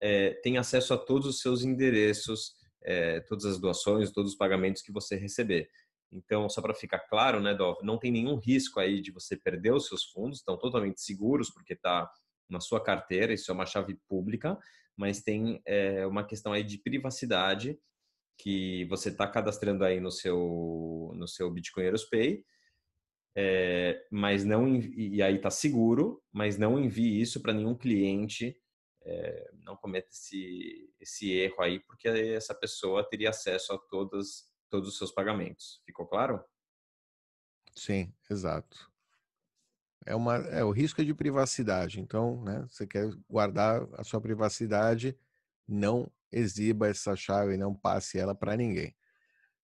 é, 0.02 0.32
tem 0.42 0.58
acesso 0.58 0.92
a 0.92 0.98
todos 0.98 1.28
os 1.28 1.39
seus 1.39 1.63
endereços, 1.63 2.56
é, 2.84 3.20
todas 3.22 3.46
as 3.46 3.60
doações, 3.60 4.12
todos 4.12 4.32
os 4.32 4.38
pagamentos 4.38 4.82
que 4.82 4.92
você 4.92 5.15
receber. 5.15 5.70
Então, 6.12 6.50
só 6.50 6.62
para 6.62 6.74
ficar 6.74 7.00
claro, 7.00 7.39
né, 7.39 7.54
Dov, 7.54 7.78
não 7.84 7.98
tem 7.98 8.12
nenhum 8.12 8.36
risco 8.36 8.80
aí 8.80 9.02
de 9.02 9.12
você 9.12 9.38
perder 9.38 9.74
os 9.74 9.88
seus 9.88 10.06
fundos, 10.06 10.39
estão 10.39 10.58
totalmente 10.58 11.02
seguros 11.02 11.52
porque 11.52 11.74
está 11.74 12.10
na 12.50 12.60
sua 12.60 12.84
carteira, 12.84 13.34
isso 13.34 13.52
é 13.52 13.54
uma 13.54 13.65
chave 13.65 13.96
pública, 14.08 14.58
mas 14.98 15.22
tem 15.22 15.62
é, 15.65 16.06
uma 16.08 16.26
questão 16.26 16.52
aí 16.52 16.63
de 16.63 16.80
privacidade 16.80 17.80
que 18.38 18.86
você 18.86 19.10
está 19.10 19.28
cadastrando 19.28 19.84
aí 19.84 20.00
no 20.00 20.12
seu 20.12 21.12
no 21.15 21.28
seu 21.28 21.52
Bitcoinheiros 21.52 22.06
Pay, 22.06 22.44
é, 23.36 24.02
mas 24.12 24.44
não 24.44 24.76
e 24.76 25.22
aí 25.22 25.36
está 25.36 25.52
seguro, 25.52 26.22
mas 26.32 26.58
não 26.58 26.80
envie 26.80 27.22
isso 27.22 27.42
para 27.42 27.54
nenhum 27.54 27.76
cliente, 27.76 28.58
é, 29.10 29.52
não 29.63 29.76
cometa 29.76 30.10
esse 30.10 30.93
esse 31.00 31.32
erro 31.32 31.62
aí, 31.62 31.80
porque 31.80 32.08
essa 32.08 32.54
pessoa 32.54 33.08
teria 33.08 33.30
acesso 33.30 33.74
a 33.74 33.78
todas 33.78 34.50
todos 34.69 34.89
os 34.89 34.98
seus 34.98 35.12
pagamentos. 35.12 35.82
Ficou 35.86 36.06
claro? 36.06 36.43
Sim, 37.76 38.13
exato 38.30 38.89
é, 40.10 40.15
uma, 40.15 40.38
é 40.38 40.63
o 40.63 40.72
risco 40.72 41.02
é 41.02 41.04
de 41.04 41.13
privacidade. 41.13 42.02
Então, 42.02 42.41
né, 42.43 42.65
você 42.67 42.88
quer 42.88 43.10
guardar 43.30 43.88
a 43.93 44.04
sua 44.04 44.19
privacidade, 44.19 45.15
não 45.67 46.12
exiba 46.32 46.88
essa 46.88 47.15
chave, 47.15 47.58
não 47.58 47.76
passe 47.76 48.17
ela 48.17 48.34
para 48.34 48.58
ninguém. 48.58 48.95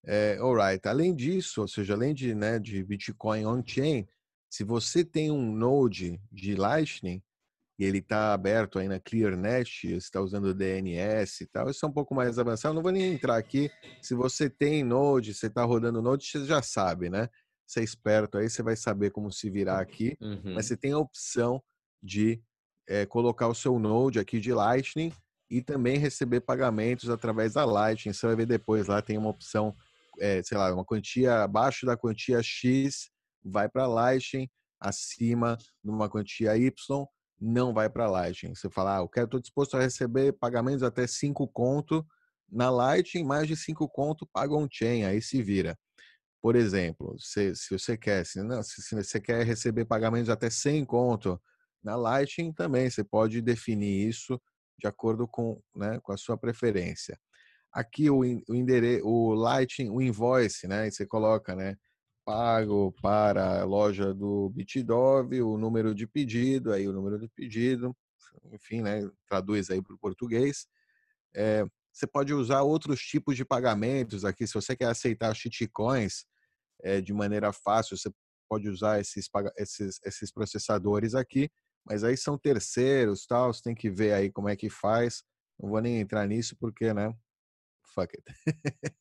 É, 0.05 0.37
alright. 0.37 0.87
Além 0.87 1.15
disso, 1.15 1.61
ou 1.61 1.67
seja, 1.67 1.95
além 1.95 2.13
de, 2.13 2.35
né, 2.35 2.59
de 2.59 2.83
Bitcoin 2.83 3.45
on-chain, 3.45 4.07
se 4.47 4.63
você 4.63 5.03
tem 5.03 5.31
um 5.31 5.51
node 5.51 6.21
de 6.31 6.55
Lightning 6.55 7.23
e 7.77 7.83
ele 7.85 7.97
está 7.97 8.33
aberto 8.33 8.79
aí 8.79 8.87
na 8.87 8.99
ClearNet, 8.99 9.87
está 9.95 10.21
usando 10.21 10.53
DNS 10.53 11.43
e 11.43 11.47
tal, 11.47 11.69
isso 11.69 11.85
é 11.85 11.89
um 11.89 11.91
pouco 11.91 12.15
mais 12.15 12.39
avançado. 12.39 12.73
Não 12.73 12.81
vou 12.81 12.91
nem 12.91 13.13
entrar 13.13 13.37
aqui. 13.37 13.69
Se 14.01 14.15
você 14.15 14.49
tem 14.49 14.83
node, 14.83 15.33
você 15.33 15.47
está 15.47 15.63
rodando 15.63 16.01
node, 16.01 16.25
você 16.25 16.45
já 16.45 16.61
sabe, 16.61 17.09
né? 17.09 17.29
você 17.67 17.81
é 17.81 17.83
esperto 17.83 18.37
aí, 18.37 18.49
você 18.49 18.61
vai 18.61 18.75
saber 18.75 19.11
como 19.11 19.31
se 19.31 19.49
virar 19.49 19.79
aqui. 19.79 20.15
Uhum. 20.21 20.53
Mas 20.55 20.67
você 20.67 20.77
tem 20.77 20.91
a 20.91 20.97
opção 20.97 21.61
de 22.01 22.41
é, 22.87 23.05
colocar 23.05 23.47
o 23.47 23.55
seu 23.55 23.79
Node 23.79 24.19
aqui 24.19 24.39
de 24.39 24.53
Lightning 24.53 25.11
e 25.49 25.61
também 25.61 25.97
receber 25.97 26.41
pagamentos 26.41 27.09
através 27.09 27.53
da 27.53 27.65
Lightning. 27.65 28.13
Você 28.13 28.27
vai 28.27 28.35
ver 28.35 28.45
depois 28.45 28.87
lá 28.87 29.01
tem 29.01 29.17
uma 29.17 29.29
opção, 29.29 29.75
é, 30.19 30.41
sei 30.43 30.57
lá, 30.57 30.71
uma 30.73 30.85
quantia 30.85 31.43
abaixo 31.43 31.85
da 31.85 31.97
quantia 31.97 32.41
X 32.41 33.09
vai 33.43 33.69
para 33.69 33.87
Lightning, 33.87 34.49
acima 34.79 35.57
numa 35.83 36.09
quantia 36.09 36.57
Y 36.57 37.05
não 37.39 37.73
vai 37.73 37.89
para 37.89 38.09
Lightning. 38.09 38.55
Você 38.55 38.69
fala, 38.69 38.97
ah, 38.97 39.01
eu 39.01 39.09
quero, 39.09 39.25
estou 39.25 39.39
disposto 39.39 39.75
a 39.77 39.81
receber 39.81 40.33
pagamentos 40.33 40.83
até 40.83 41.05
5 41.05 41.47
conto 41.47 42.05
na 42.49 42.69
Lightning, 42.69 43.23
mais 43.23 43.47
de 43.47 43.55
5 43.55 43.87
conto 43.89 44.27
paga 44.31 44.53
on-chain, 44.55 45.03
aí 45.03 45.21
se 45.21 45.41
vira. 45.41 45.77
Por 46.41 46.55
exemplo, 46.55 47.15
se, 47.19 47.55
se 47.55 47.77
você 47.77 47.97
quer, 47.97 48.25
se, 48.25 48.41
não, 48.43 48.61
se, 48.61 48.81
se, 48.81 48.95
você 48.95 49.19
quer 49.19 49.43
receber 49.43 49.85
pagamentos 49.85 50.29
até 50.29 50.49
100 50.49 50.85
conto 50.85 51.41
na 51.83 51.95
Lightning, 51.95 52.53
também 52.53 52.89
você 52.89 53.03
pode 53.03 53.41
definir 53.41 54.07
isso 54.07 54.39
de 54.77 54.87
acordo 54.87 55.27
com, 55.27 55.59
né, 55.75 55.99
com 56.03 56.11
a 56.11 56.17
sua 56.17 56.37
preferência. 56.37 57.17
Aqui 57.73 58.09
o, 58.09 58.19
o 58.19 58.55
endereço, 58.55 59.07
o 59.07 59.33
Lightning, 59.33 59.89
o 59.89 60.01
invoice, 60.01 60.67
né, 60.67 60.89
você 60.89 61.05
coloca, 61.05 61.55
né, 61.55 61.75
pago 62.25 62.91
para 63.01 63.61
a 63.61 63.63
loja 63.63 64.13
do 64.13 64.49
Bitdove, 64.49 65.43
o 65.43 65.57
número 65.57 65.93
de 65.93 66.07
pedido, 66.07 66.73
aí 66.73 66.87
o 66.87 66.91
número 66.91 67.19
de 67.19 67.29
pedido, 67.29 67.95
enfim, 68.51 68.81
né, 68.81 69.07
traduz 69.27 69.69
aí 69.69 69.81
para 69.81 69.93
o 69.93 69.99
português. 69.99 70.67
É, 71.35 71.63
você 71.93 72.07
pode 72.07 72.33
usar 72.33 72.63
outros 72.63 72.99
tipos 72.99 73.37
de 73.37 73.45
pagamentos 73.45 74.25
aqui. 74.25 74.45
Se 74.47 74.53
você 74.53 74.75
quer 74.75 74.87
aceitar 74.87 75.33
shitcoins 75.35 76.25
é, 76.83 76.99
de 76.99 77.13
maneira 77.13 77.53
fácil, 77.53 77.95
você 77.95 78.11
pode 78.49 78.67
usar 78.67 78.99
esses, 78.99 79.29
esses, 79.57 79.99
esses 80.03 80.31
processadores 80.31 81.13
aqui, 81.13 81.49
mas 81.85 82.03
aí 82.03 82.17
são 82.17 82.37
terceiros, 82.37 83.25
tal, 83.27 83.53
você 83.53 83.61
tem 83.61 83.75
que 83.75 83.89
ver 83.89 84.13
aí 84.13 84.31
como 84.31 84.49
é 84.49 84.55
que 84.55 84.69
faz. 84.69 85.23
Não 85.59 85.69
vou 85.69 85.79
nem 85.79 85.99
entrar 85.99 86.27
nisso 86.27 86.55
porque, 86.59 86.93
né? 86.93 87.15
Fuck 87.93 88.17
it. 88.17 88.25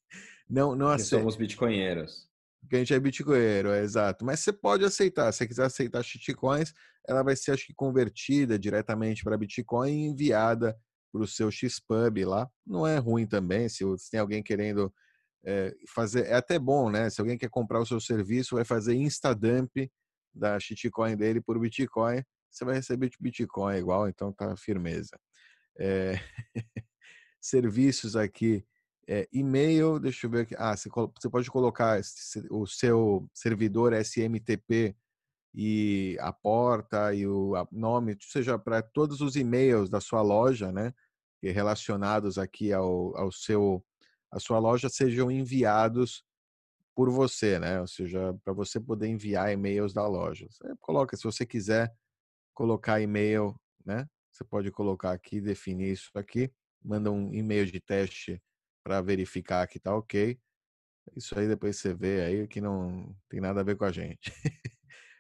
não, 0.48 0.76
não 0.76 0.88
aceita. 0.88 1.16
somos 1.16 1.36
bitcoinheiros. 1.36 2.28
Porque 2.64 2.76
a 2.76 2.78
gente 2.78 2.94
é 2.94 3.00
bitcoinheiro, 3.00 3.70
é 3.70 3.82
exato. 3.82 4.24
Mas 4.24 4.40
você 4.40 4.52
pode 4.52 4.84
aceitar. 4.84 5.30
Se 5.32 5.38
você 5.38 5.46
quiser 5.46 5.64
aceitar 5.66 6.02
shitcoins, 6.02 6.72
ela 7.06 7.22
vai 7.22 7.36
ser, 7.36 7.52
acho 7.52 7.66
que, 7.66 7.74
convertida 7.74 8.58
diretamente 8.58 9.22
para 9.22 9.36
Bitcoin 9.36 9.90
e 9.90 10.06
enviada 10.06 10.76
para 11.12 11.22
o 11.22 11.26
seu 11.26 11.50
Xpub 11.50 12.24
lá. 12.24 12.48
Não 12.66 12.86
é 12.86 12.96
ruim 12.98 13.26
também, 13.26 13.68
se, 13.68 13.84
se 13.98 14.10
tem 14.10 14.18
alguém 14.18 14.42
querendo 14.42 14.92
é, 15.44 15.74
fazer. 15.94 16.26
É 16.26 16.34
até 16.34 16.58
bom, 16.58 16.90
né? 16.90 17.10
Se 17.10 17.20
alguém 17.20 17.36
quer 17.36 17.50
comprar 17.50 17.80
o 17.80 17.86
seu 17.86 18.00
serviço, 18.00 18.56
vai 18.56 18.64
fazer 18.64 18.94
Instadump 18.94 19.90
da 20.34 20.58
shitcoin 20.58 21.16
dele 21.16 21.40
por 21.40 21.58
Bitcoin. 21.58 22.22
Você 22.50 22.64
vai 22.64 22.76
receber 22.76 23.10
Bitcoin 23.20 23.76
igual, 23.76 24.08
então 24.08 24.32
tá 24.32 24.56
firmeza. 24.56 25.18
É... 25.78 26.14
Serviços 27.40 28.16
aqui 28.16 28.64
é, 29.08 29.28
e-mail, 29.32 29.98
deixa 29.98 30.26
eu 30.26 30.30
ver 30.30 30.42
aqui. 30.42 30.54
Ah, 30.58 30.76
você, 30.76 30.88
você 30.88 31.28
pode 31.28 31.50
colocar 31.50 32.00
o 32.50 32.66
seu 32.66 33.28
servidor 33.32 33.92
SMTP 33.92 34.96
e 35.54 36.16
a 36.20 36.32
porta 36.32 37.14
e 37.14 37.26
o 37.26 37.52
nome, 37.70 38.16
seja 38.20 38.58
para 38.58 38.82
todos 38.82 39.20
os 39.20 39.36
e-mails 39.36 39.88
da 39.88 40.00
sua 40.00 40.22
loja, 40.22 40.72
né? 40.72 40.92
Relacionados 41.42 42.38
aqui 42.38 42.72
ao, 42.72 43.16
ao 43.16 43.30
seu, 43.30 43.84
a 44.32 44.40
sua 44.40 44.58
loja 44.58 44.88
sejam 44.88 45.30
enviados 45.30 46.24
por 46.94 47.10
você, 47.10 47.58
né? 47.58 47.80
Ou 47.80 47.86
seja, 47.86 48.34
para 48.42 48.52
você 48.52 48.80
poder 48.80 49.08
enviar 49.08 49.52
e-mails 49.52 49.92
da 49.92 50.06
loja. 50.06 50.46
Você 50.50 50.74
coloca, 50.80 51.16
se 51.16 51.24
você 51.24 51.44
quiser 51.44 51.92
colocar 52.54 53.00
e-mail, 53.00 53.54
né? 53.84 54.08
Você 54.30 54.42
pode 54.44 54.70
colocar 54.72 55.12
aqui, 55.12 55.40
definir 55.40 55.92
isso 55.92 56.10
aqui, 56.14 56.50
manda 56.82 57.10
um 57.10 57.32
e-mail 57.32 57.66
de 57.66 57.80
teste 57.80 58.42
para 58.84 59.00
verificar 59.00 59.66
que 59.66 59.80
tá 59.80 59.96
ok. 59.96 60.38
Isso 61.16 61.38
aí 61.38 61.48
depois 61.48 61.76
você 61.76 61.94
vê 61.94 62.20
aí 62.22 62.46
que 62.46 62.60
não 62.60 63.16
tem 63.28 63.40
nada 63.40 63.60
a 63.60 63.64
ver 63.64 63.76
com 63.76 63.84
a 63.84 63.92
gente. 63.92 64.30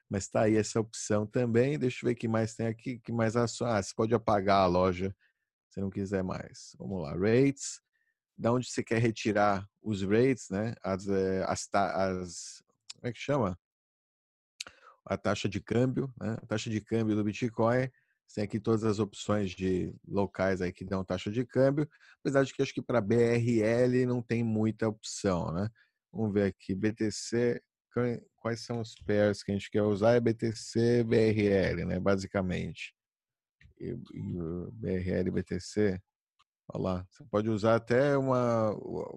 Mas 0.08 0.28
tá 0.28 0.42
aí 0.42 0.56
essa 0.56 0.78
opção 0.78 1.26
também. 1.26 1.78
Deixa 1.78 2.04
eu 2.04 2.08
ver 2.10 2.14
que 2.14 2.28
mais 2.28 2.54
tem 2.54 2.66
aqui. 2.66 2.98
que 2.98 3.10
mais 3.10 3.34
Ah, 3.36 3.46
você 3.46 3.94
pode 3.96 4.14
apagar 4.14 4.60
a 4.60 4.66
loja 4.66 5.14
se 5.70 5.80
não 5.80 5.90
quiser 5.90 6.22
mais. 6.22 6.76
Vamos 6.78 7.02
lá. 7.02 7.12
Rates. 7.14 7.80
Da 8.36 8.52
onde 8.52 8.68
você 8.68 8.82
quer 8.82 8.98
retirar 8.98 9.68
os 9.82 10.02
rates, 10.02 10.50
né? 10.50 10.74
As, 10.82 11.08
eh, 11.08 11.44
as, 11.48 11.68
as 11.72 12.62
como 12.96 13.08
é 13.08 13.12
que 13.12 13.20
chama? 13.20 13.58
A 15.06 15.16
taxa 15.16 15.48
de 15.48 15.60
câmbio, 15.60 16.12
né? 16.20 16.36
A 16.42 16.46
taxa 16.46 16.68
de 16.68 16.80
câmbio 16.80 17.14
do 17.16 17.24
Bitcoin 17.24 17.90
tem 18.34 18.44
aqui 18.44 18.58
todas 18.58 18.82
as 18.82 18.98
opções 18.98 19.52
de 19.52 19.94
locais 20.06 20.60
aí 20.60 20.72
que 20.72 20.84
dão 20.84 21.04
taxa 21.04 21.30
de 21.30 21.46
câmbio, 21.46 21.88
apesar 22.18 22.44
de 22.44 22.52
que 22.52 22.60
acho 22.60 22.74
que 22.74 22.82
para 22.82 23.00
BRL 23.00 24.04
não 24.06 24.20
tem 24.20 24.42
muita 24.42 24.88
opção, 24.88 25.52
né? 25.52 25.70
Vamos 26.12 26.34
ver 26.34 26.46
aqui, 26.46 26.74
BTC, 26.74 27.62
quais 28.36 28.60
são 28.60 28.80
os 28.80 28.96
pairs 29.06 29.42
que 29.42 29.52
a 29.52 29.54
gente 29.54 29.70
quer 29.70 29.82
usar? 29.82 30.14
É 30.14 30.20
BTC, 30.20 31.04
BRL, 31.04 31.84
né? 31.86 32.00
Basicamente. 32.00 32.92
E, 33.78 33.94
BRL, 34.72 35.30
BTC, 35.30 36.00
olha 36.72 36.82
lá, 36.82 37.06
você 37.08 37.24
pode 37.30 37.48
usar 37.48 37.76
até 37.76 38.16
uma 38.18 38.76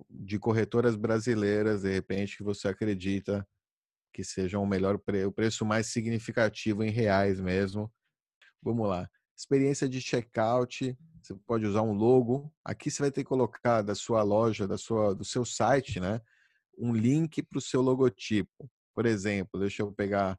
de 0.10 0.38
corretoras 0.38 0.96
brasileiras, 0.96 1.82
de 1.82 1.92
repente, 1.92 2.38
que 2.38 2.44
você 2.44 2.68
acredita 2.68 3.48
que 4.14 4.24
seja 4.24 4.60
o 4.60 4.66
melhor 4.66 4.96
o 4.96 5.32
preço 5.32 5.66
mais 5.66 5.88
significativo 5.88 6.84
em 6.84 6.90
reais 6.92 7.40
mesmo 7.40 7.92
Vamos 8.68 8.90
lá. 8.90 9.10
Experiência 9.34 9.88
de 9.88 10.02
checkout. 10.02 10.94
Você 11.22 11.34
pode 11.46 11.66
usar 11.66 11.84
um 11.84 11.94
logo. 11.94 12.54
Aqui 12.66 12.92
você 12.92 13.02
vai 13.02 13.10
ter 13.10 13.24
que 13.24 13.30
colocar 13.30 13.82
da 13.82 13.96
sua 13.96 14.22
loja, 14.24 14.68
da 14.68 14.78
sua, 14.78 15.16
do 15.16 15.24
seu 15.24 15.46
site, 15.46 16.02
né? 16.02 16.20
Um 16.78 16.92
link 16.92 17.42
para 17.44 17.60
o 17.60 17.62
seu 17.62 17.82
logotipo. 17.82 18.70
Por 18.94 19.06
exemplo, 19.06 19.58
deixa 19.58 19.84
eu 19.84 19.92
pegar 19.94 20.38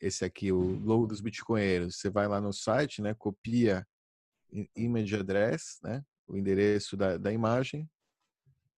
esse 0.00 0.24
aqui, 0.24 0.50
o 0.50 0.58
logo 0.80 1.06
dos 1.06 1.20
bitcoinheiros. 1.20 2.00
Você 2.00 2.10
vai 2.10 2.26
lá 2.26 2.40
no 2.40 2.52
site, 2.52 3.00
né? 3.00 3.14
Copia 3.14 3.86
image 4.74 5.14
address, 5.14 5.78
né? 5.80 6.02
O 6.26 6.36
endereço 6.36 6.96
da, 6.96 7.16
da 7.16 7.32
imagem. 7.32 7.88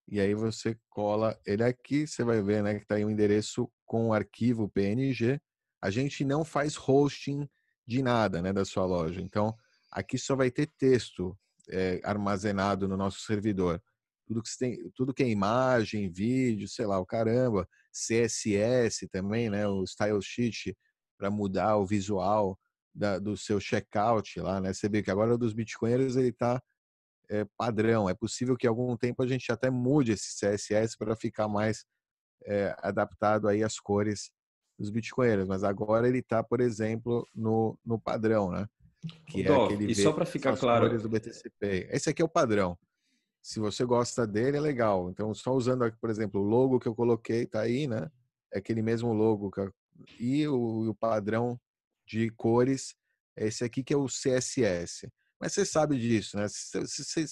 E 0.07 0.19
aí 0.19 0.35
você 0.35 0.77
cola 0.91 1.35
ele 1.43 1.63
aqui, 1.63 2.05
você 2.05 2.23
vai 2.23 2.39
ver, 2.39 2.61
né? 2.61 2.75
Que 2.75 2.83
está 2.83 2.95
aí 2.95 3.03
o 3.03 3.07
um 3.07 3.11
endereço 3.11 3.67
com 3.83 4.09
o 4.09 4.13
arquivo 4.13 4.69
PNG. 4.69 5.41
A 5.81 5.89
gente 5.89 6.23
não 6.23 6.45
faz 6.45 6.77
hosting 6.77 7.49
de 7.85 8.01
nada 8.01 8.41
né, 8.41 8.53
da 8.53 8.65
sua 8.65 8.85
loja. 8.85 9.21
Então, 9.21 9.55
aqui 9.91 10.17
só 10.17 10.35
vai 10.35 10.49
ter 10.51 10.67
texto 10.77 11.37
é, 11.69 11.99
armazenado 12.03 12.87
no 12.87 12.97
nosso 12.97 13.21
servidor. 13.21 13.81
Tudo 14.25 14.41
que, 14.41 14.49
tem, 14.57 14.91
tudo 14.95 15.13
que 15.13 15.23
é 15.23 15.29
imagem, 15.29 16.09
vídeo, 16.09 16.67
sei 16.67 16.85
lá, 16.85 16.99
o 16.99 17.05
caramba, 17.05 17.67
CSS 17.91 19.07
também, 19.09 19.49
né, 19.49 19.67
o 19.67 19.85
Style 19.85 20.21
Sheet 20.21 20.75
para 21.17 21.29
mudar 21.29 21.77
o 21.77 21.85
visual 21.85 22.57
da, 22.93 23.19
do 23.19 23.37
seu 23.37 23.59
checkout 23.59 24.39
lá, 24.39 24.59
né? 24.59 24.73
Você 24.73 24.89
vê 24.89 25.01
que 25.01 25.11
agora 25.11 25.37
dos 25.37 25.53
bitcoinheiros 25.53 26.15
ele 26.15 26.29
está 26.29 26.61
é, 27.29 27.45
padrão. 27.57 28.09
É 28.09 28.13
possível 28.13 28.57
que 28.57 28.67
algum 28.67 28.97
tempo 28.97 29.23
a 29.23 29.27
gente 29.27 29.51
até 29.51 29.69
mude 29.69 30.11
esse 30.11 30.35
CSS 30.37 30.97
para 30.97 31.15
ficar 31.15 31.47
mais 31.47 31.85
é, 32.45 32.75
adaptado 32.79 33.47
aí 33.47 33.63
às 33.63 33.79
cores 33.79 34.31
dos 34.81 34.89
bitcoinheiros, 34.89 35.47
mas 35.47 35.63
agora 35.63 36.07
ele 36.07 36.19
está, 36.19 36.43
por 36.43 36.59
exemplo, 36.59 37.27
no, 37.33 37.77
no 37.85 37.99
padrão, 37.99 38.51
né? 38.51 38.67
Que 39.27 39.43
é 39.43 39.55
aquele 39.55 39.91
e 39.91 39.95
só 39.95 40.11
para 40.11 40.25
ficar 40.25 40.57
claro 40.57 41.01
do 41.01 41.09
BTCP. 41.09 41.87
Esse 41.91 42.09
aqui 42.09 42.21
é 42.21 42.25
o 42.25 42.29
padrão. 42.29 42.77
Se 43.41 43.59
você 43.59 43.83
gosta 43.83 44.27
dele, 44.27 44.57
é 44.57 44.59
legal. 44.59 45.09
Então, 45.09 45.33
só 45.33 45.53
usando 45.53 45.83
aqui, 45.83 45.97
por 45.99 46.09
exemplo, 46.09 46.41
o 46.41 46.43
logo 46.43 46.79
que 46.79 46.87
eu 46.87 46.93
coloquei, 46.93 47.45
tá 47.45 47.61
aí, 47.61 47.87
né? 47.87 48.11
É 48.53 48.59
aquele 48.59 48.81
mesmo 48.81 49.13
logo. 49.13 49.51
Eu... 49.57 49.73
E 50.19 50.47
o, 50.47 50.89
o 50.89 50.95
padrão 50.95 51.59
de 52.05 52.29
cores 52.31 52.95
é 53.35 53.47
esse 53.47 53.63
aqui 53.63 53.83
que 53.83 53.93
é 53.93 53.97
o 53.97 54.05
CSS. 54.05 55.11
Mas 55.39 55.53
você 55.53 55.65
sabe 55.65 55.97
disso, 55.97 56.37
né? 56.37 56.47
Você 56.47 57.25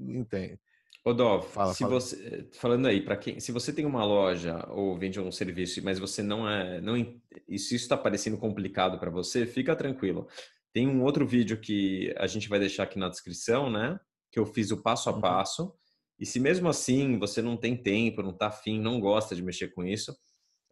entende. 0.00 0.58
Ô 1.04 1.12
Dov, 1.12 1.44
fala, 1.48 1.74
se 1.74 1.80
fala. 1.80 1.94
você 1.94 2.48
falando 2.52 2.86
aí 2.86 3.00
para 3.00 3.16
quem, 3.16 3.40
se 3.40 3.50
você 3.50 3.72
tem 3.72 3.84
uma 3.84 4.04
loja 4.04 4.64
ou 4.70 4.96
vende 4.96 5.18
um 5.18 5.32
serviço, 5.32 5.82
mas 5.82 5.98
você 5.98 6.22
não 6.22 6.48
é, 6.48 6.80
não 6.80 6.96
e 6.96 7.58
se 7.58 7.74
isso 7.74 7.84
está 7.84 7.96
parecendo 7.96 8.38
complicado 8.38 9.00
para 9.00 9.10
você, 9.10 9.44
fica 9.44 9.74
tranquilo. 9.74 10.28
Tem 10.72 10.86
um 10.86 11.02
outro 11.02 11.26
vídeo 11.26 11.60
que 11.60 12.14
a 12.16 12.26
gente 12.28 12.48
vai 12.48 12.60
deixar 12.60 12.84
aqui 12.84 12.98
na 12.98 13.08
descrição, 13.08 13.68
né? 13.68 13.98
Que 14.30 14.38
eu 14.38 14.46
fiz 14.46 14.70
o 14.70 14.80
passo 14.80 15.10
a 15.10 15.12
uhum. 15.12 15.20
passo. 15.20 15.64
Uhum. 15.64 15.72
E 16.20 16.24
se 16.24 16.38
mesmo 16.38 16.68
assim 16.68 17.18
você 17.18 17.42
não 17.42 17.56
tem 17.56 17.76
tempo, 17.76 18.22
não 18.22 18.30
está 18.30 18.46
afim, 18.46 18.80
não 18.80 19.00
gosta 19.00 19.34
de 19.34 19.42
mexer 19.42 19.74
com 19.74 19.84
isso, 19.84 20.16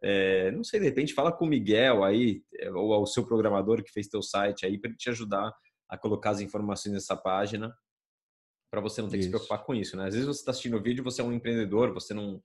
é, 0.02 0.52
não 0.52 0.62
sei, 0.62 0.78
de 0.78 0.86
repente 0.86 1.12
fala 1.12 1.32
com 1.32 1.44
o 1.44 1.48
Miguel 1.48 2.04
aí, 2.04 2.42
é, 2.54 2.70
ou 2.70 2.94
ao 2.94 3.04
seu 3.06 3.26
programador 3.26 3.82
que 3.82 3.92
fez 3.92 4.06
teu 4.06 4.22
site 4.22 4.64
aí, 4.64 4.78
para 4.78 4.90
ele 4.90 4.96
te 4.96 5.10
ajudar 5.10 5.52
a 5.88 5.98
colocar 5.98 6.30
as 6.30 6.40
informações 6.40 6.94
nessa 6.94 7.16
página 7.16 7.74
para 8.70 8.80
você 8.80 9.02
não 9.02 9.08
ter 9.08 9.18
isso. 9.18 9.28
que 9.28 9.30
se 9.30 9.30
preocupar 9.30 9.64
com 9.64 9.74
isso, 9.74 9.96
né? 9.96 10.06
Às 10.06 10.14
vezes 10.14 10.26
você 10.26 10.40
está 10.40 10.52
assistindo 10.52 10.76
o 10.76 10.82
vídeo, 10.82 11.02
você 11.02 11.20
é 11.20 11.24
um 11.24 11.32
empreendedor, 11.32 11.92
você 11.92 12.14
não, 12.14 12.40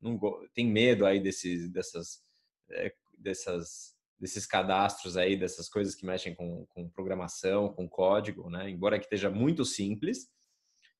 não 0.00 0.18
tem 0.54 0.66
medo 0.66 1.06
aí 1.06 1.20
desses, 1.20 1.70
dessas, 1.70 2.22
é, 2.70 2.94
dessas, 3.16 3.94
desses 4.18 4.46
cadastros 4.46 5.16
aí, 5.16 5.36
dessas 5.36 5.68
coisas 5.68 5.94
que 5.94 6.04
mexem 6.04 6.34
com, 6.34 6.66
com 6.66 6.90
programação, 6.90 7.72
com 7.72 7.88
código, 7.88 8.50
né? 8.50 8.68
Embora 8.68 8.98
que 8.98 9.06
esteja 9.06 9.30
muito 9.30 9.64
simples, 9.64 10.28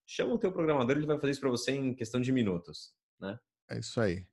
chama 0.06 0.34
o 0.34 0.38
teu 0.38 0.50
programador, 0.50 0.96
ele 0.96 1.06
vai 1.06 1.18
fazer 1.18 1.32
isso 1.32 1.40
para 1.40 1.50
você 1.50 1.72
em 1.72 1.94
questão 1.94 2.20
de 2.20 2.32
minutos, 2.32 2.94
né? 3.20 3.38
É 3.68 3.78
isso 3.78 4.00
aí. 4.00 4.26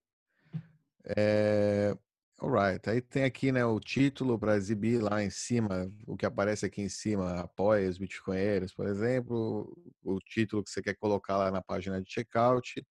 É... 1.05 1.95
Alright, 2.39 2.87
aí 2.87 3.01
tem 3.01 3.23
aqui 3.23 3.51
né, 3.51 3.65
o 3.65 3.79
título 3.79 4.37
para 4.37 4.55
exibir 4.55 5.01
lá 5.01 5.23
em 5.23 5.29
cima, 5.29 5.91
o 6.05 6.15
que 6.15 6.23
aparece 6.23 6.67
aqui 6.67 6.83
em 6.83 6.89
cima, 6.89 7.39
apoia 7.39 7.89
os 7.89 7.97
bitcoinheiros, 7.97 8.75
por 8.75 8.85
exemplo, 8.85 9.75
o 10.03 10.19
título 10.19 10.63
que 10.63 10.69
você 10.69 10.79
quer 10.79 10.93
colocar 10.95 11.35
lá 11.35 11.49
na 11.49 11.63
página 11.63 11.99
de 11.99 12.11
checkout, 12.11 12.85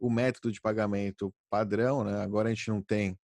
o 0.00 0.10
método 0.10 0.50
de 0.50 0.58
pagamento 0.58 1.34
padrão, 1.50 2.02
né? 2.02 2.22
Agora 2.22 2.48
a 2.48 2.54
gente 2.54 2.70
não 2.70 2.80
tem 2.82 3.18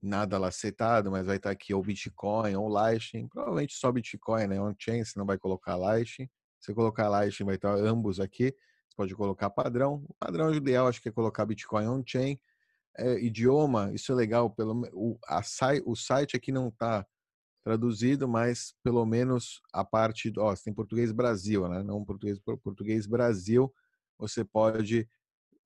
nada 0.00 0.38
lá 0.38 0.50
setado, 0.52 1.10
mas 1.10 1.26
vai 1.26 1.36
estar 1.38 1.50
aqui 1.50 1.74
ou 1.74 1.82
Bitcoin 1.82 2.54
ou 2.54 2.68
Lightning, 2.68 3.26
provavelmente 3.28 3.74
só 3.74 3.90
Bitcoin, 3.90 4.46
né? 4.46 4.60
On-chain, 4.60 5.04
você 5.04 5.18
não 5.18 5.26
vai 5.26 5.38
colocar 5.38 5.74
Lightning. 5.76 6.28
Se 6.60 6.66
você 6.66 6.74
colocar 6.74 7.08
Lightning, 7.08 7.46
vai 7.46 7.56
estar 7.56 7.74
ambos 7.74 8.20
aqui. 8.20 8.54
Você 8.88 8.96
pode 8.96 9.14
colocar 9.16 9.50
padrão. 9.50 10.04
O 10.08 10.14
padrão 10.14 10.54
ideal 10.54 10.86
acho 10.86 11.02
que 11.02 11.08
é 11.08 11.12
colocar 11.12 11.44
Bitcoin 11.46 11.88
on-chain 11.88 12.38
é, 12.96 13.18
idioma, 13.20 13.92
isso 13.92 14.12
é 14.12 14.14
legal. 14.14 14.50
Pelo, 14.50 14.82
o, 14.92 15.18
a, 15.26 15.40
o 15.84 15.94
site 15.94 16.36
aqui 16.36 16.52
não 16.52 16.68
está 16.68 17.06
traduzido, 17.64 18.28
mas 18.28 18.74
pelo 18.82 19.04
menos 19.06 19.60
a 19.72 19.84
parte, 19.84 20.32
ó, 20.36 20.54
tem 20.54 20.72
português 20.72 21.12
Brasil, 21.12 21.66
né? 21.68 21.82
Não 21.82 22.04
português 22.04 22.38
português 22.62 23.06
Brasil, 23.06 23.72
você 24.18 24.44
pode 24.44 25.08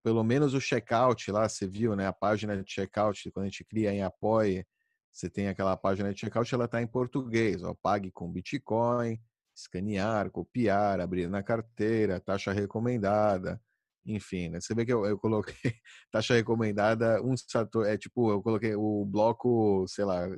pelo 0.02 0.22
menos 0.22 0.54
o 0.54 0.60
checkout 0.60 1.30
lá, 1.30 1.48
você 1.48 1.66
viu, 1.66 1.96
né? 1.96 2.06
A 2.06 2.12
página 2.12 2.56
de 2.62 2.70
checkout 2.70 3.30
quando 3.32 3.46
a 3.46 3.48
gente 3.48 3.64
cria 3.64 3.92
em 3.92 4.02
Apoie, 4.02 4.64
você 5.12 5.28
tem 5.28 5.48
aquela 5.48 5.76
página 5.76 6.14
de 6.14 6.20
checkout, 6.20 6.54
ela 6.54 6.66
está 6.66 6.80
em 6.80 6.86
português, 6.86 7.62
ó, 7.62 7.74
pague 7.74 8.10
com 8.12 8.30
Bitcoin, 8.30 9.20
escanear, 9.54 10.30
copiar, 10.30 11.00
abrir 11.00 11.28
na 11.28 11.42
carteira, 11.42 12.20
taxa 12.20 12.52
recomendada, 12.52 13.60
enfim, 14.06 14.48
né? 14.48 14.60
Você 14.60 14.74
vê 14.74 14.84
que 14.84 14.92
eu, 14.92 15.04
eu 15.06 15.18
coloquei 15.18 15.54
taxa 16.10 16.34
recomendada, 16.34 17.22
um 17.22 17.36
sator, 17.36 17.86
é 17.86 17.96
tipo, 17.96 18.30
eu 18.30 18.42
coloquei 18.42 18.74
o 18.74 19.04
bloco, 19.04 19.86
sei 19.88 20.04
lá, 20.04 20.28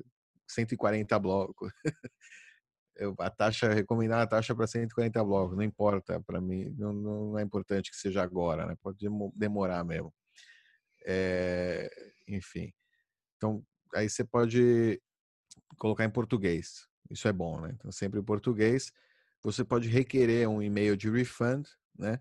140 0.49 1.19
blocos. 1.19 1.73
eu, 2.97 3.15
a 3.19 3.31
taxa, 3.31 3.73
recomendar 3.73 4.21
a 4.21 4.27
taxa 4.27 4.55
para 4.55 4.67
140 4.67 5.25
blocos, 5.25 5.57
não 5.57 5.65
importa 5.65 6.21
para 6.21 6.41
mim, 6.41 6.75
não, 6.77 6.93
não, 6.93 7.39
é 7.39 7.43
importante 7.43 7.91
que 7.91 7.97
seja 7.97 8.23
agora, 8.23 8.67
né? 8.67 8.77
Pode 8.83 9.07
demorar 9.35 9.85
mesmo. 9.85 10.13
É, 11.07 11.91
enfim, 12.29 12.73
então 13.37 13.65
aí 13.95 14.09
você 14.09 14.23
pode 14.23 15.01
colocar 15.79 16.05
em 16.05 16.11
português, 16.11 16.87
isso 17.11 17.27
é 17.27 17.33
bom, 17.33 17.61
né? 17.61 17.73
Então 17.75 17.91
sempre 17.91 18.21
em 18.21 18.25
português. 18.25 18.93
Você 19.43 19.65
pode 19.65 19.89
requerer 19.89 20.47
um 20.47 20.61
e-mail 20.61 20.95
de 20.97 21.09
refund, 21.09 21.67
né? 21.99 22.21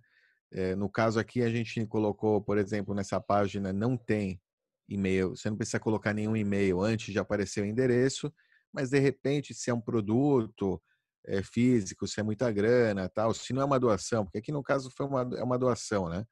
É, 0.51 0.75
no 0.75 0.89
caso 0.89 1.19
aqui, 1.19 1.41
a 1.41 1.49
gente 1.49 1.85
colocou, 1.85 2.41
por 2.41 2.57
exemplo, 2.57 2.95
nessa 2.95 3.19
página 3.21 3.71
não 3.71 3.95
tem 3.95 4.41
e-mail, 4.87 5.35
você 5.35 5.49
não 5.49 5.57
precisa 5.57 5.79
colocar 5.79 6.13
nenhum 6.13 6.35
e-mail 6.35 6.81
antes 6.81 7.13
de 7.13 7.19
aparecer 7.19 7.61
o 7.61 7.65
endereço, 7.65 8.33
mas 8.73 8.89
de 8.89 8.99
repente, 8.99 9.53
se 9.53 9.69
é 9.69 9.73
um 9.73 9.81
produto 9.81 10.81
é, 11.25 11.43
físico, 11.43 12.07
se 12.07 12.19
é 12.19 12.23
muita 12.23 12.51
grana, 12.51 13.07
tal, 13.09 13.33
se 13.33 13.53
não 13.53 13.61
é 13.61 13.65
uma 13.65 13.79
doação, 13.79 14.25
porque 14.25 14.39
aqui 14.39 14.51
no 14.51 14.63
caso 14.63 14.91
foi 14.95 15.05
uma, 15.05 15.21
é 15.37 15.43
uma 15.43 15.59
doação, 15.59 16.09
né? 16.09 16.25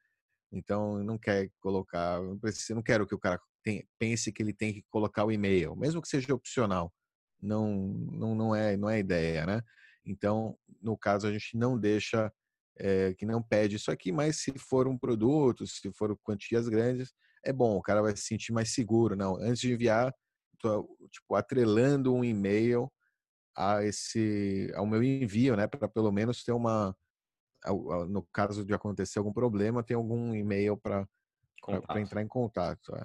Então, 0.50 1.02
não 1.04 1.18
quer 1.18 1.50
colocar, 1.60 2.20
não, 2.22 2.38
precisa, 2.38 2.74
não 2.74 2.82
quero 2.82 3.06
que 3.06 3.14
o 3.14 3.18
cara 3.18 3.40
pense 3.98 4.32
que 4.32 4.42
ele 4.42 4.52
tem 4.54 4.72
que 4.72 4.84
colocar 4.90 5.24
o 5.24 5.32
e-mail, 5.32 5.76
mesmo 5.76 6.00
que 6.00 6.08
seja 6.08 6.34
opcional. 6.34 6.92
Não, 7.40 7.76
não, 8.12 8.34
não 8.34 8.54
é, 8.54 8.76
não 8.76 8.88
é 8.88 8.98
ideia, 8.98 9.46
né? 9.46 9.62
Então, 10.04 10.58
no 10.80 10.96
caso, 10.96 11.26
a 11.26 11.32
gente 11.32 11.56
não 11.56 11.78
deixa 11.78 12.32
é, 12.78 13.14
que 13.14 13.26
não 13.26 13.42
pede 13.42 13.76
isso 13.76 13.90
aqui, 13.90 14.12
mas 14.12 14.42
se 14.42 14.52
for 14.58 14.86
um 14.86 14.96
produto, 14.96 15.66
se 15.66 15.90
for 15.92 16.16
quantias 16.22 16.68
grandes, 16.68 17.12
é 17.44 17.52
bom, 17.52 17.76
o 17.76 17.82
cara 17.82 18.02
vai 18.02 18.16
se 18.16 18.22
sentir 18.22 18.52
mais 18.52 18.72
seguro. 18.72 19.16
Não, 19.16 19.36
antes 19.36 19.60
de 19.60 19.72
enviar, 19.72 20.14
tô, 20.58 20.88
tipo, 21.10 21.34
atrelando 21.34 22.14
um 22.14 22.24
e-mail 22.24 22.90
a 23.56 23.82
esse, 23.84 24.70
ao 24.74 24.86
meu 24.86 25.02
envio, 25.02 25.56
né, 25.56 25.66
para 25.66 25.88
pelo 25.88 26.12
menos 26.12 26.44
ter 26.44 26.52
uma, 26.52 26.96
no 28.08 28.26
caso 28.32 28.64
de 28.64 28.72
acontecer 28.72 29.18
algum 29.18 29.32
problema, 29.32 29.82
tem 29.82 29.96
algum 29.96 30.34
e-mail 30.34 30.76
para 30.76 31.06
entrar 31.96 32.22
em 32.22 32.28
contato. 32.28 32.94
É. 32.94 33.04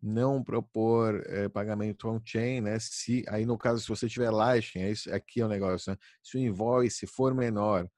Não 0.00 0.44
propor 0.44 1.22
é, 1.26 1.48
pagamento 1.48 2.08
on-chain, 2.08 2.60
né? 2.60 2.78
Se 2.78 3.24
aí 3.28 3.44
no 3.44 3.58
caso 3.58 3.82
se 3.82 3.88
você 3.88 4.08
tiver 4.08 4.30
Lightning, 4.30 4.84
é 4.84 4.90
isso, 4.90 5.12
aqui 5.12 5.40
é 5.40 5.44
o 5.44 5.48
negócio. 5.48 5.90
Né? 5.90 5.98
Se 6.22 6.36
o 6.36 6.40
invoice 6.40 7.06
for 7.06 7.34
menor 7.34 7.88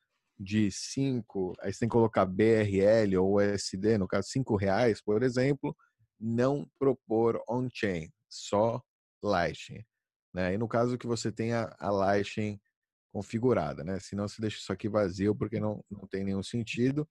de 0.41 0.70
5, 0.70 1.55
aí 1.61 1.70
você 1.70 1.80
tem 1.80 1.88
que 1.88 1.93
colocar 1.93 2.24
BRL 2.24 3.18
ou 3.18 3.36
USD, 3.36 3.99
no 3.99 4.09
caso 4.09 4.28
5 4.30 4.57
reais, 4.57 5.03
por 5.03 5.22
exemplo, 5.22 5.76
não 6.18 6.66
propor 6.78 7.43
on-chain, 7.47 8.11
só 8.26 8.82
Lightning. 9.22 9.84
Né? 10.32 10.55
E 10.55 10.59
no 10.59 10.66
caso 10.66 10.97
que 10.97 11.07
você 11.07 11.30
tenha 11.30 11.74
a 11.78 11.91
Lightning 11.91 12.59
configurada, 13.12 13.84
né? 13.84 13.99
Senão 14.01 14.26
você 14.26 14.41
deixa 14.41 14.59
isso 14.59 14.72
aqui 14.72 14.88
vazio 14.88 15.34
porque 15.34 15.61
não, 15.61 15.84
não 15.91 16.07
tem 16.07 16.24
nenhum 16.24 16.43
sentido. 16.43 17.07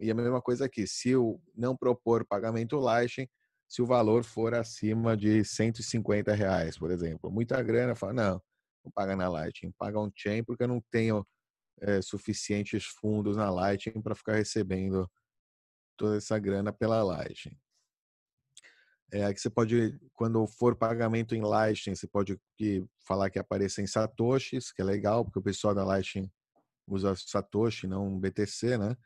E 0.00 0.10
a 0.10 0.14
mesma 0.14 0.40
coisa 0.40 0.64
aqui, 0.64 0.86
se 0.86 1.10
eu 1.10 1.40
não 1.54 1.76
propor 1.76 2.26
pagamento 2.26 2.78
Lightning, 2.78 3.28
se 3.68 3.80
o 3.80 3.86
valor 3.86 4.24
for 4.24 4.54
acima 4.54 5.16
de 5.16 5.44
150 5.44 6.34
reais, 6.34 6.76
por 6.76 6.90
exemplo. 6.90 7.30
Muita 7.30 7.62
grana, 7.62 7.94
fala, 7.94 8.12
não, 8.12 8.42
não 8.84 8.90
paga 8.92 9.14
na 9.14 9.28
Lightning, 9.28 9.72
paga 9.78 10.00
on-chain 10.00 10.42
porque 10.42 10.64
eu 10.64 10.68
não 10.68 10.82
tenho 10.90 11.24
é, 11.82 12.00
suficientes 12.00 12.84
fundos 12.84 13.36
na 13.36 13.50
Lightning 13.50 14.00
para 14.00 14.14
ficar 14.14 14.34
recebendo 14.34 15.10
toda 15.96 16.16
essa 16.16 16.38
grana 16.38 16.72
pela 16.72 17.02
Lightning. 17.02 17.58
É, 19.12 19.24
aqui 19.26 19.40
você 19.40 19.50
pode, 19.50 20.00
quando 20.14 20.46
for 20.46 20.74
pagamento 20.74 21.34
em 21.34 21.42
Lightning, 21.42 21.94
você 21.94 22.06
pode 22.06 22.40
que, 22.56 22.82
falar 23.06 23.28
que 23.28 23.38
apareça 23.38 23.82
em 23.82 23.86
Satoshis, 23.86 24.72
que 24.72 24.80
é 24.80 24.84
legal, 24.84 25.24
porque 25.24 25.38
o 25.38 25.42
pessoal 25.42 25.74
da 25.74 25.84
Lightning 25.84 26.30
usa 26.86 27.14
Satoshi, 27.14 27.86
não 27.86 28.18
BTC, 28.18 28.78
né? 28.78 28.96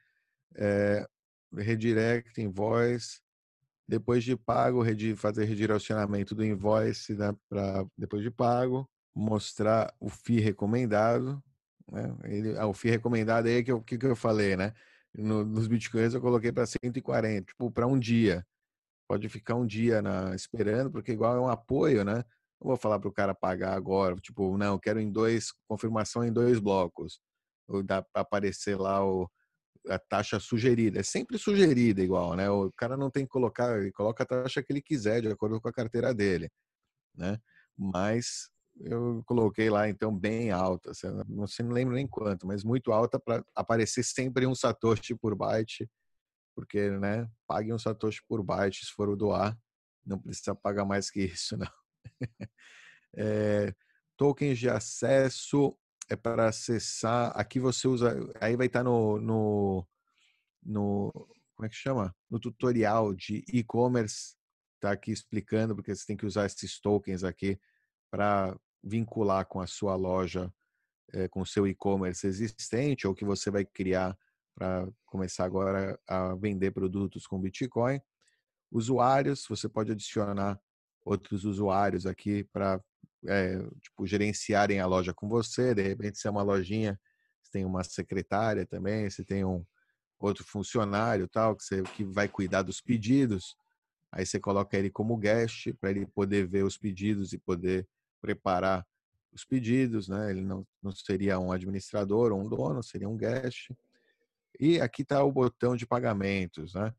É, 0.56 1.06
redirect, 1.52 2.40
invoice, 2.40 3.20
depois 3.88 4.22
de 4.22 4.36
pago, 4.36 4.84
fazer 5.16 5.44
redirecionamento 5.44 6.34
do 6.34 6.44
invoice 6.44 7.14
né, 7.14 7.34
para 7.48 7.86
depois 7.96 8.22
de 8.22 8.30
pago, 8.30 8.88
mostrar 9.14 9.94
o 10.00 10.08
FII 10.08 10.40
recomendado, 10.40 11.42
né? 11.90 12.14
Ele, 12.24 12.58
ah, 12.58 12.66
o 12.66 12.74
FII 12.74 12.90
recomendado 12.90 13.46
aí 13.46 13.58
é 13.58 13.62
que 13.62 13.72
eu, 13.72 13.82
que, 13.82 13.98
que 13.98 14.06
eu 14.06 14.16
falei, 14.16 14.56
né? 14.56 14.72
No, 15.14 15.44
nos 15.44 15.66
bitcoins 15.66 16.14
eu 16.14 16.20
coloquei 16.20 16.52
para 16.52 16.66
140, 16.66 17.46
tipo, 17.46 17.70
para 17.70 17.86
um 17.86 17.98
dia. 17.98 18.46
Pode 19.08 19.28
ficar 19.28 19.54
um 19.54 19.66
dia 19.66 20.02
na, 20.02 20.34
esperando, 20.34 20.90
porque 20.90 21.12
igual 21.12 21.36
é 21.36 21.40
um 21.40 21.48
apoio, 21.48 22.04
né? 22.04 22.24
Não 22.60 22.68
vou 22.68 22.76
falar 22.76 22.98
para 22.98 23.08
o 23.08 23.12
cara 23.12 23.34
pagar 23.34 23.74
agora, 23.74 24.16
tipo, 24.16 24.56
não, 24.56 24.78
quero 24.78 25.00
em 25.00 25.10
dois, 25.10 25.52
confirmação 25.68 26.24
em 26.24 26.32
dois 26.32 26.58
blocos. 26.58 27.20
Ou 27.68 27.82
dá 27.82 28.02
para 28.02 28.22
aparecer 28.22 28.76
lá 28.76 29.04
o, 29.04 29.30
a 29.88 29.98
taxa 29.98 30.40
sugerida. 30.40 31.00
É 31.00 31.02
sempre 31.02 31.38
sugerida 31.38 32.02
igual, 32.02 32.34
né? 32.34 32.50
O 32.50 32.72
cara 32.72 32.96
não 32.96 33.10
tem 33.10 33.24
que 33.24 33.30
colocar, 33.30 33.78
ele 33.78 33.92
coloca 33.92 34.24
a 34.24 34.26
taxa 34.26 34.62
que 34.62 34.72
ele 34.72 34.82
quiser, 34.82 35.22
de 35.22 35.28
acordo 35.28 35.60
com 35.60 35.68
a 35.68 35.72
carteira 35.72 36.14
dele, 36.14 36.50
né? 37.14 37.38
Mas 37.76 38.50
eu 38.80 39.22
coloquei 39.26 39.70
lá 39.70 39.88
então 39.88 40.16
bem 40.16 40.50
alta, 40.50 40.92
não 41.28 41.46
sei, 41.46 41.64
não 41.64 41.72
lembro 41.72 41.94
nem 41.94 42.06
quanto, 42.06 42.46
mas 42.46 42.62
muito 42.62 42.92
alta 42.92 43.18
para 43.18 43.44
aparecer 43.54 44.04
sempre 44.04 44.46
um 44.46 44.54
satoshi 44.54 45.14
por 45.14 45.34
byte, 45.34 45.88
porque, 46.54 46.90
né, 46.90 47.28
pague 47.46 47.72
um 47.72 47.78
satoshi 47.78 48.20
por 48.28 48.42
byte 48.42 48.84
se 48.84 48.92
for 48.92 49.08
o 49.08 49.16
doar, 49.16 49.58
não 50.04 50.18
precisa 50.18 50.54
pagar 50.54 50.84
mais 50.84 51.10
que 51.10 51.22
isso, 51.22 51.56
não. 51.56 51.70
é, 53.16 53.74
tokens 54.16 54.58
de 54.58 54.68
acesso 54.68 55.76
é 56.08 56.16
para 56.16 56.48
acessar, 56.48 57.32
aqui 57.34 57.58
você 57.58 57.88
usa, 57.88 58.14
aí 58.40 58.56
vai 58.56 58.66
estar 58.66 58.84
no, 58.84 59.18
no, 59.18 59.86
no 60.62 61.10
como 61.54 61.66
é 61.66 61.68
que 61.68 61.74
chama? 61.74 62.14
No 62.30 62.38
tutorial 62.38 63.14
de 63.14 63.42
e-commerce, 63.48 64.36
tá 64.78 64.92
aqui 64.92 65.10
explicando, 65.10 65.74
porque 65.74 65.94
você 65.94 66.04
tem 66.06 66.16
que 66.16 66.26
usar 66.26 66.44
esses 66.46 66.78
tokens 66.78 67.24
aqui 67.24 67.58
para 68.10 68.56
vincular 68.86 69.44
com 69.46 69.60
a 69.60 69.66
sua 69.66 69.96
loja, 69.96 70.52
é, 71.12 71.26
com 71.28 71.40
o 71.40 71.46
seu 71.46 71.66
e-commerce 71.66 72.26
existente 72.26 73.06
ou 73.06 73.14
que 73.14 73.24
você 73.24 73.50
vai 73.50 73.64
criar 73.64 74.16
para 74.54 74.88
começar 75.04 75.44
agora 75.44 75.98
a 76.08 76.34
vender 76.36 76.70
produtos 76.70 77.26
com 77.26 77.40
Bitcoin. 77.40 78.00
Usuários, 78.70 79.44
você 79.48 79.68
pode 79.68 79.92
adicionar 79.92 80.58
outros 81.04 81.44
usuários 81.44 82.06
aqui 82.06 82.44
para 82.44 82.82
é, 83.26 83.58
tipo, 83.82 84.06
gerenciarem 84.06 84.80
a 84.80 84.86
loja 84.86 85.12
com 85.12 85.28
você. 85.28 85.74
De 85.74 85.82
repente, 85.82 86.18
se 86.18 86.26
é 86.26 86.30
uma 86.30 86.42
lojinha, 86.42 86.98
você 87.42 87.50
tem 87.50 87.64
uma 87.64 87.84
secretária 87.84 88.64
também, 88.64 89.10
você 89.10 89.24
tem 89.24 89.44
um 89.44 89.64
outro 90.18 90.44
funcionário 90.44 91.28
tal 91.28 91.54
que, 91.54 91.64
você, 91.64 91.82
que 91.82 92.04
vai 92.04 92.28
cuidar 92.28 92.62
dos 92.62 92.80
pedidos. 92.80 93.56
Aí 94.12 94.24
você 94.24 94.40
coloca 94.40 94.76
ele 94.76 94.90
como 94.90 95.16
guest 95.16 95.72
para 95.80 95.90
ele 95.90 96.06
poder 96.06 96.46
ver 96.46 96.64
os 96.64 96.78
pedidos 96.78 97.32
e 97.32 97.38
poder 97.38 97.86
preparar 98.20 98.86
os 99.32 99.44
pedidos, 99.44 100.08
né? 100.08 100.30
Ele 100.30 100.42
não, 100.42 100.66
não 100.82 100.92
seria 100.92 101.38
um 101.38 101.52
administrador 101.52 102.32
ou 102.32 102.40
um 102.40 102.48
dono, 102.48 102.82
seria 102.82 103.08
um 103.08 103.16
guest. 103.16 103.70
E 104.58 104.80
aqui 104.80 105.02
está 105.02 105.22
o 105.22 105.32
botão 105.32 105.76
de 105.76 105.86
pagamentos, 105.86 106.74
né? 106.74 106.94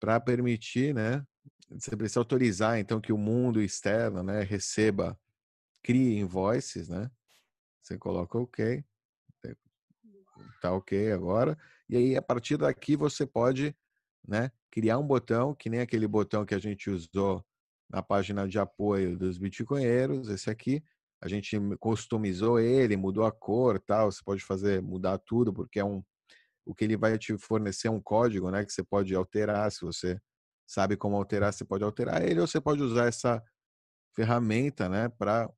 Para 0.00 0.18
permitir, 0.18 0.94
né? 0.94 1.24
Você 1.70 1.96
precisa 1.96 2.20
autorizar, 2.20 2.78
então, 2.78 3.00
que 3.00 3.12
o 3.12 3.18
mundo 3.18 3.60
externo, 3.60 4.22
né? 4.22 4.42
Receba, 4.42 5.18
crie 5.82 6.18
invoices, 6.18 6.88
né? 6.88 7.10
Você 7.82 7.98
coloca 7.98 8.38
OK, 8.38 8.82
tá 10.60 10.72
OK 10.72 11.12
agora. 11.12 11.58
E 11.88 11.96
aí, 11.96 12.16
a 12.16 12.22
partir 12.22 12.56
daqui, 12.56 12.96
você 12.96 13.26
pode, 13.26 13.76
né? 14.26 14.50
Criar 14.70 14.98
um 14.98 15.06
botão, 15.06 15.54
que 15.54 15.68
nem 15.68 15.80
aquele 15.80 16.08
botão 16.08 16.46
que 16.46 16.54
a 16.54 16.58
gente 16.58 16.88
usou 16.88 17.44
na 17.88 18.02
página 18.02 18.48
de 18.48 18.58
apoio 18.58 19.16
dos 19.16 19.38
bitcoinheiros, 19.38 20.28
esse 20.28 20.50
aqui. 20.50 20.82
A 21.20 21.28
gente 21.28 21.58
customizou 21.80 22.58
ele, 22.60 22.96
mudou 22.96 23.24
a 23.24 23.32
cor, 23.32 23.80
tal. 23.80 24.10
Você 24.10 24.22
pode 24.24 24.42
fazer 24.44 24.82
mudar 24.82 25.18
tudo 25.18 25.52
porque 25.52 25.78
é 25.78 25.84
um 25.84 26.02
o 26.66 26.74
que 26.74 26.84
ele 26.84 26.96
vai 26.96 27.18
te 27.18 27.36
fornecer 27.36 27.88
é 27.88 27.90
um 27.90 28.00
código, 28.00 28.50
né, 28.50 28.64
que 28.64 28.72
você 28.72 28.82
pode 28.82 29.14
alterar 29.14 29.70
se 29.70 29.82
você 29.82 30.18
sabe 30.66 30.96
como 30.96 31.16
alterar, 31.16 31.52
você 31.52 31.64
pode 31.64 31.84
alterar 31.84 32.22
ele 32.22 32.40
ou 32.40 32.46
você 32.46 32.60
pode 32.60 32.82
usar 32.82 33.06
essa 33.06 33.42
ferramenta, 34.14 34.88
né, 34.88 35.08
para 35.10 35.50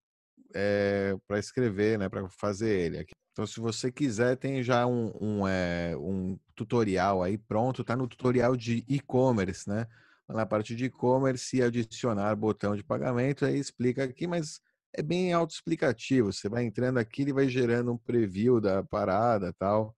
é, 0.54 1.12
eh, 1.14 1.18
para 1.26 1.38
escrever, 1.38 1.98
né, 1.98 2.08
para 2.08 2.28
fazer 2.28 2.70
ele. 2.70 3.06
Então, 3.32 3.46
se 3.46 3.60
você 3.60 3.92
quiser, 3.92 4.36
tem 4.36 4.62
já 4.62 4.86
um, 4.86 5.12
um, 5.20 5.46
é, 5.46 5.94
um 5.96 6.38
tutorial 6.54 7.22
aí 7.22 7.36
pronto, 7.36 7.84
tá 7.84 7.94
no 7.94 8.08
tutorial 8.08 8.56
de 8.56 8.82
e-commerce, 8.88 9.68
né? 9.68 9.86
Na 10.28 10.44
parte 10.44 10.74
de 10.74 10.86
e-commerce, 10.86 11.62
adicionar 11.62 12.34
botão 12.34 12.74
de 12.74 12.82
pagamento, 12.82 13.44
aí 13.44 13.58
explica 13.58 14.04
aqui, 14.04 14.26
mas 14.26 14.60
é 14.92 15.02
bem 15.02 15.32
autoexplicativo. 15.32 16.32
Você 16.32 16.48
vai 16.48 16.64
entrando 16.64 16.98
aqui, 16.98 17.22
ele 17.22 17.32
vai 17.32 17.48
gerando 17.48 17.92
um 17.92 17.98
preview 17.98 18.60
da 18.60 18.82
parada 18.82 19.52
tal, 19.52 19.94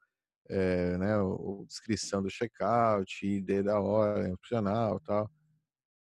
é, 0.51 0.99
né? 0.99 1.19
O, 1.19 1.65
descrição 1.67 2.23
do 2.23 2.29
checkout, 2.31 3.27
ID 3.27 3.63
da 3.65 3.81
hora, 3.81 4.33
opcional 4.35 5.01
tal. 5.01 5.31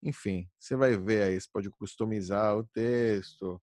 Enfim, 0.02 0.48
você 0.58 0.76
vai 0.76 0.96
ver 0.96 1.22
aí, 1.22 1.40
você 1.40 1.48
pode 1.52 1.70
customizar 1.70 2.56
o 2.56 2.64
texto, 2.64 3.60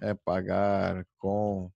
é, 0.00 0.14
pagar 0.14 1.04
com 1.18 1.70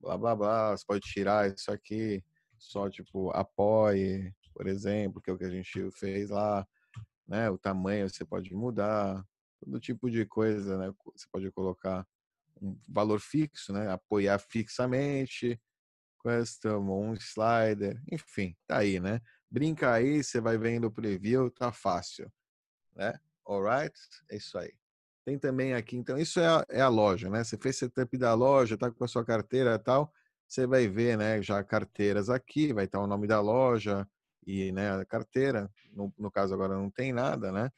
blá 0.00 0.18
blá 0.18 0.36
blá, 0.36 0.76
você 0.76 0.84
pode 0.86 1.00
tirar 1.00 1.52
isso 1.52 1.70
aqui, 1.70 2.22
só 2.58 2.88
tipo 2.90 3.30
apoie, 3.30 4.32
por 4.52 4.66
exemplo, 4.66 5.20
que 5.20 5.30
é 5.30 5.32
o 5.32 5.38
que 5.38 5.44
a 5.44 5.50
gente 5.50 5.90
fez 5.92 6.30
lá, 6.30 6.66
né? 7.26 7.50
O 7.50 7.58
tamanho 7.58 8.08
você 8.08 8.24
pode 8.24 8.54
mudar, 8.54 9.24
todo 9.60 9.80
tipo 9.80 10.10
de 10.10 10.24
coisa, 10.26 10.76
né? 10.78 10.92
Você 11.14 11.26
pode 11.32 11.50
colocar 11.52 12.06
um 12.60 12.78
valor 12.88 13.20
fixo, 13.20 13.72
né? 13.72 13.90
Apoiar 13.90 14.38
fixamente, 14.38 15.60
custom, 16.18 16.90
um 16.90 17.14
slider, 17.14 18.00
enfim, 18.10 18.56
tá 18.66 18.78
aí, 18.78 18.98
né? 19.00 19.20
Brinca 19.50 19.92
aí, 19.92 20.22
você 20.22 20.40
vai 20.40 20.56
vendo 20.58 20.86
o 20.86 20.90
preview, 20.90 21.50
tá 21.50 21.72
fácil, 21.72 22.30
né? 22.94 23.18
Alright? 23.46 23.94
É 24.30 24.36
isso 24.36 24.56
aí. 24.58 24.72
Tem 25.24 25.38
também 25.38 25.74
aqui, 25.74 25.96
então, 25.96 26.18
isso 26.18 26.38
é 26.40 26.46
a, 26.46 26.66
é 26.68 26.80
a 26.80 26.88
loja, 26.88 27.30
né? 27.30 27.42
Você 27.44 27.56
fez 27.56 27.76
setup 27.76 28.16
da 28.18 28.34
loja, 28.34 28.76
tá 28.76 28.90
com 28.90 29.04
a 29.04 29.08
sua 29.08 29.24
carteira 29.24 29.74
e 29.74 29.78
tal, 29.78 30.12
você 30.46 30.66
vai 30.66 30.86
ver, 30.86 31.16
né, 31.16 31.42
já 31.42 31.64
carteiras 31.64 32.28
aqui, 32.28 32.72
vai 32.72 32.84
estar 32.84 33.00
o 33.00 33.06
nome 33.06 33.26
da 33.26 33.40
loja 33.40 34.06
e, 34.46 34.72
né, 34.72 34.92
a 34.92 35.04
carteira. 35.04 35.70
No, 35.92 36.12
no 36.18 36.30
caso 36.30 36.54
agora 36.54 36.74
não 36.74 36.90
tem 36.90 37.12
nada, 37.12 37.52
né? 37.52 37.70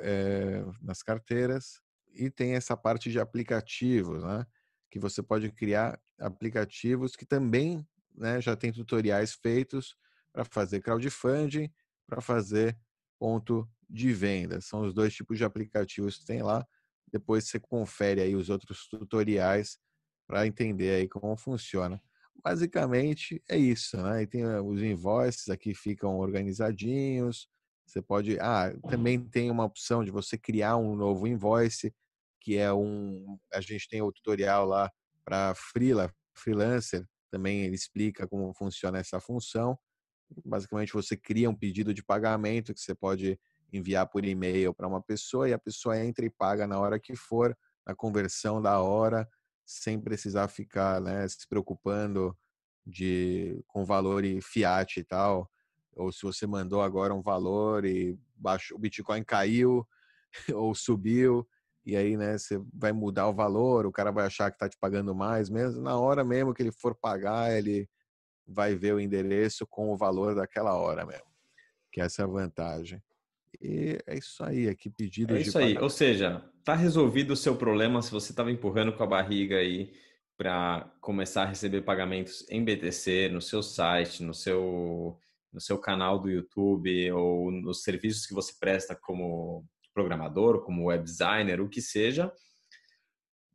É, 0.00 0.64
nas 0.82 1.02
carteiras. 1.02 1.80
E 2.14 2.30
tem 2.30 2.54
essa 2.54 2.76
parte 2.76 3.10
de 3.10 3.20
aplicativos, 3.20 4.22
né? 4.24 4.46
Que 4.90 4.98
você 4.98 5.22
pode 5.22 5.50
criar 5.52 6.00
aplicativos 6.18 7.14
que 7.14 7.26
também, 7.26 7.86
né, 8.14 8.40
já 8.40 8.56
tem 8.56 8.72
tutoriais 8.72 9.34
feitos 9.34 9.96
para 10.32 10.44
fazer 10.44 10.80
crowdfunding, 10.80 11.70
para 12.06 12.20
fazer 12.20 12.76
ponto 13.18 13.68
de 13.88 14.12
venda. 14.12 14.60
São 14.60 14.82
os 14.82 14.94
dois 14.94 15.14
tipos 15.14 15.38
de 15.38 15.44
aplicativos 15.44 16.18
que 16.18 16.24
tem 16.24 16.42
lá. 16.42 16.66
Depois 17.10 17.48
você 17.48 17.58
confere 17.58 18.20
aí 18.20 18.34
os 18.34 18.50
outros 18.50 18.86
tutoriais 18.88 19.78
para 20.26 20.46
entender 20.46 20.90
aí 20.90 21.08
como 21.08 21.36
funciona. 21.36 22.00
Basicamente 22.42 23.42
é 23.48 23.56
isso, 23.56 23.96
né? 24.00 24.22
E 24.22 24.26
tem 24.26 24.42
eh, 24.42 24.60
os 24.60 24.80
invoices 24.82 25.48
aqui 25.48 25.74
ficam 25.74 26.18
organizadinhos. 26.18 27.48
Você 27.86 28.00
pode, 28.02 28.38
ah, 28.38 28.72
também 28.88 29.18
tem 29.18 29.50
uma 29.50 29.64
opção 29.64 30.04
de 30.04 30.10
você 30.10 30.36
criar 30.38 30.76
um 30.76 30.94
novo 30.94 31.26
invoice, 31.26 31.92
que 32.40 32.56
é 32.56 32.72
um, 32.72 33.38
a 33.52 33.60
gente 33.60 33.88
tem 33.88 34.02
o 34.02 34.12
tutorial 34.12 34.66
lá 34.66 34.90
para 35.24 35.54
freela, 35.54 36.12
freelancer, 36.34 37.04
também 37.30 37.62
ele 37.62 37.74
explica 37.74 38.26
como 38.26 38.52
funciona 38.54 38.98
essa 38.98 39.20
função. 39.20 39.78
Basicamente 40.44 40.92
você 40.92 41.16
cria 41.16 41.48
um 41.50 41.54
pedido 41.54 41.92
de 41.94 42.02
pagamento 42.04 42.74
que 42.74 42.80
você 42.80 42.94
pode 42.94 43.38
enviar 43.72 44.06
por 44.08 44.24
e-mail 44.24 44.74
para 44.74 44.86
uma 44.86 45.02
pessoa 45.02 45.48
e 45.48 45.52
a 45.52 45.58
pessoa 45.58 45.98
entra 45.98 46.24
e 46.24 46.30
paga 46.30 46.66
na 46.66 46.78
hora 46.78 47.00
que 47.00 47.16
for, 47.16 47.56
na 47.86 47.94
conversão 47.94 48.60
da 48.60 48.80
hora, 48.80 49.28
sem 49.68 50.00
precisar 50.00 50.48
ficar 50.48 50.98
né, 50.98 51.28
se 51.28 51.46
preocupando 51.46 52.34
de 52.86 53.62
com 53.66 53.84
valor 53.84 54.24
e 54.24 54.40
fiat 54.40 54.98
e 54.98 55.04
tal. 55.04 55.48
Ou 55.94 56.10
se 56.10 56.22
você 56.22 56.46
mandou 56.46 56.80
agora 56.80 57.14
um 57.14 57.20
valor 57.20 57.84
e 57.84 58.18
baixo, 58.34 58.74
o 58.74 58.78
Bitcoin 58.78 59.22
caiu 59.22 59.86
ou 60.54 60.74
subiu, 60.74 61.46
e 61.84 61.96
aí 61.96 62.16
né, 62.16 62.38
você 62.38 62.58
vai 62.72 62.92
mudar 62.92 63.28
o 63.28 63.34
valor, 63.34 63.84
o 63.84 63.92
cara 63.92 64.10
vai 64.10 64.24
achar 64.24 64.50
que 64.50 64.56
está 64.56 64.68
te 64.70 64.78
pagando 64.78 65.14
mais 65.14 65.50
mesmo. 65.50 65.82
Na 65.82 65.98
hora 65.98 66.24
mesmo 66.24 66.54
que 66.54 66.62
ele 66.62 66.72
for 66.72 66.94
pagar, 66.94 67.52
ele 67.52 67.86
vai 68.46 68.74
ver 68.74 68.94
o 68.94 69.00
endereço 69.00 69.66
com 69.66 69.92
o 69.92 69.96
valor 69.96 70.34
daquela 70.34 70.74
hora 70.74 71.04
mesmo. 71.04 71.28
Que 71.92 72.00
essa 72.00 72.22
é 72.22 72.24
a 72.24 72.28
vantagem. 72.28 73.02
E 73.60 73.98
é 74.06 74.16
isso 74.16 74.42
aí, 74.42 74.66
aqui 74.66 74.88
pedido 74.88 75.36
É 75.36 75.40
isso 75.40 75.58
aí, 75.58 75.76
ou 75.76 75.90
seja, 75.90 76.42
tá 76.68 76.74
resolvido 76.74 77.30
o 77.30 77.36
seu 77.36 77.56
problema 77.56 78.02
se 78.02 78.10
você 78.10 78.30
estava 78.30 78.50
empurrando 78.50 78.92
com 78.92 79.02
a 79.02 79.06
barriga 79.06 79.56
aí 79.56 79.90
para 80.36 80.92
começar 81.00 81.44
a 81.44 81.46
receber 81.46 81.80
pagamentos 81.80 82.44
em 82.50 82.62
BTC 82.62 83.30
no 83.30 83.40
seu 83.40 83.62
site, 83.62 84.22
no 84.22 84.34
seu 84.34 85.18
no 85.50 85.62
seu 85.62 85.78
canal 85.78 86.18
do 86.18 86.28
YouTube 86.28 87.10
ou 87.12 87.50
nos 87.50 87.82
serviços 87.82 88.26
que 88.26 88.34
você 88.34 88.52
presta 88.60 88.94
como 88.94 89.66
programador, 89.94 90.62
como 90.62 90.88
web 90.88 91.02
designer, 91.02 91.58
o 91.58 91.70
que 91.70 91.80
seja. 91.80 92.30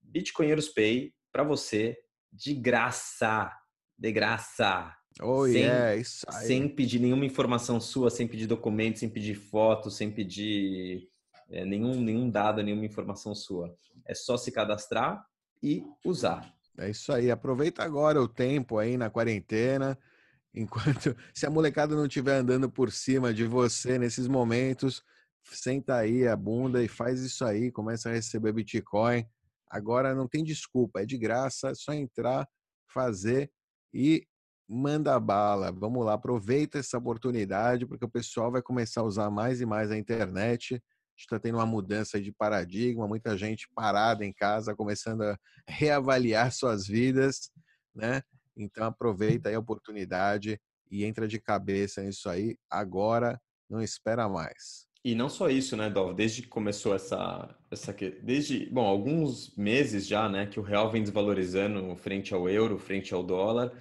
Bitcoinheiros 0.01 0.70
Pay 0.70 1.14
para 1.32 1.43
você 1.43 1.95
de 2.32 2.55
graça, 2.55 3.55
de 3.95 4.11
graça. 4.11 4.91
Oh, 5.22 5.45
sem, 5.45 5.61
yeah, 5.61 5.95
isso 5.95 6.26
aí. 6.28 6.47
sem 6.47 6.68
pedir 6.68 6.97
nenhuma 6.97 7.28
informação 7.28 7.80
sua, 7.80 8.09
sem 8.09 8.28
pedir 8.28 8.47
documentos, 8.47 9.01
sem 9.01 9.09
pedir 9.09 9.36
foto, 9.36 9.91
sem 9.91 10.09
pedir 10.09 11.12
é, 11.50 11.66
nenhum, 11.66 12.00
nenhum 12.02 12.30
dado, 12.30 12.62
nenhuma 12.64 12.86
informação 12.86 13.34
sua. 13.34 13.76
É 14.06 14.14
só 14.14 14.38
se 14.38 14.52
cadastrar 14.52 15.26
e 15.62 15.84
usar. 16.06 16.54
É 16.78 16.89
isso 16.89 17.12
aí. 17.12 17.30
Aproveita 17.30 17.84
agora 17.84 18.22
o 18.22 18.28
tempo 18.28 18.78
aí 18.78 18.98
na 18.98 19.10
quarentena. 19.10 19.98
Enquanto 20.54 21.16
se 21.34 21.46
a 21.46 21.50
molecada 21.50 21.96
não 21.96 22.06
estiver 22.06 22.36
andando 22.36 22.70
por 22.70 22.91
cima 22.91 23.34
de 23.34 23.46
você 23.46 23.98
nesses 23.98 24.28
momentos, 24.28 25.04
senta 25.44 25.98
aí 25.98 26.28
a 26.28 26.36
bunda 26.36 26.84
e 26.84 26.88
faz 26.88 27.22
isso 27.22 27.44
aí, 27.44 27.72
começa 27.72 28.10
a 28.10 28.14
receber 28.14 28.54
Bitcoin. 28.54 29.26
Agora 29.70 30.14
não 30.14 30.28
tem 30.28 30.44
desculpa, 30.44 31.02
é 31.02 31.06
de 31.06 31.18
graça, 31.18 31.70
é 31.70 31.74
só 31.74 31.91
entrar, 31.94 32.48
fazer 32.88 33.52
e 33.91 34.28
manda 34.70 35.20
bala. 35.20 35.72
Vamos 35.72 36.06
lá, 36.06 36.14
aproveita 36.14 36.78
essa 36.78 36.98
oportunidade, 36.98 37.86
porque 37.88 38.06
o 38.06 38.10
pessoal 38.10 38.52
vai 38.52 38.62
começar 38.62 39.02
a 39.02 39.06
usar 39.06 39.30
mais 39.32 39.62
e 39.62 39.66
mais 39.66 39.89
a 39.89 39.98
internet. 39.98 40.82
Está 41.18 41.39
tendo 41.39 41.55
uma 41.55 41.66
mudança 41.66 42.20
de 42.20 42.32
paradigma, 42.32 43.07
muita 43.07 43.38
gente 43.38 43.68
parada 43.74 44.26
em 44.26 44.34
casa, 44.34 44.76
começando 44.76 45.22
a 45.24 45.38
reavaliar 45.68 46.51
suas 46.51 46.88
vidas, 46.88 47.51
né? 47.93 48.22
Então 48.55 48.86
aproveita 48.86 49.49
aí 49.49 49.55
a 49.55 49.59
oportunidade 49.59 50.59
e 50.89 51.03
entra 51.03 51.28
de 51.28 51.39
cabeça 51.39 52.01
nisso 52.03 52.30
aí 52.30 52.57
agora, 52.70 53.41
não 53.70 53.82
espera 53.82 54.30
mais. 54.30 54.88
E 55.05 55.16
não 55.16 55.28
só 55.28 55.49
isso, 55.49 55.76
né, 55.76 55.89
Dov? 55.89 56.16
Desde 56.16 56.43
que 56.43 56.47
começou 56.47 56.95
essa, 56.95 57.53
essa 57.70 57.93
desde, 58.22 58.68
bom, 58.68 58.86
alguns 58.86 59.53
meses 59.57 60.07
já, 60.07 60.30
né, 60.30 60.45
que 60.45 60.59
o 60.59 60.64
real 60.64 60.89
vem 60.89 61.03
desvalorizando 61.03 61.93
frente 61.97 62.34
ao 62.34 62.47
euro, 62.47 62.80
frente 62.80 63.14
ao 63.14 63.22
dólar, 63.22 63.74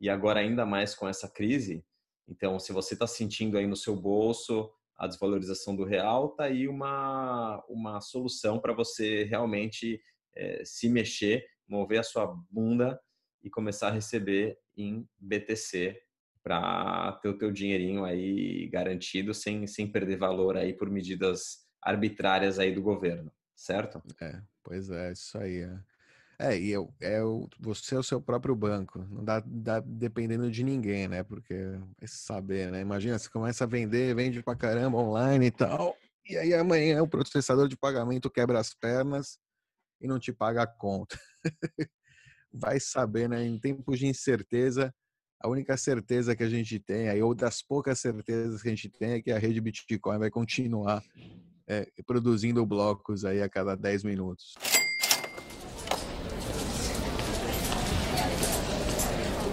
e 0.00 0.08
agora 0.08 0.38
ainda 0.38 0.64
mais 0.64 0.94
com 0.94 1.08
essa 1.08 1.28
crise. 1.28 1.84
Então, 2.28 2.60
se 2.60 2.72
você 2.72 2.94
está 2.94 3.08
sentindo 3.08 3.58
aí 3.58 3.66
no 3.66 3.76
seu 3.76 3.96
bolso 3.96 4.70
a 5.02 5.08
desvalorização 5.08 5.74
do 5.74 5.82
real, 5.82 6.28
tá 6.28 6.44
aí 6.44 6.68
uma, 6.68 7.60
uma 7.68 8.00
solução 8.00 8.60
para 8.60 8.72
você 8.72 9.24
realmente 9.24 10.00
é, 10.36 10.62
se 10.64 10.88
mexer, 10.88 11.44
mover 11.66 11.98
a 11.98 12.04
sua 12.04 12.32
bunda 12.48 13.00
e 13.42 13.50
começar 13.50 13.88
a 13.88 13.92
receber 13.92 14.56
em 14.76 15.04
BTC 15.18 16.00
para 16.40 17.18
ter 17.20 17.28
o 17.28 17.36
teu 17.36 17.50
dinheirinho 17.50 18.04
aí 18.04 18.68
garantido 18.68 19.34
sem, 19.34 19.66
sem 19.66 19.90
perder 19.90 20.18
valor 20.18 20.56
aí 20.56 20.72
por 20.72 20.88
medidas 20.88 21.66
arbitrárias 21.82 22.60
aí 22.60 22.72
do 22.72 22.80
governo, 22.80 23.32
certo? 23.56 24.00
É, 24.20 24.40
pois 24.62 24.88
é, 24.88 25.10
isso 25.10 25.36
aí. 25.36 25.62
É. 25.62 25.91
É, 26.42 26.58
e 26.58 26.70
eu, 26.70 26.92
é 27.00 27.22
o, 27.22 27.48
você 27.60 27.94
é 27.94 27.98
o 27.98 28.02
seu 28.02 28.20
próprio 28.20 28.56
banco, 28.56 28.98
não 29.08 29.24
dá, 29.24 29.40
dá 29.46 29.78
dependendo 29.78 30.50
de 30.50 30.64
ninguém, 30.64 31.06
né? 31.06 31.22
Porque 31.22 31.54
é 31.54 32.06
saber, 32.08 32.72
né? 32.72 32.80
Imagina, 32.80 33.16
você 33.16 33.30
começa 33.30 33.62
a 33.62 33.66
vender, 33.66 34.12
vende 34.16 34.42
pra 34.42 34.56
caramba 34.56 34.98
online 34.98 35.46
e 35.46 35.50
tal, 35.52 35.96
e 36.28 36.36
aí 36.36 36.52
amanhã 36.52 37.00
o 37.00 37.06
processador 37.08 37.68
de 37.68 37.76
pagamento 37.76 38.28
quebra 38.28 38.58
as 38.58 38.74
pernas 38.74 39.38
e 40.00 40.08
não 40.08 40.18
te 40.18 40.32
paga 40.32 40.64
a 40.64 40.66
conta. 40.66 41.16
Vai 42.52 42.80
saber, 42.80 43.28
né? 43.28 43.44
Em 43.44 43.56
tempos 43.56 44.00
de 44.00 44.08
incerteza, 44.08 44.92
a 45.40 45.48
única 45.48 45.76
certeza 45.76 46.34
que 46.34 46.42
a 46.42 46.48
gente 46.48 46.80
tem, 46.80 47.08
aí, 47.08 47.22
ou 47.22 47.36
das 47.36 47.62
poucas 47.62 48.00
certezas 48.00 48.60
que 48.60 48.68
a 48.68 48.72
gente 48.72 48.88
tem, 48.88 49.12
é 49.12 49.22
que 49.22 49.30
a 49.30 49.38
rede 49.38 49.60
Bitcoin 49.60 50.18
vai 50.18 50.28
continuar 50.28 51.04
é, 51.68 51.86
produzindo 52.04 52.66
blocos 52.66 53.24
aí 53.24 53.40
a 53.40 53.48
cada 53.48 53.76
10 53.76 54.02
minutos. 54.02 54.54